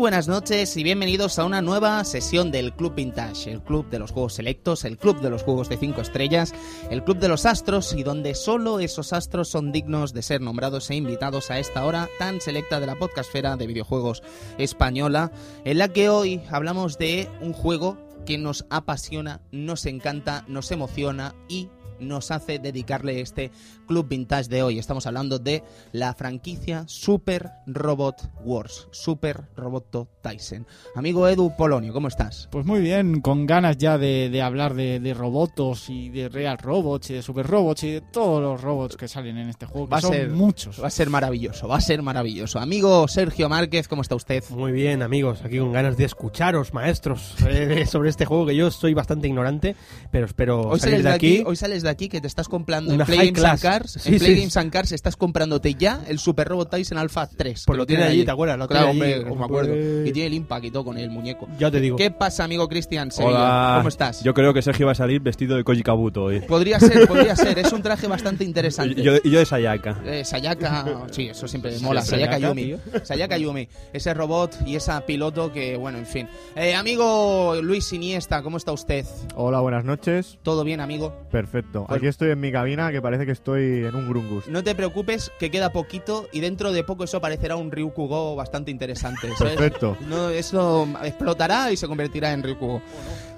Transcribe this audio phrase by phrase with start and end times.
[0.00, 4.12] Buenas noches y bienvenidos a una nueva sesión del Club Vintage, el club de los
[4.12, 6.54] juegos selectos, el club de los juegos de 5 estrellas,
[6.90, 10.88] el club de los astros y donde solo esos astros son dignos de ser nombrados
[10.88, 14.22] e invitados a esta hora tan selecta de la podcastfera de videojuegos
[14.56, 15.32] española,
[15.66, 21.34] en la que hoy hablamos de un juego que nos apasiona, nos encanta, nos emociona
[21.46, 21.68] y
[22.00, 23.50] nos hace dedicarle este
[23.86, 24.78] Club Vintage de hoy.
[24.78, 30.66] Estamos hablando de la franquicia Super Robot Wars, Super Roboto Tyson.
[30.94, 32.48] Amigo Edu Polonio, ¿cómo estás?
[32.50, 36.58] Pues muy bien, con ganas ya de, de hablar de, de robotos y de Real
[36.58, 39.86] Robots y de Super Robots y de todos los robots que salen en este juego,
[39.86, 40.82] que Va a son ser- muchos.
[40.82, 42.58] Va a ser maravilloso, va a ser maravilloso.
[42.58, 44.42] Amigo Sergio Márquez, ¿cómo está usted?
[44.50, 48.70] Muy bien, amigos, aquí con ganas de escucharos, maestros, eh, sobre este juego que yo
[48.70, 49.76] soy bastante ignorante,
[50.10, 51.42] pero espero Hoy salir sales, de aquí.
[51.46, 53.60] hoy sales de aquí que te estás comprando Una en Play Games and.
[53.60, 54.40] Cars, Sí, en Play sí.
[54.40, 57.64] Games and Cars estás comprándote ya el Super Robot Tyson Alpha 3.
[57.66, 58.58] Pues lo tiene allí, ¿te acuerdas?
[58.58, 60.06] Lo claro, tiene allí, hombre, me acuerdo.
[60.06, 61.48] Y tiene el impact y todo con el muñeco.
[61.58, 61.96] Ya te digo.
[61.96, 63.10] ¿Qué pasa, amigo Cristian.
[63.10, 64.22] ¿Cómo estás?
[64.22, 66.40] Yo creo que Sergio va a salir vestido de Koji Kabuto hoy.
[66.40, 67.58] Podría ser, podría ser.
[67.58, 69.00] Es un traje bastante interesante.
[69.00, 70.00] Y yo, yo de Sayaka.
[70.04, 72.02] Eh, Sayaka, sí, eso siempre mola.
[72.02, 72.76] Sayaka, Sayaka, Yumi.
[73.02, 73.68] Sayaka Yumi.
[73.92, 76.28] Ese robot y esa piloto que, bueno, en fin.
[76.56, 79.04] Eh, amigo Luis Iniesta, ¿cómo está usted?
[79.34, 80.38] Hola, buenas noches.
[80.42, 81.14] ¿Todo bien, amigo?
[81.30, 81.79] Perfecto.
[81.86, 84.46] Pues- Aquí estoy en mi cabina que parece que estoy en un Grungus.
[84.48, 88.70] No te preocupes, que queda poquito y dentro de poco eso parecerá un Ryukugo bastante
[88.70, 89.28] interesante.
[89.36, 89.54] ¿sabes?
[89.56, 89.96] Perfecto.
[90.08, 92.82] No, eso explotará y se convertirá en Ryukugo.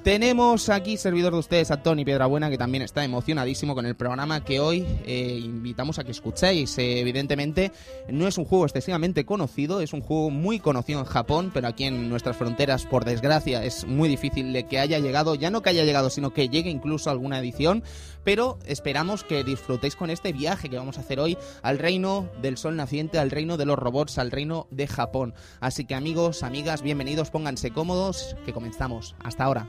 [0.02, 4.44] Tenemos aquí servidor de ustedes a Tony Piedrabuena, que también está emocionadísimo con el programa
[4.44, 6.76] que hoy eh, invitamos a que escuchéis.
[6.78, 7.70] Eh, evidentemente,
[8.08, 11.84] no es un juego excesivamente conocido, es un juego muy conocido en Japón, pero aquí
[11.84, 15.70] en nuestras fronteras, por desgracia, es muy difícil de que haya llegado, ya no que
[15.70, 17.84] haya llegado, sino que llegue incluso alguna edición.
[18.24, 22.56] Pero esperamos que disfrutéis con este viaje que vamos a hacer hoy al reino del
[22.56, 25.32] sol naciente, al reino de los robots, al reino de Japón.
[25.60, 29.14] Así que amigos, amigas, bienvenidos, pónganse cómodos, que comenzamos.
[29.22, 29.68] Hasta ahora.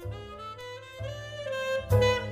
[1.94, 2.23] Thank you.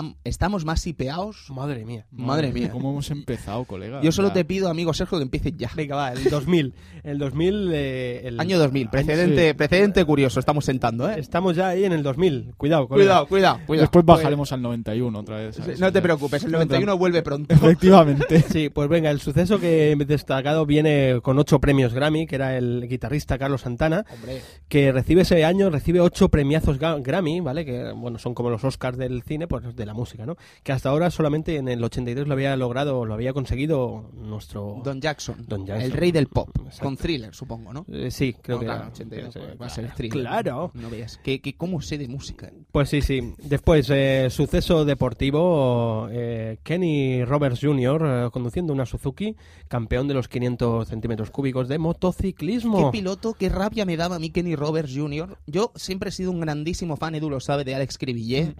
[0.00, 1.46] Estam- Estamos más hipeados.
[1.50, 2.06] Madre mía.
[2.10, 2.70] Madre mía.
[2.72, 4.00] ¿Cómo hemos empezado, colega?
[4.02, 4.34] Yo solo Ya.
[4.34, 5.70] te pido, amigo Sergio, que empieces ya.
[5.76, 6.74] Venga, va, el 2000.
[7.02, 7.70] El 2000...
[7.72, 9.54] eh, el Año 2000, precedente, sí.
[9.54, 11.16] precedente curioso, estamos sentando, ¿eh?
[11.18, 12.54] Estamos ya ahí en el 2000.
[12.56, 13.06] Cuidado, colega.
[13.06, 13.82] Cuidado, cuidado, cuidado.
[13.84, 15.56] Después bajaremos al 91 otra vez.
[15.56, 15.80] ¿sabes?
[15.80, 17.54] No te preocupes, el 91 vuelve pronto.
[17.54, 18.44] Efectivamente.
[18.50, 22.56] Sí, pues venga, el suceso que he destacado viene con ocho premios Grammy, que era
[22.56, 27.64] el guitarrista Carlos Santana, Hombre, que recibe ese año, recibe ocho premiazos Grammy, ¿vale?
[27.64, 30.36] Que, bueno, son como los Oscars del cine, pues de la música, ¿no?
[30.62, 34.80] Que hasta ahora solamente en el 83 lo había logrado, lo había conseguido nuestro...
[34.84, 35.84] Don Jackson, Don Jackson.
[35.84, 36.84] el rey del pop, Exacto.
[36.84, 37.84] con thriller, supongo, ¿no?
[37.88, 38.90] Eh, sí, creo No, que claro, era.
[38.92, 40.20] 82, Sí, va a ser thriller.
[40.22, 40.70] Claro.
[40.74, 42.50] No veas, que, que cómo sé de música.
[42.72, 43.34] Pues sí, sí.
[43.42, 48.02] Después, eh, suceso deportivo, eh, Kenny Roberts Jr.
[48.26, 49.36] eh, conduciendo una Suzuki,
[49.68, 52.90] campeón de los 500 centímetros cúbicos de Qué motociclismo.
[52.90, 55.38] piloto, qué rabia me daba a mí Kenny Roberts Jr.
[55.46, 57.98] Yo siempre he sido un grandísimo fan, Edu lo sabe, de Alex.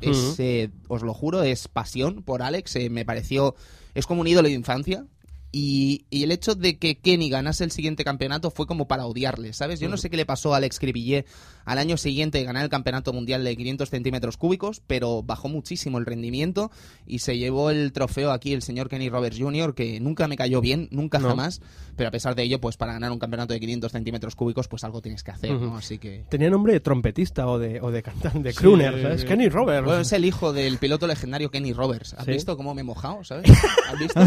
[0.01, 2.75] Es, eh, os lo juro, es pasión por Alex.
[2.77, 3.55] eh, me pareció,
[3.95, 5.05] es como un ídolo de infancia.
[5.53, 9.53] Y, y el hecho de que Kenny ganase el siguiente campeonato fue como para odiarle,
[9.53, 9.81] ¿sabes?
[9.81, 11.27] Yo no sé qué le pasó a Alex Cribillet
[11.65, 15.99] al año siguiente de ganar el campeonato mundial de 500 centímetros cúbicos, pero bajó muchísimo
[15.99, 16.71] el rendimiento
[17.07, 20.61] y se llevó el trofeo aquí el señor Kenny Roberts Jr., que nunca me cayó
[20.61, 21.29] bien, nunca No.
[21.31, 21.61] jamás,
[21.97, 24.85] pero a pesar de ello, pues para ganar un campeonato de 500 centímetros cúbicos, pues
[24.85, 25.77] algo tienes que hacer, ¿no?
[25.77, 26.25] Así que...
[26.31, 29.25] Tenía nombre de trompetista o de, o de cantante, de Sí, crooner, ¿sabes?
[29.25, 29.85] Kenny Roberts.
[29.85, 32.15] Bueno, es el hijo del piloto legendario Kenny Roberts.
[32.15, 32.33] ¿Has ¿Sí?
[32.33, 33.51] visto cómo me he mojado, sabes?
[33.89, 34.21] ¿Has visto?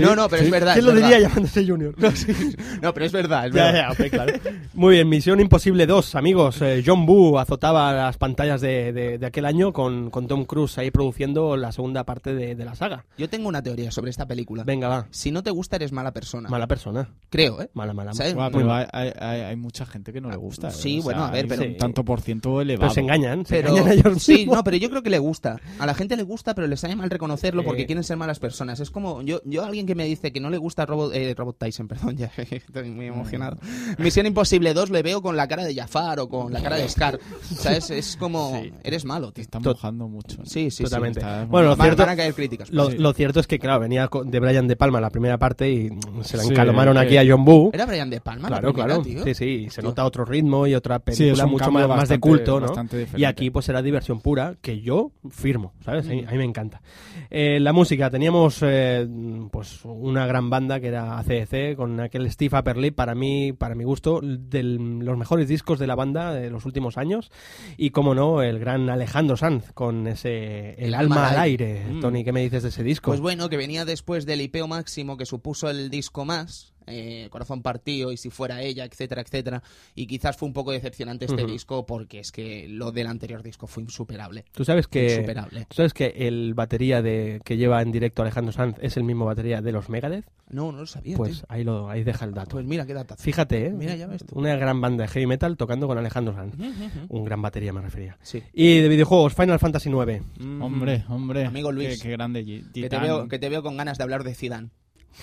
[0.00, 0.67] no, no, pero es verdad.
[0.74, 1.08] ¿Quién es lo verdad.
[1.08, 1.94] diría llamándose Junior?
[2.82, 3.80] No, pero es verdad, es Ya, verdad.
[3.80, 4.32] ya, hombre, claro.
[4.74, 6.62] Muy bien, Misión Imposible 2, amigos.
[6.62, 10.78] Eh, John Boo azotaba las pantallas de, de- de aquel año con, con Tom Cruise
[10.78, 13.04] ahí produciendo la segunda parte de, de la saga.
[13.16, 14.64] Yo tengo una teoría sobre esta película.
[14.64, 15.06] Venga, va.
[15.10, 16.48] Si no te gusta, eres mala persona.
[16.48, 17.08] Mala persona.
[17.30, 17.70] Creo, ¿eh?
[17.74, 18.12] Mala, mala.
[18.14, 18.34] ¿Sabes?
[18.52, 20.70] Pero hay, hay- hay mucha gente que no le gusta.
[20.70, 21.00] Sí, ¿eh?
[21.00, 22.88] O bueno, sea, a ver, pero- un tanto por ciento elevado.
[22.88, 24.56] Pero se engañan, se Pero, engañan ellos sí, mismos.
[24.56, 25.60] no, pero yo creo que le gusta.
[25.78, 27.86] A la gente le gusta, pero les sabe mal reconocerlo porque Eh.
[27.86, 28.80] quieren ser malas personas.
[28.80, 31.34] Es como, yo, yo alguien que me dice que no le le gusta Robot, eh,
[31.36, 33.56] Robot Tyson, perdón, ya estoy muy emocionado.
[33.98, 36.88] Misión Imposible 2 le veo con la cara de Jafar o con la cara de
[36.88, 37.18] Scar.
[37.42, 37.90] ¿Sabes?
[37.90, 38.72] Es como, Sí.
[38.82, 39.42] eres malo, Te tío.
[39.42, 40.44] está To- mojando mucho.
[40.44, 41.20] Sí, sí, Totalmente.
[41.20, 41.26] sí.
[41.48, 42.70] Bueno, lo Van, cierto, van a caer críticas.
[42.70, 42.98] lo, Sí.
[42.98, 46.22] lo cierto es que, claro, venía de Brian De Palma la primera parte y mm,
[46.22, 47.70] se la encalomaron aquí a John Boo.
[47.72, 49.02] Era Brian De Palma, la Claro, primera, claro.
[49.02, 49.24] tío.
[49.24, 49.90] Sí, sí, se Tío.
[49.90, 52.66] nota otro ritmo y otra película mucho más, más de bastante- culto, ¿no?
[52.66, 53.06] bastante.
[53.16, 56.06] Y aquí pues será diversión pura, que yo firmo, ¿sabes?
[56.06, 56.28] A mí- Mm.
[56.28, 56.82] A mí me encanta.
[57.30, 59.06] Eh, la música, teníamos eh,
[59.50, 63.84] pues una gran banda que era ACDC con aquel Steve Upperlip, para mí, para mi
[63.84, 67.30] gusto, de los mejores discos de la banda de los últimos años.
[67.76, 71.84] Y como no, el gran Alejandro Sanz con ese El, alma al aire.
[71.88, 72.00] Mm.
[72.00, 73.10] Tony, ¿qué me dices de ese disco?
[73.10, 77.62] Pues bueno, que venía después del IPO máximo que supuso el disco más, eh, Corazón
[77.62, 79.62] Partido y Si Fuera Ella, etcétera, etcétera.
[79.94, 83.66] Y quizás fue un poco decepcionante este disco porque es que lo del anterior disco
[83.66, 84.44] fue insuperable.
[84.52, 85.14] Tú sabes que...
[85.14, 85.66] Insuperable.
[85.68, 89.24] ¿Tú sabes que el batería de que lleva en directo Alejandro Sanz es el mismo
[89.24, 90.24] batería de los Megadeth?
[90.50, 91.16] No, no lo sabía.
[91.16, 91.46] Pues tío.
[91.48, 92.52] ahí lo ahí deja el dato.
[92.52, 93.16] Pues mira qué data.
[93.16, 93.70] Fíjate, ¿eh?
[93.70, 94.38] Mira, ya ves tú.
[94.38, 96.54] Una gran banda de heavy metal tocando con Alejandro Sanz.
[96.54, 97.06] Ujú.
[97.08, 98.16] Un gran batería me refería.
[98.22, 98.42] Sí.
[98.52, 100.22] Y de videojuegos, Final Fantasy IX.
[100.60, 101.44] Hombre, hombre.
[101.44, 102.00] Amigo Luis.
[102.00, 102.44] Qué, qué grande.
[102.44, 104.70] Que te, veo, que te veo con ganas de hablar de Zidane.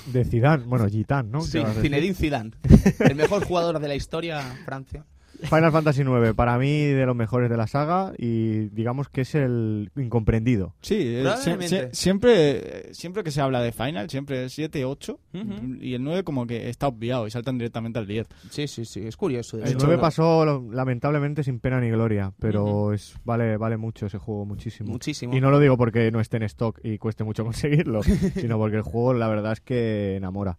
[0.08, 1.42] De Zidane, bueno, Gitán, ¿no?
[1.42, 1.62] Sí.
[1.82, 2.52] Zinedine Zidane.
[3.00, 5.06] El mejor jugador de la historia, Francia.
[5.44, 9.36] Final Fantasy IX, para mí de los mejores de la saga y digamos que es
[9.36, 10.74] el incomprendido.
[10.82, 15.76] Sí, eh, sie- siempre, siempre que se habla de Final, siempre es 7, 8 Ujú.
[15.82, 18.28] y el 9 como que está obviado y saltan directamente al 10.
[18.50, 19.02] Sí, sí, sí.
[19.02, 19.58] Es curioso.
[19.58, 19.78] El hecho.
[19.86, 24.92] 9 pasó lamentablemente sin pena ni gloria, pero es vale vale mucho ese juego, muchísimo.
[24.92, 25.36] Muchísimo.
[25.36, 28.02] Y no lo digo porque no esté en stock y cueste mucho conseguirlo,
[28.36, 30.58] sino porque el juego la verdad es que enamora.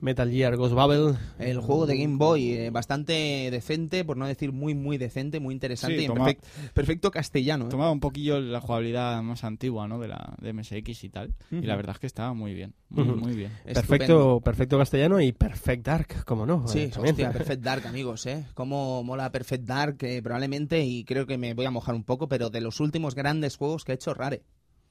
[0.00, 1.14] Metal Gear Ghost Babel.
[1.38, 5.54] El juego de Game Boy, eh, bastante decente, por no decir muy, muy decente, muy
[5.54, 7.66] interesante Sí, y en toma- perfect- perfecto castellano.
[7.66, 7.68] ¿eh?
[7.70, 9.98] Tomaba un poquillo la jugabilidad más antigua, ¿no?
[9.98, 11.34] De la de MSX y tal.
[11.50, 12.74] Y la verdad es que estaba muy bien.
[12.90, 13.52] Muy, bien.
[13.64, 16.66] Perfecto, perfecto castellano y Perfect Dark, como no.
[16.68, 18.44] Sí, Eh, hostia, Perfect Dark, amigos, ¿eh?
[18.54, 22.28] Cómo mola Perfect Dark, eh, probablemente, y creo que me voy a mojar un poco,
[22.28, 24.42] pero de los últimos grandes juegos que ha hecho Rare.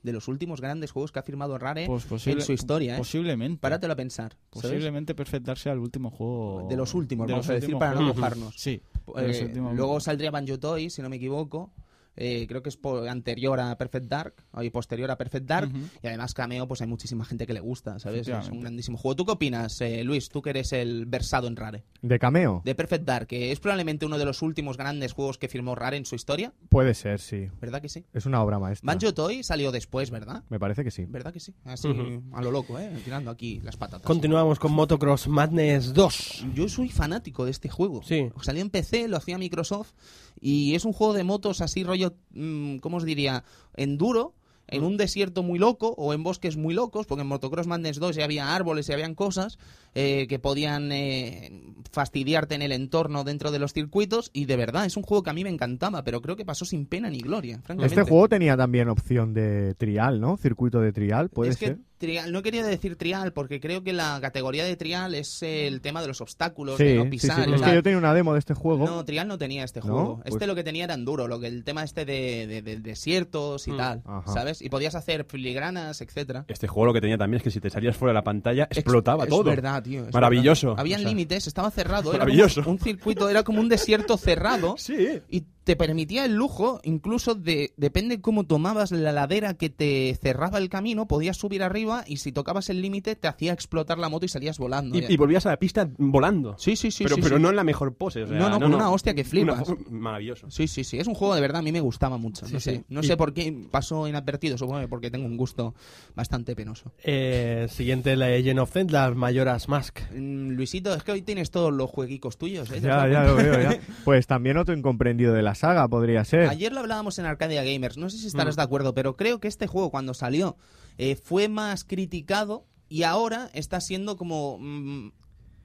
[0.03, 2.97] De los últimos grandes juegos que ha firmado Rare Pues posible- en su historia, ¿eh?
[2.97, 3.59] Posiblemente.
[3.59, 4.37] Párate a pensar.
[4.49, 6.67] Posiblemente Perfect Dark sea el último juego.
[6.69, 8.15] De los últimos, de vamos los a decir, para no juegos.
[8.17, 8.55] mojarnos.
[8.57, 8.81] Sí.
[9.17, 11.71] Eh, luego saldría Banjo Toy, si no me equivoco.
[12.17, 15.71] Eh, creo que es po- anterior a Perfect Dark y posterior a Perfect Dark.
[16.03, 18.27] Y además, Cameo, pues hay muchísima gente que le gusta, ¿sabes?
[18.27, 19.15] Es un grandísimo juego.
[19.15, 20.29] ¿Tú qué opinas, eh, Luis?
[20.29, 21.83] Tú que eres el versado en Rare.
[22.01, 25.47] De cameo, De Perfect Dark, que es probablemente uno de los últimos grandes juegos que
[25.47, 26.53] firmó Rare en su historia.
[26.69, 27.47] puede ser, sí.
[27.61, 28.05] ¿Verdad que sí?
[28.13, 28.85] Es una obra maestra.
[28.91, 30.43] Banjo Toy salió después, ¿verdad?
[30.49, 31.05] Me parece que sí.
[31.05, 31.53] ¿Verdad que sí?
[31.65, 31.87] Así,
[32.33, 32.91] a lo loco, ¿eh?
[33.05, 34.05] Tirando aquí las patatas.
[34.05, 36.45] Continuamos con Motocross Madness 2.
[36.53, 38.01] Yo soy fanático de este juego.
[38.03, 38.29] Sí.
[38.41, 39.91] Salió en PC, lo hacía Microsoft
[40.39, 43.43] y es un juego de motos así rollo, mm, ¿cómo os diría?
[43.75, 44.33] Enduro,
[44.67, 48.17] en un desierto muy loco o en bosques muy locos, porque en Motocross Madness 2
[48.17, 49.57] ya había árboles y habían cosas
[49.95, 54.85] eh, que podían eh, fastidiarte en el entorno dentro de los circuitos y de verdad
[54.85, 57.19] es un juego que a mí me encantaba, pero creo que pasó sin pena ni
[57.19, 57.95] gloria, francamente.
[57.95, 60.37] Este juego tenía también opción de trial, ¿no?
[60.37, 61.79] Circuito de trial, puede es que ser.
[61.97, 66.01] Trial- no quería decir trial porque creo que la categoría de trial es el tema
[66.01, 67.43] de los obstáculos, Sí, de no sí, pisar.
[67.45, 67.51] sí.
[67.51, 68.85] y Es que yo tenía una demo de este juego.
[68.85, 69.85] No, Trial no tenía este ¿No?
[69.85, 70.21] juego.
[70.25, 72.77] Este Pues- lo que tenía era enduro, lo que el tema este de, de- de
[72.77, 74.31] desiertos y Mm, tal, ajá.
[74.33, 74.61] ¿sabes?
[74.61, 76.45] Y podías hacer filigranas, etcétera.
[76.47, 78.63] Este juego lo que tenía también es que si te salías fuera de la pantalla
[78.65, 79.43] Ex- explotaba es todo.
[79.43, 80.07] verdad, tío.
[80.07, 80.67] es Maravilloso.
[80.69, 80.81] verdad.
[80.81, 82.09] Habían O sea, límites, estaba cerrado.
[82.11, 82.61] Era Maravilloso.
[82.63, 84.75] como un circuito, era como un desierto cerrado.
[84.87, 85.19] Sí.
[85.29, 90.59] Y te permitía el lujo, incluso de, depende cómo tomabas la ladera que te cerraba
[90.59, 94.25] el camino, podías subir arriba y si tocabas el límite te hacía explotar la moto
[94.25, 94.97] y salías volando.
[94.97, 96.55] Y, volvías a la pista volando.
[96.57, 97.03] sí, sí, sí.
[97.03, 97.43] pero sí, pero sí.
[97.43, 98.23] no en la mejor pose.
[98.23, 99.67] o sea, No, no, con una hostia que flipas.
[99.67, 100.49] Una- maravilloso.
[100.49, 100.99] Sí, sí, sí.
[100.99, 102.47] Es un juego de verdad, a mí me gustaba mucho.
[102.49, 102.83] no sé, sí.
[102.87, 105.75] no Y- sé por qué pasó inadvertido, supongo que porque tengo un gusto
[106.15, 106.93] bastante penoso.
[107.03, 109.99] Eh, siguiente, Legend of Zelda, las Mayoras Mask.
[110.15, 112.79] Mm, Luisito, es que hoy tienes todos los jueguicos tuyos, ¿eh?
[112.79, 113.77] ¿Te has Ya, ya lo veo, ya.
[114.05, 116.47] Pues también otro incomprendido de la saga podría ser.
[116.47, 118.57] Ayer lo hablábamos en Arcadia Gamers, no sé si estarás Mm.
[118.59, 120.55] de acuerdo, pero creo que este juego cuando salió
[120.97, 124.57] eh, fue más criticado y ahora está siendo como...
[124.59, 125.11] mm,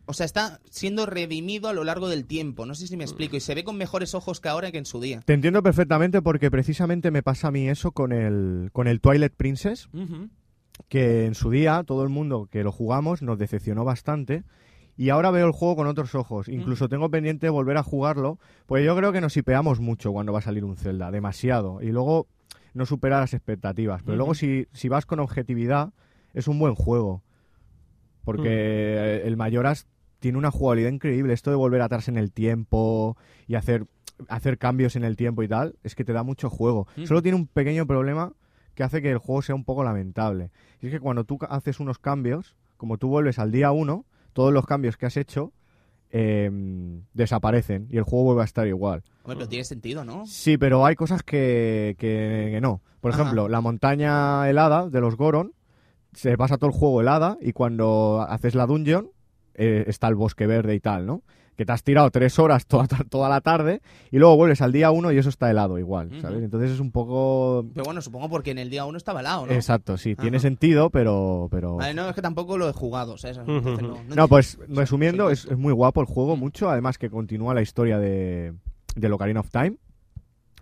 [0.05, 2.67] o sea, está siendo redimido a lo largo del tiempo.
[2.67, 3.37] No sé si me explico.
[3.37, 5.21] Y se ve con mejores ojos que ahora que en su día.
[5.25, 9.33] Te entiendo perfectamente porque precisamente me pasa a mí eso con el, con el Twilight
[9.35, 9.89] Princess,
[10.89, 14.43] que en su día todo el mundo que lo jugamos nos decepcionó bastante.
[14.97, 16.49] Y ahora veo el juego con otros ojos.
[16.49, 20.33] Incluso tengo pendiente de volver a jugarlo, pues yo creo que nos hipeamos mucho cuando
[20.33, 21.81] va a salir un Zelda, demasiado.
[21.83, 22.29] Y luego
[22.75, 24.03] no supera las expectativas.
[24.03, 25.93] Pero luego si, si vas con objetividad,
[26.35, 27.23] es un buen juego.
[28.25, 29.87] Porque el Mayoras
[30.21, 31.33] tiene una jugabilidad increíble.
[31.33, 33.17] Esto de volver atrás en el tiempo
[33.49, 33.87] y hacer,
[34.29, 36.87] hacer cambios en el tiempo y tal, es que te da mucho juego.
[37.05, 38.33] Solo tiene un pequeño problema
[38.75, 40.51] que hace que el juego sea un poco lamentable.
[40.81, 44.53] Y es que cuando tú haces unos cambios, como tú vuelves al día 1, todos
[44.53, 45.53] los cambios que has hecho
[46.11, 46.51] eh,
[47.15, 49.03] desaparecen y el juego vuelve a estar igual.
[49.23, 50.27] Hombre, pero tiene sentido, ¿no?
[50.27, 52.81] Sí, pero hay cosas que, que- que no.
[53.01, 53.23] Por Ajá.
[53.23, 55.53] ejemplo, la montaña helada de los Goron,
[56.13, 59.11] se pasa todo el juego helada y cuando haces la dungeon
[59.55, 61.23] eh, está el bosque verde y tal, ¿no?
[61.57, 64.91] Que te has tirado tres horas toda, toda la tarde y luego vuelves al día
[64.91, 66.43] uno y eso está helado igual, ¿sabes?
[66.43, 67.67] Entonces es un poco...
[67.75, 69.53] Pero bueno, supongo porque en el día 1 estaba helado, ¿no?
[69.53, 71.49] Exacto, sí, tiene sentido, pero...
[71.51, 71.77] pero...
[71.77, 73.39] Vale, no, es que tampoco lo he jugado, ¿sabes?
[73.39, 77.11] Entonces no, No, pues resumiendo, sí, es, es muy guapo el juego, mucho, además que
[77.11, 78.55] continúa la historia de,
[78.97, 79.77] de Ocarina of Time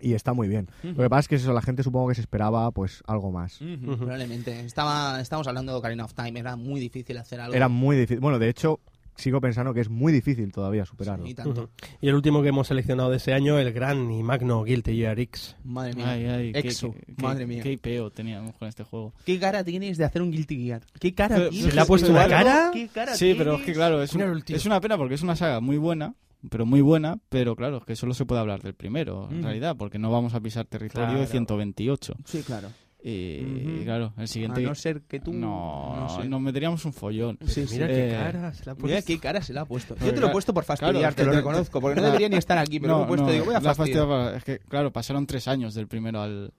[0.01, 0.67] y está muy bien.
[0.83, 3.59] Lo que pasa es que eso, la gente supongo que se esperaba pues algo más.
[3.59, 4.59] Probablemente.
[4.61, 7.55] Estaba, estamos hablando de Ocarina of Time, era muy difícil hacer algo.
[7.55, 8.19] Era muy difícil.
[8.19, 8.79] Bueno, de hecho,
[9.21, 11.25] sigo pensando que es muy difícil todavía superarlo.
[11.25, 11.63] Sí, tanto.
[11.63, 11.69] Ujú.
[12.01, 15.19] Y el último que hemos seleccionado de ese año, el gran y magno Guilty Gear
[15.19, 15.55] X.
[15.63, 16.09] Madre mía.
[16.11, 17.63] Ay, ay, qué- Exo, qué, qué- madre mía.
[17.63, 19.13] Qué IPO teníamos con este juego.
[19.25, 20.81] ¿Qué cara tienes de hacer un Guilty Gear?
[20.99, 21.69] ¿Qué cara Pero- tienes?
[21.69, 22.71] ¿se le ha puesto una cara?
[22.73, 23.77] ¿Qué cara Sí, pero es que tienes?
[23.77, 26.15] claro, es, un- es una pena porque es una saga muy buena,
[26.49, 29.43] pero muy buena, pero claro, es que solo se puede hablar del primero, en Ujú.
[29.43, 31.29] realidad, porque no vamos a pisar territorio de Claro.
[31.31, 32.15] 128.
[32.25, 32.69] Sí, claro.
[33.03, 33.41] Y,
[33.75, 33.83] Ujú.
[33.83, 34.63] claro, el siguiente...
[34.63, 35.33] A no ser que tú...
[35.33, 36.29] no, no sé.
[36.29, 37.37] nos meteríamos un follón.
[37.47, 37.73] Sí, sí.
[37.73, 39.07] Mira Eh, qué cara se la ha Mira puesto.
[39.07, 39.95] qué cara se la ha puesto.
[39.97, 41.95] Yo te lo he puesto por claro, fastidiar, es te que lo te- reconozco, porque
[42.01, 44.05] no, debería ni estar aquí, pero lo he puesto digo, voy a fastidiar.
[44.07, 46.53] fastidio- Es que, claro, pasaron tres años del primero al...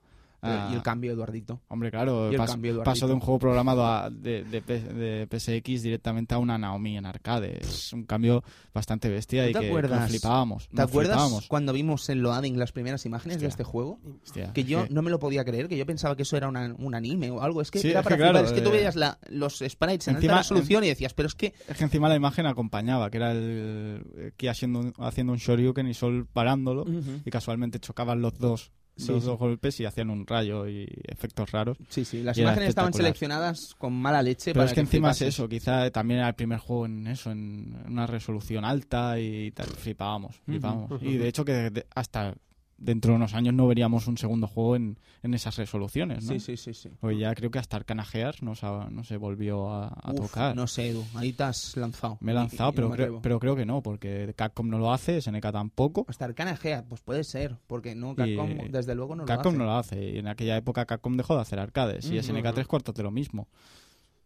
[0.71, 1.61] Y el cambio, Eduardito.
[1.69, 2.91] Hombre, claro, y el cambio, Eduardito.
[2.91, 7.05] pasó de un juego programado a- de, de, de PSX directamente a una Naomi en
[7.05, 7.59] arcade.
[7.61, 10.01] Es un cambio bastante bestia ¿Tú y te que acuerdas?
[10.01, 10.67] nos flipábamos.
[10.69, 11.47] ¿Te acuerdas flipábamos.
[11.47, 13.99] cuando vimos en Loading las primeras imágenes de este juego?
[14.23, 16.73] Hostia, Que yo no me lo podía creer, que yo pensaba que eso era una-
[16.77, 17.61] un anime o algo.
[17.61, 18.53] Es que Sí, era es para que claro, flipar.
[18.53, 21.27] Es que tú eh, veías la- los sprites en encima- alta resolución y decías, pero
[21.27, 21.53] es que...
[21.67, 25.93] Es que encima la imagen acompañaba, que era el que haciendo, haciendo un shoryuken y
[25.93, 26.85] Sol parándolo
[27.25, 31.51] y casualmente chocaban los dos, Sí, los dos golpes y hacían un rayo y efectos
[31.51, 31.77] raros.
[31.89, 35.21] Sí, sí, las imágenes estaban seleccionadas con mala leche Pero para es que encima es
[35.21, 39.67] eso, quizá también era el primer juego en eso, en una resolución alta y tal,
[39.67, 41.01] flipábamos, flipábamos.
[41.01, 42.35] Y de hecho que hasta
[42.83, 46.33] dentro de unos años no veríamos un segundo juego en, en esas resoluciones, ¿no?
[46.33, 46.89] Sí, sí, sí, sí.
[46.99, 48.53] Porque ya creo que hasta Arcana Gears no,
[48.89, 50.55] no se volvió a, a Uf, tocar.
[50.55, 52.17] No sé, Edu, ahí te has lanzado.
[52.21, 54.91] Me he lanzado, y pero, no creo, pero creo que no, porque Capcom no lo
[54.93, 56.05] hace, SNK tampoco.
[56.07, 59.65] Hasta Arcana Gea, pues puede ser, porque no, Capcom Y- desde luego no Capcom lo
[59.65, 59.95] no hace.
[59.95, 60.09] lo hace.
[60.11, 62.09] Y en aquella época Capcom dejó de hacer arcades.
[62.11, 62.21] Y.
[62.21, 63.47] SNK tres cuartos de lo mismo.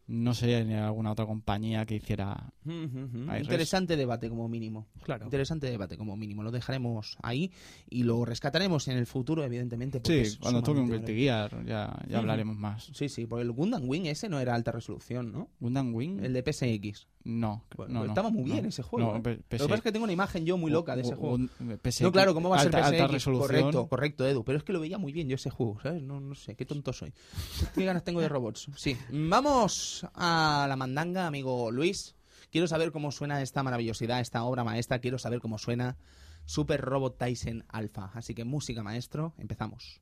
[0.07, 2.53] No sé ni alguna otra compañía que hiciera.
[2.65, 4.87] Interesante debate como mínimo.
[5.03, 5.25] Claro.
[5.25, 6.43] Interesante debate como mínimo.
[6.43, 7.51] Lo dejaremos ahí
[7.89, 10.01] y lo rescataremos en el futuro, evidentemente.
[10.03, 12.89] Sí, cuando toque un Guilty Gear ya, ya hablaremos más.
[12.93, 15.49] Sí, sí, porque el Gundam Wing ese no era alta resolución, ¿no?
[15.59, 16.23] ¿Gundam Wing?
[16.23, 17.07] El de PSX.
[17.27, 18.69] No, Bueno, no, no, estaba muy bien no.
[18.69, 19.11] ese juego.
[19.11, 19.35] No, ¿eh?
[19.35, 21.37] Lo que pasa es que tengo una imagen yo muy loca de ese juego.
[21.37, 23.01] No, claro, ¿cómo va a ser alta, PSX?
[23.01, 23.47] alta resolución.
[23.61, 24.45] Correcto, correcto, Edu.
[24.45, 26.01] Pero es que lo veía muy bien yo ese juego, ¿sabes?
[26.01, 27.13] No, no sé, qué tonto soy.
[27.75, 28.69] ¿Qué ganas tengo de robots?
[28.77, 28.97] Sí.
[29.11, 32.15] Vamos a la mandanga, amigo Luis.
[32.49, 34.99] Quiero saber cómo suena esta maravillosidad, esta obra maestra.
[34.99, 35.97] Quiero saber cómo suena
[36.45, 38.09] Super Robot Tyson Alpha.
[38.13, 39.99] Así que música, maestro, empezamos.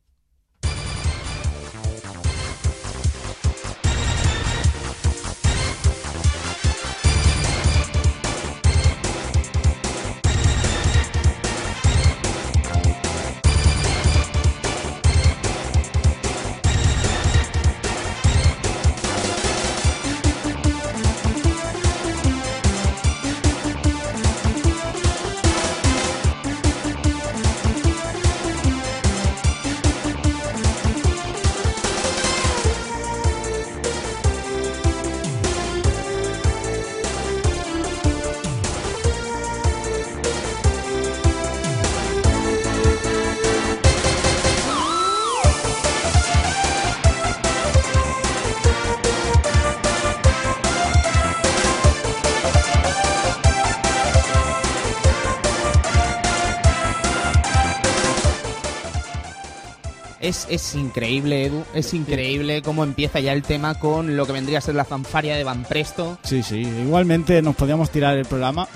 [60.25, 61.63] Es, es increíble, Edu.
[61.75, 65.35] Es increíble cómo empieza ya el tema con lo que vendría a ser la fanfaria
[65.35, 66.17] de Van Presto.
[66.23, 66.61] Sí, sí.
[66.61, 68.67] Igualmente nos podíamos tirar el programa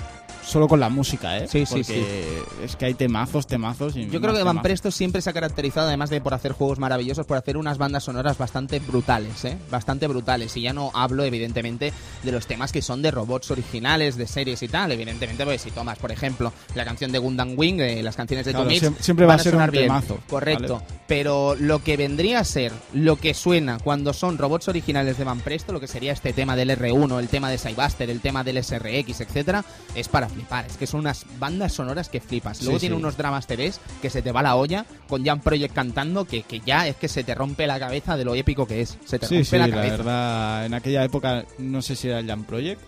[0.44, 1.46] solo con la música, ¿eh?
[1.48, 3.96] Sí, sí, Porque es que hay temazos, temazos.
[3.96, 4.62] Y Yo creo que Van.
[4.62, 8.04] Presto siempre se ha caracterizado, además de por hacer juegos maravillosos, por hacer unas bandas
[8.04, 9.56] sonoras bastante brutales, ¿eh?
[9.70, 10.56] Bastante brutales.
[10.56, 11.92] Y ya no hablo, evidentemente,
[12.22, 14.92] de los temas que son de robots originales, de series y tal.
[14.92, 18.52] Evidentemente, pues si tomas, por ejemplo, la canción de Gundam Wing, de las canciones de
[18.52, 19.84] Claro, Tomix, siem- siempre va a ser sonar un bien.
[19.84, 20.18] temazo.
[20.28, 20.74] Correcto.
[20.74, 20.86] ¿vale?
[21.06, 25.40] Pero lo que vendría a ser lo que suena cuando son robots originales de Van
[25.40, 28.62] Presto, lo que sería este tema del R1, el tema de Cybuster, el tema del
[28.62, 30.66] SRX, etcétera, es para flipar.
[30.66, 32.62] Es que son unas bandas sonoras que flipas.
[32.62, 33.00] Luego Sí, tiene sí.
[33.02, 36.60] unos dramas TVs que se te va la olla con Jam Project cantando que, que
[36.60, 38.96] ya es que se te rompe la cabeza de lo épico que es.
[39.04, 39.96] Se te Sí, rompe la la, cabeza.
[39.96, 42.80] verdad, en aquella época no sé si era el Jam Project,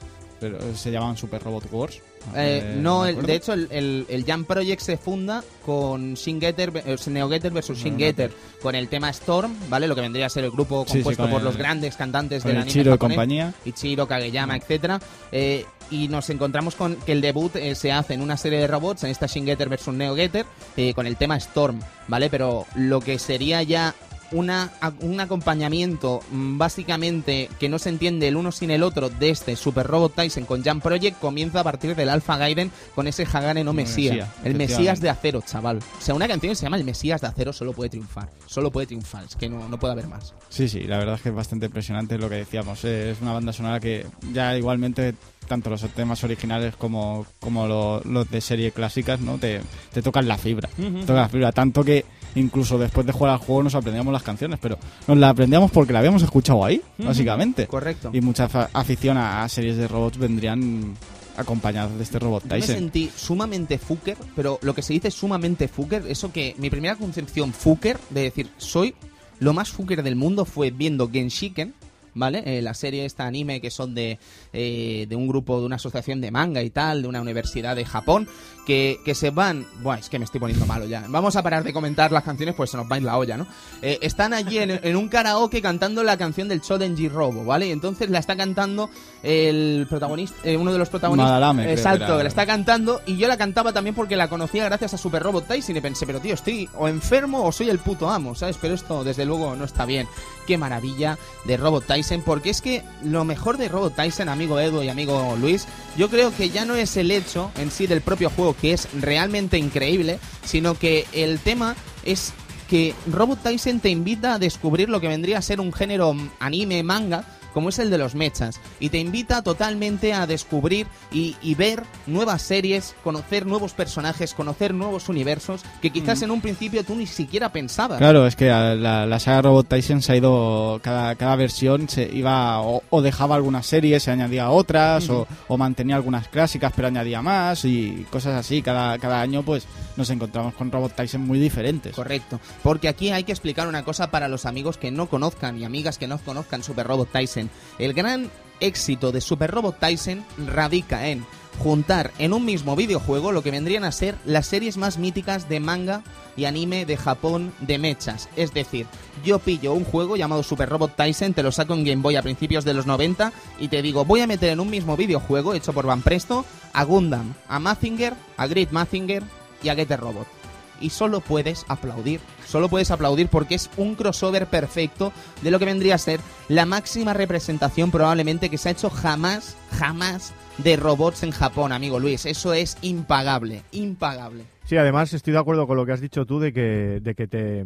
[0.42, 1.94] pero se llamaban Super Robot Wars.
[2.34, 6.72] Eh, Eh, no, el- de hecho el, el, el Jam Project se funda con Getter,
[6.84, 9.86] eh, Neo Getter versus Shin No, Getter, con el tema Storm, ¿vale?
[9.88, 12.52] Lo que vendría a ser el grupo Sí, sí, compuesto por los grandes cantantes del
[12.56, 13.54] el anime Chiro y compañía.
[13.64, 15.00] Ichiro, Kageyama, etcétera
[15.32, 18.66] eh, y nos encontramos con que el debut eh, se hace en una serie de
[18.66, 20.46] robots, en esta Shin Getter vs Neo Getter,
[20.76, 22.30] eh, con el tema Storm, ¿vale?
[22.30, 23.94] Pero lo que sería ya
[24.32, 29.30] una, un acompañamiento mm, básicamente que no se entiende el uno sin el otro de
[29.30, 33.24] este Super Robot Tyson con Jam Project comienza a partir del Alpha Gaiden con ese
[33.24, 35.78] Hagane no Mesías, Mesías, el Mesías de acero, chaval.
[35.78, 38.70] O sea, una canción que se llama El Mesías de acero solo puede triunfar, solo
[38.70, 40.34] puede triunfar, es que no, no puede haber más.
[40.48, 42.84] Sí, sí, la verdad es que es bastante impresionante lo que decíamos.
[42.84, 45.14] Es una banda sonora que ya igualmente
[45.46, 49.38] tanto los temas originales como, como lo- los de serie clásicas, ¿no?
[49.38, 49.60] Te,
[49.92, 50.68] te tocan la fibra.
[50.76, 51.52] Te tocan la fibra.
[51.52, 55.30] Tanto que incluso después de jugar al juego nos aprendíamos las canciones, pero nos las
[55.32, 57.66] aprendíamos porque la habíamos escuchado ahí, básicamente.
[57.66, 58.10] Correcto.
[58.12, 60.94] Y mucha afición a, a series de robots vendrían
[61.36, 62.74] acompañadas de este robot Yo me Tyson.
[62.76, 67.52] sentí sumamente fucker, pero lo que se dice sumamente fucker, eso que mi primera concepción
[67.52, 68.94] fucker de decir soy
[69.40, 71.74] lo más fucker del mundo fue viendo Genshiken,
[72.14, 72.42] ¿vale?
[72.46, 74.18] Eh, la serie esta anime que son de,
[74.52, 77.84] eh, de un grupo, de una asociación de manga y tal, de una universidad de
[77.84, 78.28] Japón,
[78.66, 79.66] que, que se van...
[79.82, 81.04] Buah, es que me estoy poniendo malo ya.
[81.08, 83.36] Vamos a parar de comentar las canciones, pues se nos va a ir la olla,
[83.36, 83.46] ¿no?
[83.80, 87.66] Eh, están allí en, en un karaoke cantando la canción del Chodenji Robo, ¿vale?
[87.66, 88.90] Y entonces la está cantando
[89.22, 91.30] el protagonista, eh, uno de los protagonistas.
[91.30, 94.98] Madalame, Exacto, la está cantando y yo la cantaba también porque la conocía gracias a
[94.98, 98.34] Super Robot Tyson y pensé, pero tío, estoy o enfermo o soy el puto amo,
[98.34, 98.56] ¿sabes?
[98.60, 100.06] Pero esto desde luego no está bien.
[100.46, 104.82] Qué maravilla de Robot Tyson, porque es que lo mejor de Robot Tyson, amigo Edu
[104.82, 105.66] y amigo Luis,
[105.96, 108.88] yo creo que ya no es el hecho en sí del propio juego, que es
[109.00, 112.32] realmente increíble, sino que el tema es
[112.68, 116.82] que Robot Tyson te invita a descubrir lo que vendría a ser un género anime,
[116.82, 121.54] manga, como es el de los mechas, y te invita totalmente a descubrir y, y
[121.54, 126.94] ver nuevas series, conocer nuevos personajes, conocer nuevos universos que quizás en un principio tú
[126.94, 127.98] ni siquiera pensabas.
[127.98, 132.08] Claro, es que la, la saga Robot Tyson se ha ido, cada, cada versión se
[132.12, 136.88] iba o, o dejaba algunas series, se añadía otras, o, o mantenía algunas clásicas pero
[136.88, 138.62] añadía más y cosas así.
[138.62, 141.94] Cada, cada año pues nos encontramos con Robot Tyson muy diferentes.
[141.94, 145.64] Correcto, porque aquí hay que explicar una cosa para los amigos que no conozcan y
[145.64, 147.41] amigas que no conozcan Super Robot Tyson.
[147.78, 151.24] El gran éxito de Super Robot Tyson radica en
[151.58, 155.60] juntar en un mismo videojuego lo que vendrían a ser las series más míticas de
[155.60, 156.02] manga
[156.36, 158.28] y anime de Japón de mechas.
[158.36, 158.86] Es decir,
[159.24, 162.22] yo pillo un juego llamado Super Robot Tyson, te lo saco en Game Boy a
[162.22, 165.72] principios de los 90 y te digo, voy a meter en un mismo videojuego hecho
[165.72, 169.22] por Van Presto a Gundam, a Mazinger, a Great Mazinger
[169.62, 170.41] y a Getter Robot
[170.82, 172.20] y solo puedes aplaudir.
[172.46, 176.66] Solo puedes aplaudir porque es un crossover perfecto de lo que vendría a ser la
[176.66, 182.26] máxima representación probablemente que se ha hecho jamás, jamás de robots en Japón, amigo Luis.
[182.26, 184.44] Eso es impagable, impagable.
[184.64, 187.26] Sí, además estoy de acuerdo con lo que has dicho tú de que, de que
[187.26, 187.64] te...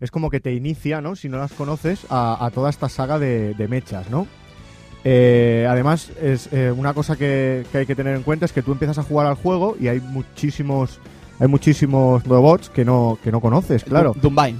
[0.00, 1.14] Es como que te inicia, ¿no?
[1.14, 4.26] Si no las conoces, a, toda esta saga de, de mechas, ¿no?
[5.04, 8.62] Eh, además, es eh, una cosa que, que hay que tener en cuenta es que
[8.62, 10.98] tú empiezas a jugar al juego y hay muchísimos
[11.40, 14.14] hay muchísimos robots que no que no conoces, claro.
[14.20, 14.58] Dumbine.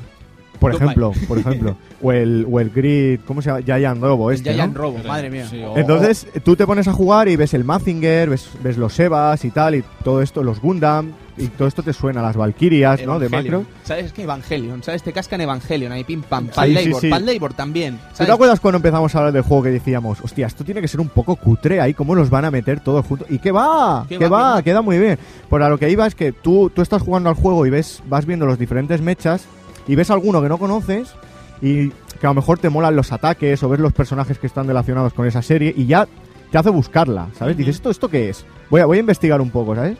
[0.58, 3.62] Por ejemplo, por ejemplo, o el o el Grid, ¿cómo se llama?
[3.62, 4.82] Giant Robo este, Giant ¿no?
[4.82, 5.46] Robo, madre mía.
[5.48, 9.44] Sí, Entonces, tú te pones a jugar y ves el Mazinger, ves, ves los Sebas
[9.44, 13.18] y tal, y todo esto, los Gundam, y todo esto te suena, las Valkyrias, ¿no?
[13.18, 13.64] De macro.
[13.84, 14.22] ¿Sabes qué?
[14.22, 14.82] Evangelion.
[14.82, 15.02] ¿Sabes?
[15.02, 16.48] Te cascan Evangelion ahí, pim pam.
[16.48, 17.08] Pal sí, Labor, sí.
[17.08, 17.96] Pal Labor también.
[17.96, 18.26] ¿Tú ¿sabes?
[18.26, 21.00] te acuerdas cuando empezamos a hablar del juego que decíamos, hostia, esto tiene que ser
[21.00, 23.26] un poco cutre ahí, cómo los van a meter todos juntos?
[23.30, 24.04] ¿Y qué va?
[24.08, 24.62] ¿Qué ¿Qué, va, va?
[24.62, 25.18] Queda muy bien.
[25.48, 28.02] Por a lo que iba es que tú, tú estás jugando al juego y ves,
[28.06, 29.44] vas viendo los diferentes mechas
[29.86, 31.14] y ves alguno que no conoces
[31.62, 34.66] y que a lo mejor te molan los ataques o ves los personajes que están
[34.66, 36.06] relacionados con esa serie y ya
[36.50, 37.56] te hace buscarla, ¿sabes?
[37.56, 38.44] Dices, ¿esto, ¿esto qué es?
[38.68, 39.96] Voy a, voy a investigar un poco, ¿sabes?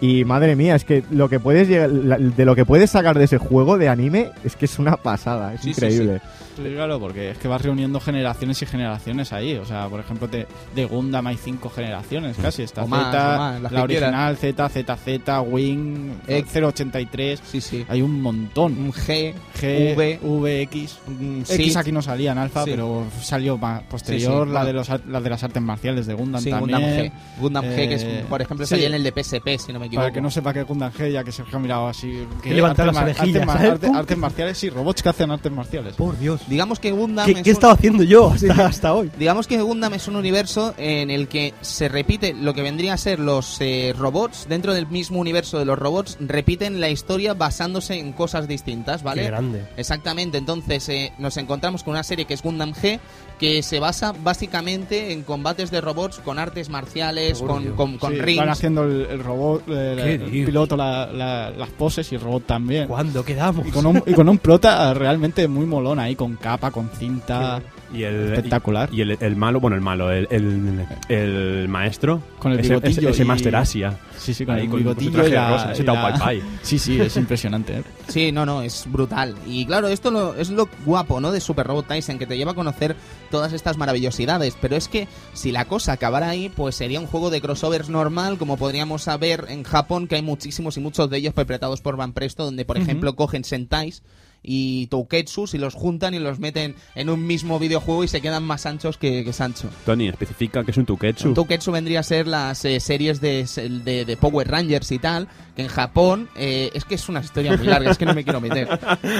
[0.00, 3.24] Y madre mía, es que lo que puedes llegar- de lo que puedes sacar de
[3.24, 6.20] ese juego de anime es que es una pasada, es Sí, sí, increíble.
[6.24, 9.54] Sí, claro, porque es que vas reuniendo generaciones y generaciones ahí.
[9.56, 12.62] O sea, por ejemplo, de, de Gundam hay cinco generaciones casi.
[12.62, 17.40] Está O más, Z, o más, las la original, Z, ZZ, Wing, Eh, 083.
[17.44, 17.84] Sí, sí.
[17.88, 18.72] Hay un montón.
[18.78, 20.98] Un G, G, V, V, X.
[21.08, 22.70] un X aquí no salía en alfa, Sí.
[22.70, 24.66] pero salió más posterior Sí, sí, la, bueno.
[24.66, 26.78] de los, ar- la de las artes marciales de Gundam Sí, también.
[26.78, 27.12] Gundam G.
[27.40, 28.70] Gundam G, que es, Eh, por ejemplo, sí.
[28.70, 30.02] salía en el de PSP, si no me equivoco.
[30.04, 32.26] Para que no sepa que es Gundam G, ya que Sergio ha mirado así.
[32.42, 35.94] Que levanta artes las artes artes- artes marciales, sí, robots que hacen artes marciales.
[35.94, 36.40] Por Dios.
[36.50, 39.10] Digamos que Gundam ¿Qué, es qué he un- estado haciendo yo hasta, hasta hoy?
[39.18, 42.96] Digamos que Gundam es un universo en el que se repite lo que vendría a
[42.98, 47.98] ser los eh, robots, dentro del mismo universo de los robots, repiten la historia basándose
[47.98, 49.22] en cosas distintas, ¿vale?
[49.22, 49.64] Qué grande.
[49.76, 52.98] Exactamente, entonces eh, nos encontramos con una serie que es Gundam G,
[53.40, 58.12] que se basa básicamente en combates de robots con artes marciales, Por con, con, con
[58.12, 58.38] Sí, rings.
[58.38, 62.20] Van haciendo el, el robot, el, ¿Qué el piloto, la- la- las poses y el
[62.20, 62.86] robot también.
[62.86, 63.66] ¿Cuándo quedamos?
[63.66, 67.62] Y con, un, y con un prota realmente muy molón ahí, con capa, con cinta.
[67.92, 68.88] Y el, Espectacular.
[68.92, 72.22] Y, y el, el malo, bueno, el malo, el, el, el maestro.
[72.38, 73.98] Con el ese, bigotillo ese, ese y- Master Asia.
[74.16, 75.86] Sí, sí, con Ahí el con- con su bigotillo traje y la, rosa, ese y
[75.86, 76.42] la- Tao Pai Pai.
[76.62, 77.78] Sí, sí, es impresionante.
[77.78, 77.82] ¿eh?
[78.08, 79.34] Sí, no, no, es brutal.
[79.46, 81.32] Y claro, esto lo- es lo guapo, ¿no?
[81.32, 82.94] De Super Robot Tyson, que te lleva a conocer
[83.30, 84.56] todas estas maravillosidades.
[84.60, 88.38] Pero es que si la cosa acabara ahí, pues sería un juego de crossovers normal,
[88.38, 92.12] como podríamos saber en Japón, que hay muchísimos y muchos de ellos perpetrados por Van
[92.12, 94.02] Presto, donde, por ejemplo, cogen Sentais
[94.42, 98.42] y Touketsus y los juntan y los meten en un mismo videojuego y se quedan
[98.42, 99.68] más anchos que, que Sancho.
[99.84, 101.28] Tony, especifica que es un Tuketsu.
[101.28, 103.44] Un Touketsu vendría a ser las eh, series de,
[103.84, 107.56] de- de Power Rangers y tal, que en Japón eh, es que es una historia
[107.56, 108.68] muy larga, es que no me quiero meter.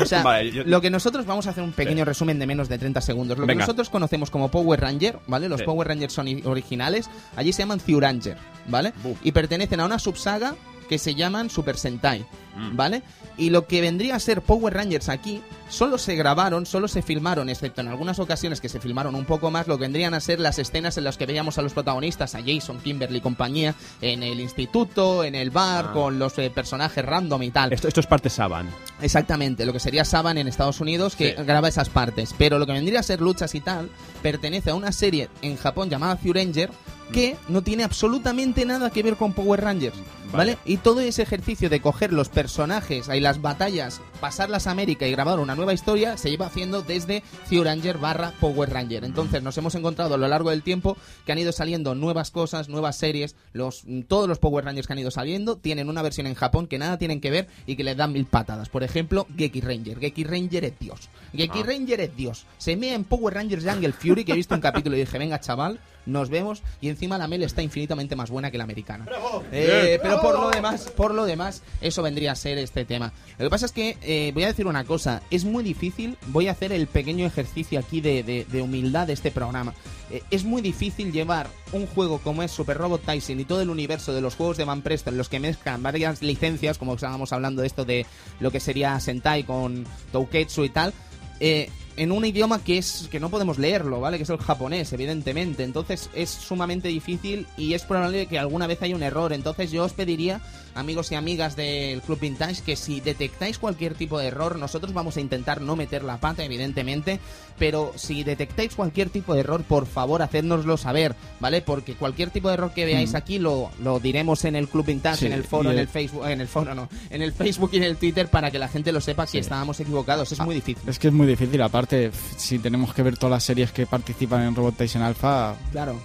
[0.03, 2.69] O sea, Vale, yo- lo que nosotros vamos a hacer un pequeño resumen de menos
[2.69, 3.37] de 30 segundos.
[3.39, 3.63] Lo que Venga.
[3.65, 5.49] nosotros conocemos como Power Ranger, ¿vale?
[5.49, 5.67] Los Sí.
[5.67, 8.37] Power Rangers son originales, allí se llaman Zyuranger,
[8.69, 8.93] ¿vale?
[9.03, 9.19] Buf.
[9.23, 10.55] Y pertenecen a una subsaga
[10.91, 12.27] que se llaman Super Sentai,
[12.57, 12.75] Mm.
[12.77, 13.03] ¿vale?
[13.39, 17.49] Y lo que vendría a ser Power Rangers aquí, solo se grabaron, solo se filmaron,
[17.49, 20.41] excepto en algunas ocasiones que se filmaron un poco más, lo que vendrían a ser
[20.41, 24.25] las escenas en las que veíamos a los protagonistas, a Jason, Kimberly y compañía, en
[24.25, 25.93] el instituto, en el bar, Ah.
[25.93, 27.73] con los eh, personajes random y tal.
[27.73, 28.69] Esto, esto es parte Saban.
[29.01, 31.43] Exactamente, lo que sería Saban en Estados Unidos, que Sí.
[31.45, 32.35] graba esas partes.
[32.37, 33.89] Pero lo que vendría a ser luchas y tal,
[34.23, 36.71] pertenece a una serie en Japón llamada Zyuranger,
[37.13, 39.97] que no tiene absolutamente nada que ver con Power Rangers.
[40.33, 40.59] ¿Vale?
[40.65, 45.11] Y todo ese ejercicio de coger los personajes y las batallas, pasarlas a América y
[45.11, 49.05] grabar una nueva historia, se lleva haciendo desde Zyuranger barra Power Ranger.
[49.05, 52.69] Entonces nos hemos encontrado a lo largo del tiempo que han ido saliendo nuevas cosas,
[52.69, 53.35] nuevas series.
[53.53, 56.79] Los, todos los Power Rangers que han ido saliendo tienen una versión en Japón que
[56.79, 58.69] nada tienen que ver y que les dan mil patadas.
[58.69, 59.99] Por ejemplo, Geki Ranger.
[59.99, 61.09] Geki Ranger es Dios.
[61.35, 61.65] Geki Ah.
[61.67, 62.47] Ranger es Dios.
[62.59, 65.41] Se mea en Power Rangers Jungle Fury, que he visto un capítulo y dije, venga
[65.41, 66.63] chaval, nos vemos.
[66.81, 69.07] Y encima la Mel está infinitamente más buena que la americana.
[69.53, 73.13] Eh, pero por lo demás, por lo demás, eso vendría a ser este tema.
[73.39, 76.49] Lo que pasa es que eh, voy a decir una cosa, es muy difícil, voy
[76.49, 79.75] a hacer el pequeño ejercicio aquí de, de- de humildad de este programa.
[80.11, 83.71] Eh, es muy difícil llevar un juego como es Super Robot Tyson y todo el
[83.71, 87.33] universo de los juegos de Van Presto en los que mezclan varias licencias, como estábamos
[87.33, 88.07] hablando de esto de
[88.41, 90.93] lo que sería Sentai con Touketsu y tal,
[91.39, 94.17] eh, en un idioma que es que no podemos leerlo, ¿vale?
[94.17, 95.65] Que es el japonés, evidentemente.
[95.65, 99.35] Entonces es sumamente difícil y es probable que alguna vez haya un error.
[99.35, 100.41] Entonces yo os pediría,
[100.75, 105.19] amigos y amigas del Club Vintage, que si detectáis cualquier tipo de error, nosotros vamos
[105.19, 107.21] a intentar no meter la pata, evidentemente,
[107.61, 111.61] pero si detectáis cualquier tipo de error, por favor, hacérnoslo saber, ¿vale?
[111.63, 115.19] Porque cualquier tipo de error que veáis aquí lo, lo diremos en el Club Vintage,
[115.19, 117.77] Sí, en el foro, en el- Facebook, en el foro no, en el Facebook y
[117.77, 120.33] en el Twitter para que la gente lo sepa si estábamos equivocados.
[120.33, 120.83] Es muy difícil.
[120.89, 124.43] Es que es muy difícil, aparte, si tenemos que ver todas las series que participan
[124.43, 126.01] en Robot Tyson Alpha, Claro.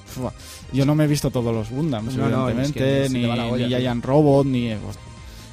[0.74, 3.46] yo no me he visto todos los Gundams, No, no, es evidentemente, que ni, la
[3.48, 3.76] olla, ni.
[3.76, 4.68] Giant Robot, ni...
[4.72, 4.98] eh, pues,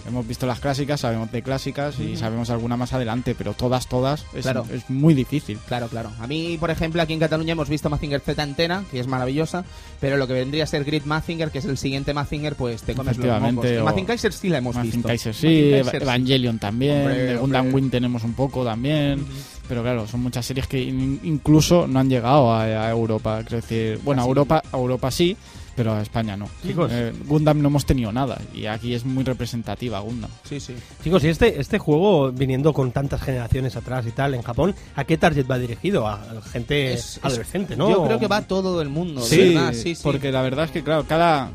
[0.06, 4.24] hemos visto las clásicas, sabemos de clásicas y sabemos alguna más adelante, pero todas, todas,
[4.34, 4.64] es, Claro.
[4.72, 5.58] es muy difícil.
[5.68, 6.10] Claro, claro.
[6.20, 9.64] A mí, por ejemplo, aquí en Cataluña hemos visto Mazinger Z entera, que es maravillosa,
[10.00, 12.94] pero lo que vendría a ser Grid Mazinger, que es el siguiente Mazinger, pues te
[12.94, 14.02] comes los Efectivamente, mocos.
[14.02, 15.08] o- Kaiser sí la hemos Mazin visto.
[15.08, 15.72] Kaiser sí.
[15.72, 17.72] Evangelion también, Hombre, de Gundam.
[17.74, 19.24] Wing tenemos un poco también,
[19.68, 23.56] pero claro, son muchas series que in- incluso no han llegado a, a Europa, quiero
[23.62, 24.24] decir, bueno, a.
[24.26, 25.36] Europa, a Europa sí,
[25.76, 26.48] pero a España no.
[26.66, 26.90] Chicos.
[26.92, 30.30] Eh, Gundam no hemos tenido nada y aquí es muy representativa Gundam.
[30.44, 30.74] Sí, sí.
[31.02, 35.04] Chicos, y este, este juego, viniendo con tantas generaciones atrás y tal, en Japón, ¿a
[35.04, 36.06] qué target va dirigido?
[36.06, 36.20] A
[36.52, 37.90] gente Es- es- adolescente, ¿no?
[37.90, 40.00] Yo creo que va todo el mundo, de Sí, verdad, sí, sí.
[40.02, 41.50] porque la verdad es que claro, cada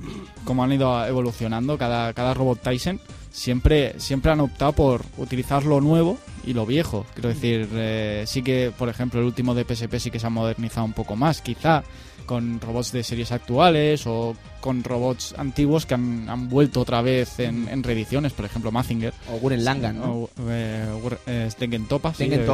[0.45, 2.99] como han ido evolucionando, cada, cada Robot Tyson
[3.37, 7.05] siempre siempre han optado por utilizar lo nuevo y lo viejo.
[7.13, 10.29] Quiero decir, eh, sí que, por ejemplo, el último de PSP sí que se ha
[10.31, 11.83] modernizado un poco más, quizá
[12.25, 17.39] con robots de series actuales o con robots antiguos que han, han vuelto otra vez
[17.39, 19.13] en, en reediciones, por ejemplo, Mazinger.
[19.31, 20.13] O Guren Langan, ¿no?
[20.13, 20.85] O, eh,
[21.27, 22.45] eh, Tengen Topa, sí, eh,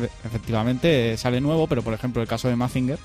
[0.00, 2.98] efe- efectivamente eh, sale nuevo, pero por ejemplo el caso de Mazinger,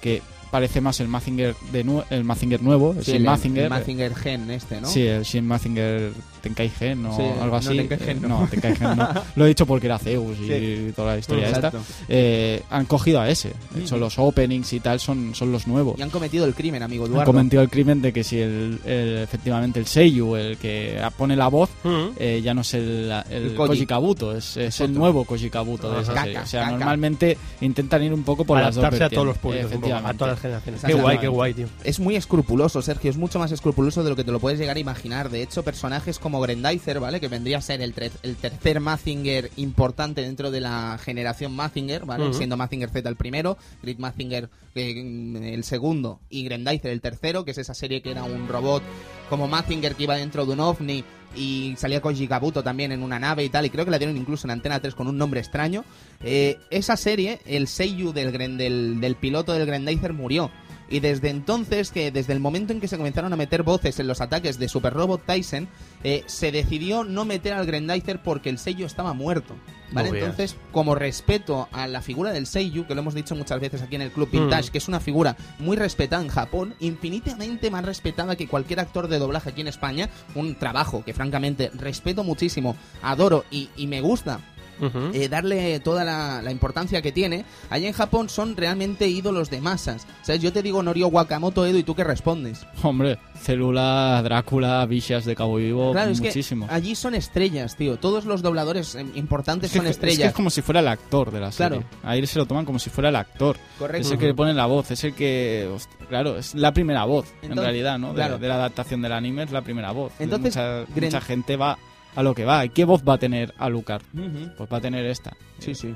[0.00, 3.64] que parece más el Mazinger, de nue- el Mazinger nuevo, el Sí, el, Mazinger.
[3.64, 4.86] el Mazinger Gen este, ¿no?
[4.86, 6.12] Sí, el Shin Mazinger
[6.42, 7.76] Tenkai Gen o Sí, algo no, así.
[7.76, 8.46] Tenkai Gen no.
[8.50, 9.08] Tenkai Gen no.
[9.36, 10.92] Lo he dicho porque era Zeus y Sí.
[10.94, 11.78] toda la historia Exacto.
[11.78, 12.04] esta.
[12.08, 13.52] Eh, han cogido a ese.
[13.74, 14.04] De hecho, Ujú.
[14.04, 15.98] los openings y tal son, son los nuevos.
[15.98, 17.32] Y han cometido el crimen, amigo Han Eduardo.
[17.32, 21.48] cometido el crimen de que si el, el- efectivamente el Seiyu, el que pone la
[21.48, 22.06] voz, Mm.
[22.18, 23.68] eh, ya no es el, el, El Koji.
[23.68, 26.02] Koji Kabuto, es, es el nuevo Koji Kabuto de Ajá.
[26.02, 26.38] esa Caca, serie.
[26.40, 26.72] O sea, caca.
[26.72, 30.18] normalmente intentan ir un poco por las dos Adaptarse a todos los públicos, a efectivamente.
[30.18, 30.84] todas las generaciones.
[30.84, 31.68] Qué guay, qué guay, tío.
[31.84, 34.76] Es muy escrupuloso, Sergio, es mucho más escrupuloso de lo que te lo puedes llegar
[34.76, 35.30] a imaginar.
[35.30, 37.20] De hecho, personajes como Grendizer, ¿vale?
[37.20, 42.32] Que vendría a ser el, el tercer Mazinger importante dentro de la generación Mazinger, ¿vale?
[42.34, 47.52] Siendo Mazinger Z el primero, Grid Mazinger eh, el segundo y Grendizer el tercero, que
[47.52, 48.82] es esa serie que era un robot
[49.28, 51.04] como Mazinger que iba dentro de un ovni
[51.36, 54.16] y salía Koji Kabuto también en una nave y tal, y creo que la dieron
[54.16, 55.84] incluso en Antena 3 con un nombre extraño.
[56.22, 60.50] Eh, esa serie, el Seiyu del, del, del piloto del Grendizer murió.
[60.92, 64.06] Y desde entonces, que desde el momento en que se comenzaron a meter voces en
[64.06, 65.66] los ataques de Super Robot Tyson,
[66.04, 69.54] eh, se decidió no meter al Grendizer porque el Seiyu estaba muerto.
[69.90, 70.10] ¿Vale?
[70.10, 70.16] No.
[70.16, 73.96] Entonces, como respeto a la figura del Seiyu, que lo hemos dicho muchas veces aquí
[73.96, 74.72] en el Club Vintage, Mm.
[74.72, 79.18] que es una figura muy respetada en Japón, infinitamente más respetada que cualquier actor de
[79.18, 84.40] doblaje aquí en España, un trabajo que francamente respeto muchísimo, adoro y, y me gusta
[84.82, 85.10] Ujú.
[85.14, 89.60] eh, darle toda la, la importancia que tiene, allá en Japón son realmente ídolos de
[89.60, 90.06] masas.
[90.22, 90.42] ¿Sabes?
[90.42, 92.66] Yo te digo Norio Wakamoto Edo y tú qué respondes.
[92.82, 96.66] Hombre, Célula, Drácula, Vicias de Cabo Vivo, claro, es muchísimo.
[96.68, 97.96] que allí son estrellas, tío.
[97.98, 100.28] Todos los dobladores eh, importantes Es que, son es que estrellas.
[100.30, 101.78] es como si fuera el actor de la serie.
[101.80, 101.96] Claro.
[102.02, 103.56] Ahí se lo toman como si fuera el actor.
[103.78, 104.06] Correcto.
[104.06, 105.70] Es el que le pone la voz, es el que.
[106.08, 108.08] Claro, es la primera voz, en Entonces, realidad, ¿no?
[108.08, 108.38] De, claro.
[108.38, 110.12] de la adaptación del anime es la primera voz.
[110.18, 111.78] Entonces, mucha, mucha gente va
[112.14, 112.64] a lo que va.
[112.64, 114.02] ¿Y qué voz va a tener Alucard?
[114.14, 114.50] Ujú.
[114.56, 115.32] Pues va a tener esta.
[115.58, 115.94] Sí, sí.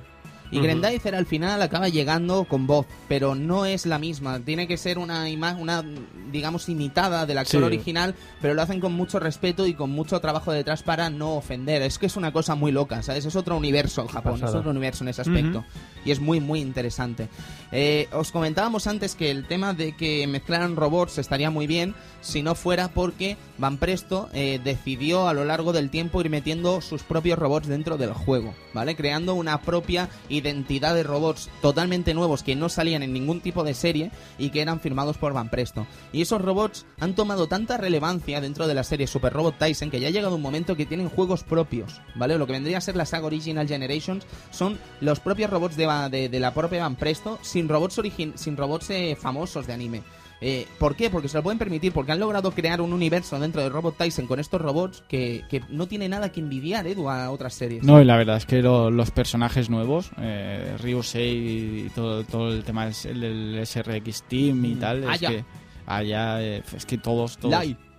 [0.51, 0.61] Y.
[0.61, 4.41] Grendizer al final acaba llegando con voz, pero no es la misma.
[4.41, 5.85] Tiene que ser una imagen, una,
[6.33, 7.65] digamos, imitada del actor Sí.
[7.67, 11.83] original, pero lo hacen con mucho respeto y con mucho trabajo detrás para no ofender.
[11.83, 13.25] Es que es una cosa muy loca, ¿sabes?
[13.25, 15.65] Es otro universo el Japón, es otro universo en ese aspecto.
[16.05, 17.29] Y es muy, muy interesante.
[17.73, 22.43] Eh, os comentábamos antes que el tema de que mezclaran robots estaría muy bien si
[22.43, 27.03] no fuera porque Van Presto eh, decidió a lo largo del tiempo ir metiendo sus
[27.03, 28.95] propios robots dentro del juego, ¿vale?
[28.97, 33.75] Creando una propia identidad de robots totalmente nuevos que no salían en ningún tipo de
[33.75, 35.87] serie y que eran firmados por Van Presto.
[36.13, 40.01] Y esos robots han tomado tanta relevancia dentro de la serie Super Robot Tyson que
[40.01, 42.39] ya ha llegado un momento que tienen juegos propios, ¿vale?
[42.39, 46.55] Lo que vendría a ser la saga Original Generations son los propios robots de, la
[46.55, 50.03] propia Van Presto sin robots, origin sin robots eh, famosos de anime.
[50.43, 51.09] Eh, ¿Por qué?
[51.09, 54.27] Porque se lo pueden permitir, porque han logrado crear un universo dentro de Robot Tyson
[54.27, 57.83] con estos robots que, que no tiene nada que envidiar, Edu, a otras series.
[57.85, 62.53] No, y la verdad es que lo- los personajes nuevos, eh, Ryusei y todo, todo
[62.53, 64.79] el tema del SRX Team y Mm.
[64.79, 65.45] tal, es que
[65.87, 67.53] allá eh, es que todos, todos.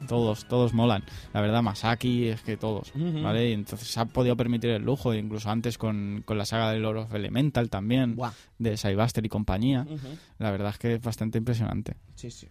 [0.08, 1.04] Todos, todos molan.
[1.34, 2.92] La verdad, Masaki es que todos.
[2.96, 3.50] ¿vale?
[3.50, 6.80] Y entonces se ha podido permitir el lujo, incluso antes con, con la saga de
[6.80, 8.32] Lord of Elemental también, Buah.
[8.60, 9.86] de Cybuster y compañía.
[10.40, 11.96] La verdad es que es bastante impresionante.
[12.16, 12.48] Sí, sí.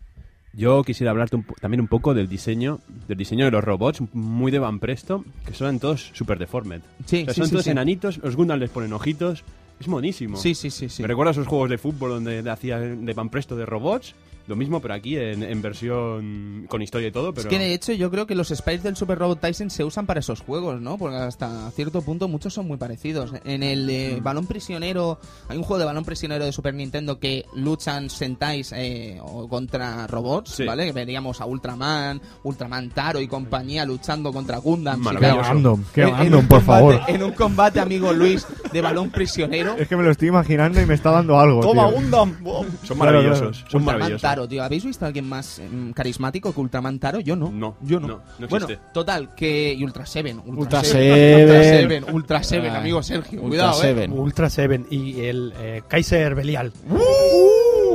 [0.53, 4.51] Yo quisiera hablarte un también un poco del diseño, del diseño de los robots, muy
[4.51, 6.81] de Van Presto, que son todos super deformed.
[7.05, 7.71] Sí, O sea, sí, son sí, todos sí.
[7.73, 9.45] enanitos, los Gundam les ponen ojitos,
[9.79, 10.39] es monísimo.
[10.39, 11.03] Sí, sí, sí, sí.
[11.03, 14.15] Me recuerda a esos juegos de fútbol donde hacía de Van Presto de robots,
[14.47, 17.75] lo mismo pero aquí en, en versión con historia y todo, pero Es que de
[17.75, 20.81] hecho yo creo que los sprites del Super Robot Tyson se usan para esos juegos,
[20.81, 20.99] ¿no?
[20.99, 23.33] Porque hasta cierto punto muchos son muy parecidos.
[23.45, 27.45] En el de balón prisionero, hay un juego de balón prisionero de Super Nintendo que
[27.55, 30.65] luchan Sentais eh, o contra robots, Sí.
[30.65, 30.87] ¿vale?
[30.87, 34.99] Que veríamos a Ultraman, Ultraman Taro y compañía luchando contra Gundam.
[35.01, 35.43] Qué Maravilloso.
[35.43, 36.65] random, qué En- en random, un por combate-
[36.99, 37.01] favor.
[37.09, 39.75] En un combate, amigo Luis, de balón prisionero.
[39.79, 41.61] Es que me lo estoy imaginando y me está dando algo.
[41.61, 41.91] tío.
[41.91, 42.37] Gundam!
[42.83, 44.21] son maravillosos, son Ultraman maravillosos.
[44.37, 44.63] Taro, tío.
[44.63, 47.21] ¿Habéis visto a alguien más mm, carismático que Ultraman Taro?
[47.21, 47.51] Yo no.
[47.51, 48.07] No, yo no.
[48.09, 48.85] no, no bueno, existe.
[48.93, 49.73] total, que.
[49.73, 50.43] Y Ultra Seven.
[50.45, 51.43] Ultra Seven.
[51.43, 51.89] Ultra Seven.
[52.03, 53.41] Seven, Ultra Seven, Ah, amigo Sergio.
[53.43, 54.13] Ultra Cuidado, Seven.
[54.13, 56.73] Ultra Seven y el eh, Kaiser Belial.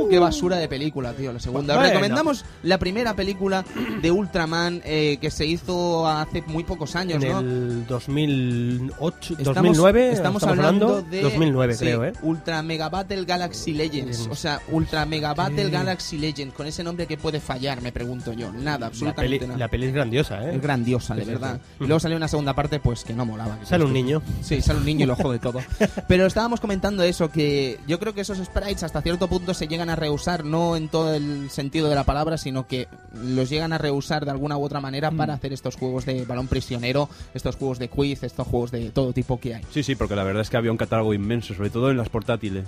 [0.06, 0.10] Eh.
[0.10, 1.32] Qué basura de película, tío.
[1.32, 1.74] La segunda.
[1.74, 1.88] Bueno.
[1.90, 3.64] recomendamos la primera película
[4.00, 7.38] de Ultraman eh, que se hizo hace muy pocos años, En ¿no?
[7.40, 12.12] el 2008, Estamos- 2009, estamos, hablando de 2009 sí, creo, ¿eh?
[12.22, 14.28] Ultra Mega Battle Galaxy Legends.
[14.30, 15.70] O sea, Ultra Mega Battle.
[15.70, 16.54] Galaxy Legends.
[16.54, 18.52] Con ese nombre que puede fallar, me pregunto yo.
[18.52, 19.58] Nada, La absolutamente peli, nada.
[19.58, 20.54] la peli es grandiosa, ¿eh?
[20.56, 21.60] Es grandiosa, de Sí, verdad.
[21.78, 21.84] sí.
[21.84, 23.58] Y luego salió una segunda parte, pues que no molaba.
[23.58, 24.22] que Sale un niño.
[24.42, 25.60] Sí, sale un niño y lo jode todo.
[26.08, 29.90] Pero estábamos comentando eso, que yo creo que esos sprites hasta cierto punto se llegan
[29.90, 32.88] a rehusar, no en todo el sentido de la palabra, sino que
[33.24, 36.48] los llegan a reusar de alguna u otra manera para hacer estos juegos de balón
[36.48, 39.62] prisionero, estos juegos de quiz, estos juegos de todo tipo que hay.
[39.70, 42.08] Sí, sí, porque la verdad es que había un catálogo inmenso, sobre todo en las
[42.08, 42.64] portátiles.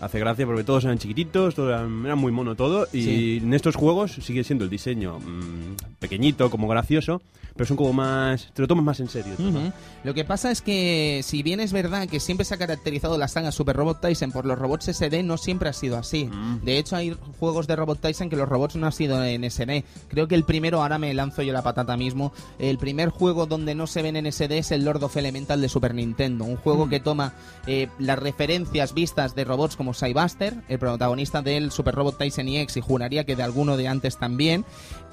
[0.00, 2.86] Hace gracia porque todos eran chiquititos, todos eran, era muy mono todo.
[2.92, 3.40] Y Sí.
[3.42, 7.22] en estos juegos sigue siendo el diseño mm, pequeñito, como gracioso,
[7.54, 8.48] pero son como más.
[8.54, 9.34] Te lo tomas más en serio.
[10.04, 13.28] Lo que pasa es que, si bien es verdad que siempre se ha caracterizado la
[13.28, 16.28] saga Super Robot Tyson por los robots SD, no siempre ha sido así.
[16.32, 16.64] Mm.
[16.64, 19.84] De hecho, hay juegos de Robot Tyson que los robots no han sido en SD.
[20.08, 23.74] Creo que el primero, ahora me lanzo yo la patata mismo, el primer juego donde
[23.74, 26.44] no se ven en SD es el Lord of Elemental de Super Nintendo.
[26.44, 27.34] Un juego que toma
[27.66, 32.76] eh, las referencias vistas de robots como Cybuster, el protagonista del Super Robot Tyson EX,
[32.76, 34.64] y juraría que de alguno de antes también.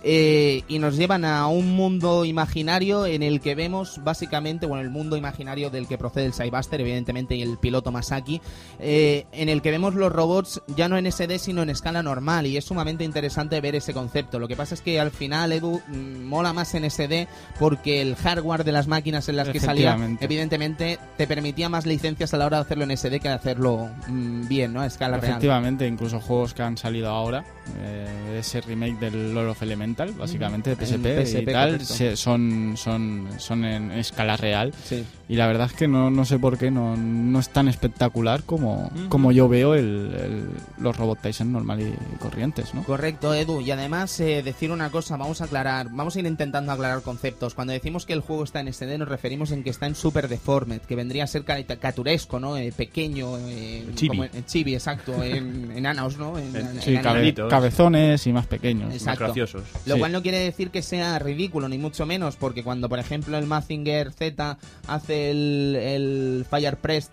[0.03, 4.89] Eh, y nos llevan a un mundo imaginario en el que vemos básicamente, bueno, el
[4.89, 8.41] mundo imaginario del que procede el Cybuster, evidentemente, y el piloto Masaki,
[8.79, 12.47] eh, en el que vemos los robots ya no en SD, sino en escala normal,
[12.47, 14.39] y es sumamente interesante ver ese concepto.
[14.39, 17.27] Lo que pasa es que al final, Edu, mm, mola más en SD
[17.59, 22.33] porque el hardware de las máquinas en las que salía, evidentemente, te permitía más licencias
[22.33, 24.81] a la hora de hacerlo en SD que de hacerlo mm, bien, ¿no?
[24.81, 25.31] A escala real.
[25.31, 27.43] Efectivamente, incluso juegos que han salido ahora,
[27.83, 32.73] eh, ese remake del Lord of Elemental, básicamente, de PSP, PSP, y tal, se- son,
[32.77, 34.73] son, son en escala real.
[34.83, 35.03] Sí.
[35.29, 38.41] Y la verdad es que no, no sé por qué no, no es tan espectacular
[38.43, 39.85] como, como yo veo el,
[40.19, 40.49] el-
[40.83, 42.83] los Robot Tyson normal y corrientes, ¿no?
[42.83, 43.61] Correcto, Edu.
[43.61, 47.53] Y además, eh, decir una cosa, vamos a aclarar, vamos a ir intentando aclarar conceptos.
[47.53, 50.27] Cuando decimos que el juego está en SD, nos referimos en que está en Super
[50.29, 52.57] Deformed, que vendría a ser caricaturesco, ¿no?
[52.57, 54.07] Eh, pequeño, eh, Chibi.
[54.09, 56.39] como en, en chibi, exacto, en enanos, ¿no?
[56.39, 57.49] En, en- Sí, en cabe- enanitos.
[57.51, 58.99] cabezones y más pequeños.
[59.03, 59.61] Más graciosos.
[59.85, 59.99] Lo Sí.
[59.99, 63.45] cual no quiere decir que sea ridículo, ni mucho menos, porque cuando, por ejemplo, el
[63.45, 67.11] Mazinger Z hace el, el Fire Prest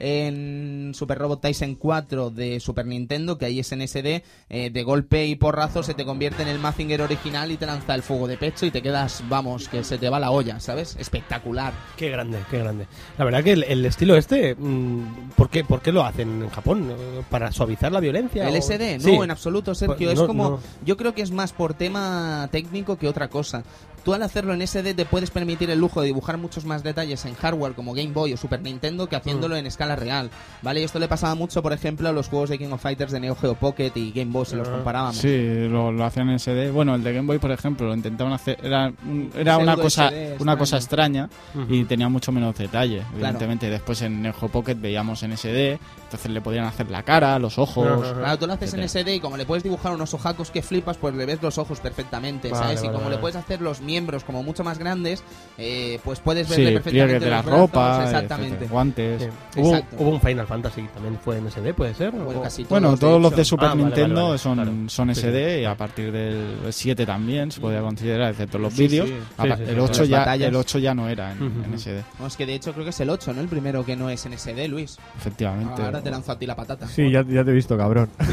[0.00, 4.82] en Super Robot Tyson 4 de Super Nintendo, que ahí es en SD, eh, de
[4.84, 8.28] golpe y porrazo se te convierte en el Mazinger original y te lanza el fuego
[8.28, 10.94] de pecho y te quedas, vamos, que se te va la olla, ¿sabes?
[11.00, 11.72] Espectacular.
[11.96, 12.86] Qué grande, qué grande.
[13.18, 16.50] La verdad que el, el estilo este, mm, ¿por qué, ¿por qué lo hacen en
[16.50, 16.94] Japón?
[17.28, 18.48] ¿Para suavizar la violencia?
[18.48, 18.98] ¿El o- SD?
[18.98, 19.10] No, Sí.
[19.10, 20.10] en absoluto, Sergio.
[20.10, 20.50] Pues es como.
[20.50, 20.60] no.
[20.86, 23.64] Yo creo que es más por tema técnico que otra cosa.
[24.08, 27.26] Tú al hacerlo en SD te puedes permitir el lujo de dibujar muchos más detalles
[27.26, 29.58] en hardware como Game Boy o Super Nintendo que haciéndolo Mm.
[29.58, 30.30] en escala real.
[30.62, 30.80] ¿Vale?
[30.80, 33.20] Y esto le pasaba mucho, por ejemplo, a los juegos de King of Fighters de
[33.20, 34.70] Neo Geo Pocket y Game Boy, si los Ah.
[34.72, 35.18] comparábamos.
[35.18, 36.70] Sí, lo, lo hacían en SD.
[36.70, 38.56] Bueno, el de Game Boy, por ejemplo, lo intentaban hacer.
[38.62, 38.90] Era,
[39.36, 41.74] era una cosa SD una cosa extraña Ujú.
[41.74, 43.02] y tenía mucho menos detalle.
[43.12, 47.38] Evidentemente, después en Neo Geo Pocket veíamos en SD, entonces le podían hacer la cara,
[47.38, 47.86] los ojos.
[48.16, 49.02] Claro, tú lo haces en etcétera.
[49.04, 51.78] SD y como le puedes dibujar unos ojacos que flipas, pues le ves los ojos
[51.80, 52.80] perfectamente, Vale, ¿sabes?
[52.80, 53.16] y vale, como vale.
[53.16, 55.22] le puedes hacer los miembros como mucho más grandes,
[55.58, 58.48] eh, pues puedes Sí, verle perfectamente pliegues de la brazos, ropa, exactamente.
[58.54, 59.22] etcétera, guantes.
[59.54, 59.60] Sí.
[59.60, 62.10] Hubo, hubo un Final Fantasy también fue en SD, ¿puede ser?
[62.12, 64.54] Bueno, O- casi Bueno, todos, de todos los de Super Ah, Nintendo vale, vale, son,
[64.54, 64.72] claro.
[64.88, 68.82] son Sí, SD y a partir del 7 también se podía considerar, excepto los Sí,
[68.88, 69.08] vídeos.
[69.08, 69.14] sí.
[69.14, 69.80] Sí, sí, sí, el, sí.
[69.80, 71.64] 8 Las ya, el 8 ya no era en, Ujú.
[71.64, 73.40] en SD, No, es que de hecho creo que es el 8, ¿no?
[73.40, 74.98] El primero que no es en SD, Luis.
[75.16, 75.82] efectivamente.
[75.82, 76.86] Ahora te lanzo a ti la patata.
[76.86, 78.08] Sí, ya, ya te he visto, cabrón.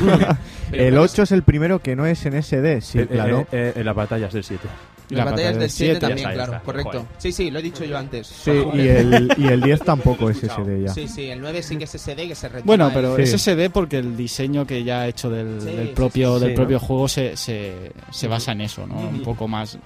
[0.71, 3.41] El creo que 8 es el primero que no es en SD, sí, Eh, claro.
[3.41, 4.67] eh, eh, en las batallas del 7.
[5.09, 6.63] Las la batallas batalla del 7 7, también, claro, está.
[6.65, 6.91] correcto.
[6.91, 7.05] Joder.
[7.19, 8.27] Sí, sí, lo he dicho yo antes.
[8.27, 10.93] Sí, y el, y el 10 tampoco es SD ya.
[10.93, 13.21] Sí, sí, el 9 sí que es SD, que se retoma Bueno, el- pero Sí.
[13.23, 16.41] es SD porque el diseño que ya ha hecho del, Sí, del sí, propio, sí,
[16.41, 16.85] del sí, propio ¿no?
[16.85, 18.95] juego se, se, se basa en eso, ¿no?
[18.95, 19.77] Un poco más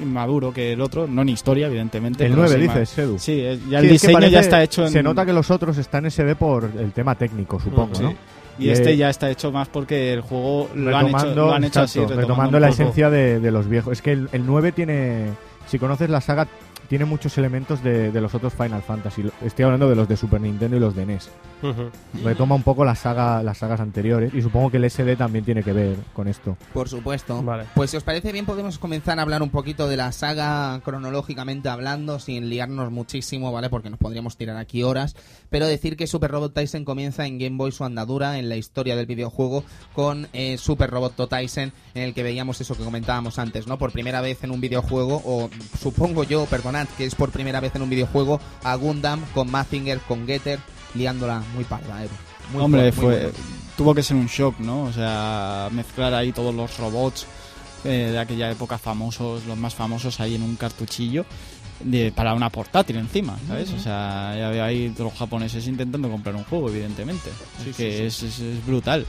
[0.00, 2.24] inmaduro que el otro, no en historia, evidentemente.
[2.24, 3.18] El pero 9 sí más- dices, Edu.
[3.18, 4.92] Sí, es- ya Sí, el es que diseño parece- ya está hecho en...
[4.92, 8.02] Se nota que los otros están en SD por el tema técnico, supongo, Sí.
[8.04, 8.14] ¿no?
[8.58, 11.82] Y este ya está hecho más porque el juego lo han hecho, lo han hecho
[11.82, 13.92] así, retomando la esencia de, de los viejos.
[13.92, 15.26] Es que el, el 9 tiene,
[15.66, 16.48] si conoces la saga,
[16.88, 19.30] tiene muchos elementos de, de los otros Final Fantasy.
[19.42, 21.30] Estoy hablando de los de Super Nintendo y los de NES.
[22.22, 25.62] Retoma un poco la saga, las sagas anteriores y supongo que el SD también tiene
[25.62, 26.56] que ver con esto.
[26.72, 27.42] Por supuesto.
[27.42, 27.64] Vale.
[27.74, 31.68] Pues si os parece bien podemos comenzar a hablar un poquito de la saga cronológicamente
[31.68, 33.70] hablando, sin liarnos muchísimo, ¿vale?
[33.70, 35.16] Porque nos podríamos tirar aquí horas.
[35.50, 38.96] Pero decir que Super Robot Tyson comienza en Game Boy su andadura en la historia
[38.96, 43.66] del videojuego con eh, Super Robot Tyson, en el que veíamos eso que comentábamos antes,
[43.66, 43.78] ¿no?
[43.78, 47.74] Por primera vez en un videojuego, o supongo yo, perdonad, que es por primera vez
[47.74, 50.60] en un videojuego, a Gundam con Mazinger, con Getter,
[50.94, 52.10] liándola muy parda, Edu.
[52.52, 53.32] Muy Hombre, fue,
[53.76, 54.84] tuvo que ser un shock, ¿no?
[54.84, 57.26] O sea, mezclar ahí todos los robots
[57.84, 61.24] eh, de aquella época famosos, los más famosos ahí en un cartuchillo.
[61.80, 63.70] De- para una portátil encima, ¿sabes?
[63.72, 67.30] O sea, ya veo ahí los japoneses intentando comprar un juego, evidentemente.
[67.64, 68.02] Sí, es sí, que sí.
[68.04, 69.06] Es, es- es brutal.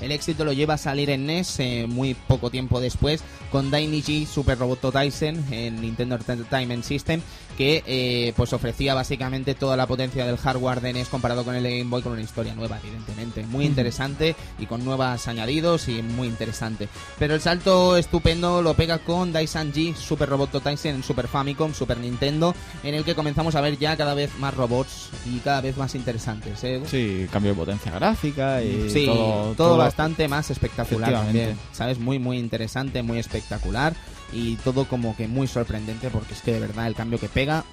[0.00, 4.24] El éxito lo lleva a salir en NES eh, muy poco tiempo después con Dainiji
[4.24, 7.20] Super Roboto Tyson en Nintendo Entertainment System
[7.58, 11.62] que eh, pues ofrecía básicamente toda la potencia del hardware de NES comparado con el
[11.62, 16.26] Game Boy con una historia nueva evidentemente muy interesante y con nuevos añadidos y muy
[16.26, 21.28] interesante pero el salto estupendo lo pega con Dyson G Super Roboto Tyson en Super
[21.28, 25.38] Famicom Super Nintendo en el que comenzamos a ver ya cada vez más robots y
[25.38, 26.82] cada vez más interesantes ¿eh?
[26.86, 31.98] Sí, cambio de potencia gráfica y Sí, todo, todo, bastante más espectacular también, ¿sabes?
[31.98, 33.94] Muy, muy interesante, muy espectacular
[34.32, 37.64] y todo como que muy sorprendente porque es que de verdad el cambio que pega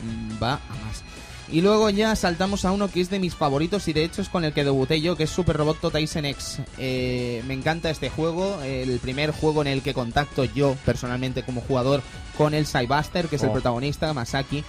[0.42, 1.04] va a más.
[1.50, 4.30] Y luego ya saltamos a uno que es de mis favoritos y de hecho es
[4.30, 6.60] con el que debuté yo, que es Super Robot Tyson X.
[6.78, 11.62] Eh, me encanta este juego, el primer juego en el que contacto yo personalmente como
[11.62, 12.02] jugador
[12.38, 13.54] con el Cybuster, que es el Oh.
[13.54, 14.64] protagonista, Masaki.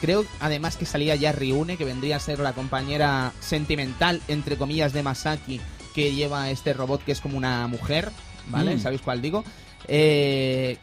[0.00, 4.92] Creo además que salía ya Ryune, que vendría a ser la compañera sentimental, entre comillas,
[4.92, 5.58] de Masaki,
[5.94, 8.10] que lleva este robot que es como una mujer,
[8.48, 8.76] ¿vale?
[8.76, 8.80] Mm.
[8.82, 9.42] ¿Sabéis cuál digo?
[9.88, 10.76] Eh,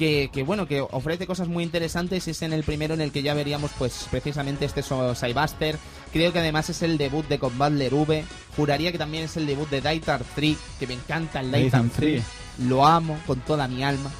[0.00, 2.26] que, que, bueno, que ofrece cosas muy interesantes.
[2.26, 5.76] Es en el primero en el que ya veríamos, pues, precisamente este Cybuster.
[6.10, 8.24] Creo que además es el debut de Combatler V.
[8.56, 11.96] Juraría que también es el debut de Daitar 3, que me encanta el Daitar Daitar
[12.00, 12.24] 3.
[12.66, 14.10] Lo amo con toda mi alma.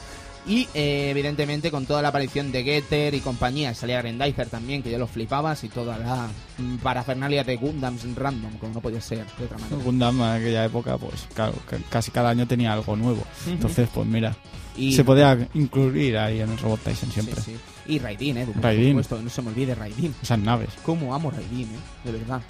[0.47, 4.91] Y eh, evidentemente con toda la aparición de Getter y compañía, salía Grendizer también, que
[4.91, 6.28] ya lo flipabas, y toda la
[6.59, 9.82] mm, parafernalia de Gundams random, como no podía ser de otra manera.
[9.84, 11.55] Gundam en aquella época, pues claro,
[11.91, 13.22] casi cada año tenía algo nuevo.
[13.47, 14.34] Entonces, pues mira,
[14.76, 17.34] Y, se podía incluir ahí en el Robot Tyson siempre.
[17.36, 17.57] Sí, sí.
[17.93, 18.88] Y Raidin, eh, por Raidin.
[18.91, 20.14] supuesto, no se me olvide Raidin.
[20.22, 20.70] Esas naves.
[20.84, 22.41] Cómo amo Raidin, eh, de verdad.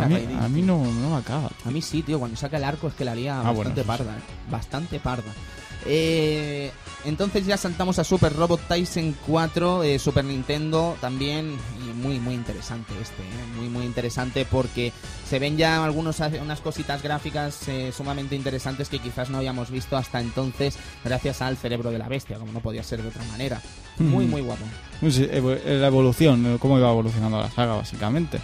[0.00, 0.66] A mí, Raidin, a mí tío.
[0.66, 1.50] no, no me acaba.
[1.64, 3.70] A mí sí, tío, cuando saca el arco es que la lía Ah, bastante bueno,
[3.74, 3.86] eso sí.
[3.86, 4.50] parda, eh.
[4.50, 5.32] Bastante parda.
[5.84, 6.70] Eh,
[7.04, 12.34] entonces ya saltamos a Super Robot Tyson 4, eh, Super Nintendo también, y muy muy
[12.34, 14.92] interesante este, eh, muy muy interesante porque
[15.28, 19.96] se ven ya algunos unas cositas gráficas eh, sumamente interesantes que quizás no habíamos visto
[19.96, 23.60] hasta entonces gracias al cerebro de la bestia, como no podía ser de otra manera.
[23.98, 24.30] Muy Mm.
[24.30, 24.64] muy guapo.
[25.00, 28.38] Pues, eh, la evolución, eh, cómo iba evolucionando la saga, básicamente.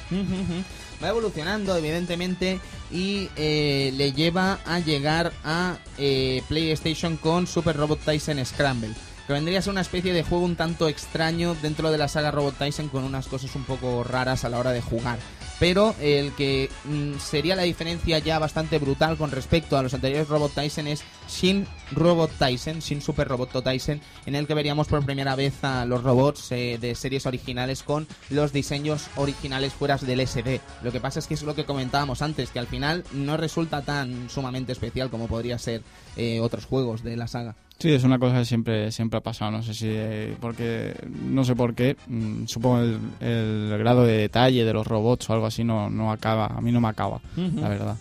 [1.02, 8.00] Va evolucionando, evidentemente, y eh, le lleva a llegar a eh, PlayStation con Super Robot
[8.04, 8.94] Tyson Scramble.
[9.26, 12.30] Que vendría a ser una especie de juego un tanto extraño dentro de la saga
[12.30, 15.18] Robot Tyson con unas cosas un poco raras a la hora de jugar.
[15.62, 20.26] Pero el que mm, sería la diferencia ya bastante brutal con respecto a los anteriores
[20.26, 25.04] Robot Tyson es Shin Robot Tyson, Shin Super Robot Tyson, en el que veríamos por
[25.04, 30.26] primera vez a los robots eh, de series originales con los diseños originales fuera del
[30.26, 30.60] SD.
[30.82, 33.82] Lo que pasa es que es lo que comentábamos antes, que al final no resulta
[33.82, 35.82] tan sumamente especial como podría ser
[36.16, 37.54] eh, otros juegos de la saga.
[37.82, 39.50] Sí, es una cosa que siempre, siempre ha pasado.
[39.50, 39.88] No sé si.
[39.88, 40.94] eh, porque.
[41.24, 41.96] No sé por qué.
[42.06, 46.12] mm, supongo el, el grado de detalle de los robots o algo así no, no
[46.12, 46.46] acaba.
[46.46, 47.96] A mí no me acaba, la verdad.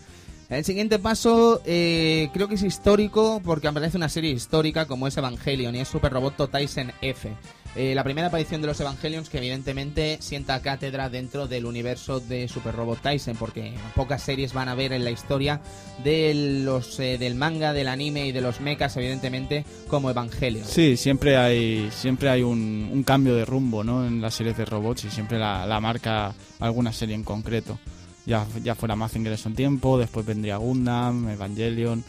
[0.49, 5.17] El siguiente paso eh, creo que es histórico porque aparece una serie histórica como es
[5.17, 7.31] Evangelion y es Super Robot Tyson F.
[7.75, 12.49] Eh, la primera aparición de los Evangelions que evidentemente sienta cátedra dentro del universo de
[12.49, 15.61] Super Robot Tyson porque pocas series van a ver en la historia
[16.03, 20.65] de los, eh, del manga, del anime y de los mechas evidentemente como Evangelion.
[20.65, 24.05] Sí, siempre hay siempre hay un, un cambio de rumbo ¿no?
[24.05, 27.79] en las series de robots y siempre la, la marca alguna serie en concreto.
[28.25, 32.03] Ya, ya fuera Mazinger en tiempo, después vendría Gundam, Evangelion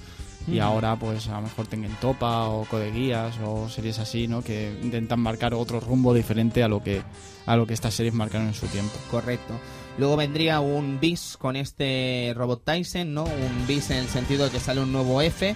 [0.47, 4.43] y ahora pues a lo mejor tengan Topa o Code Guías o series así, ¿no?
[4.43, 7.03] Que intentan marcar otro rumbo diferente a lo que
[7.47, 8.93] a lo que estas series marcaron en su tiempo.
[9.11, 9.55] Correcto.
[9.99, 13.25] Luego vendría un bis con este Robot Tyson, ¿no?
[13.25, 15.55] Un bis en el sentido de que sale un nuevo F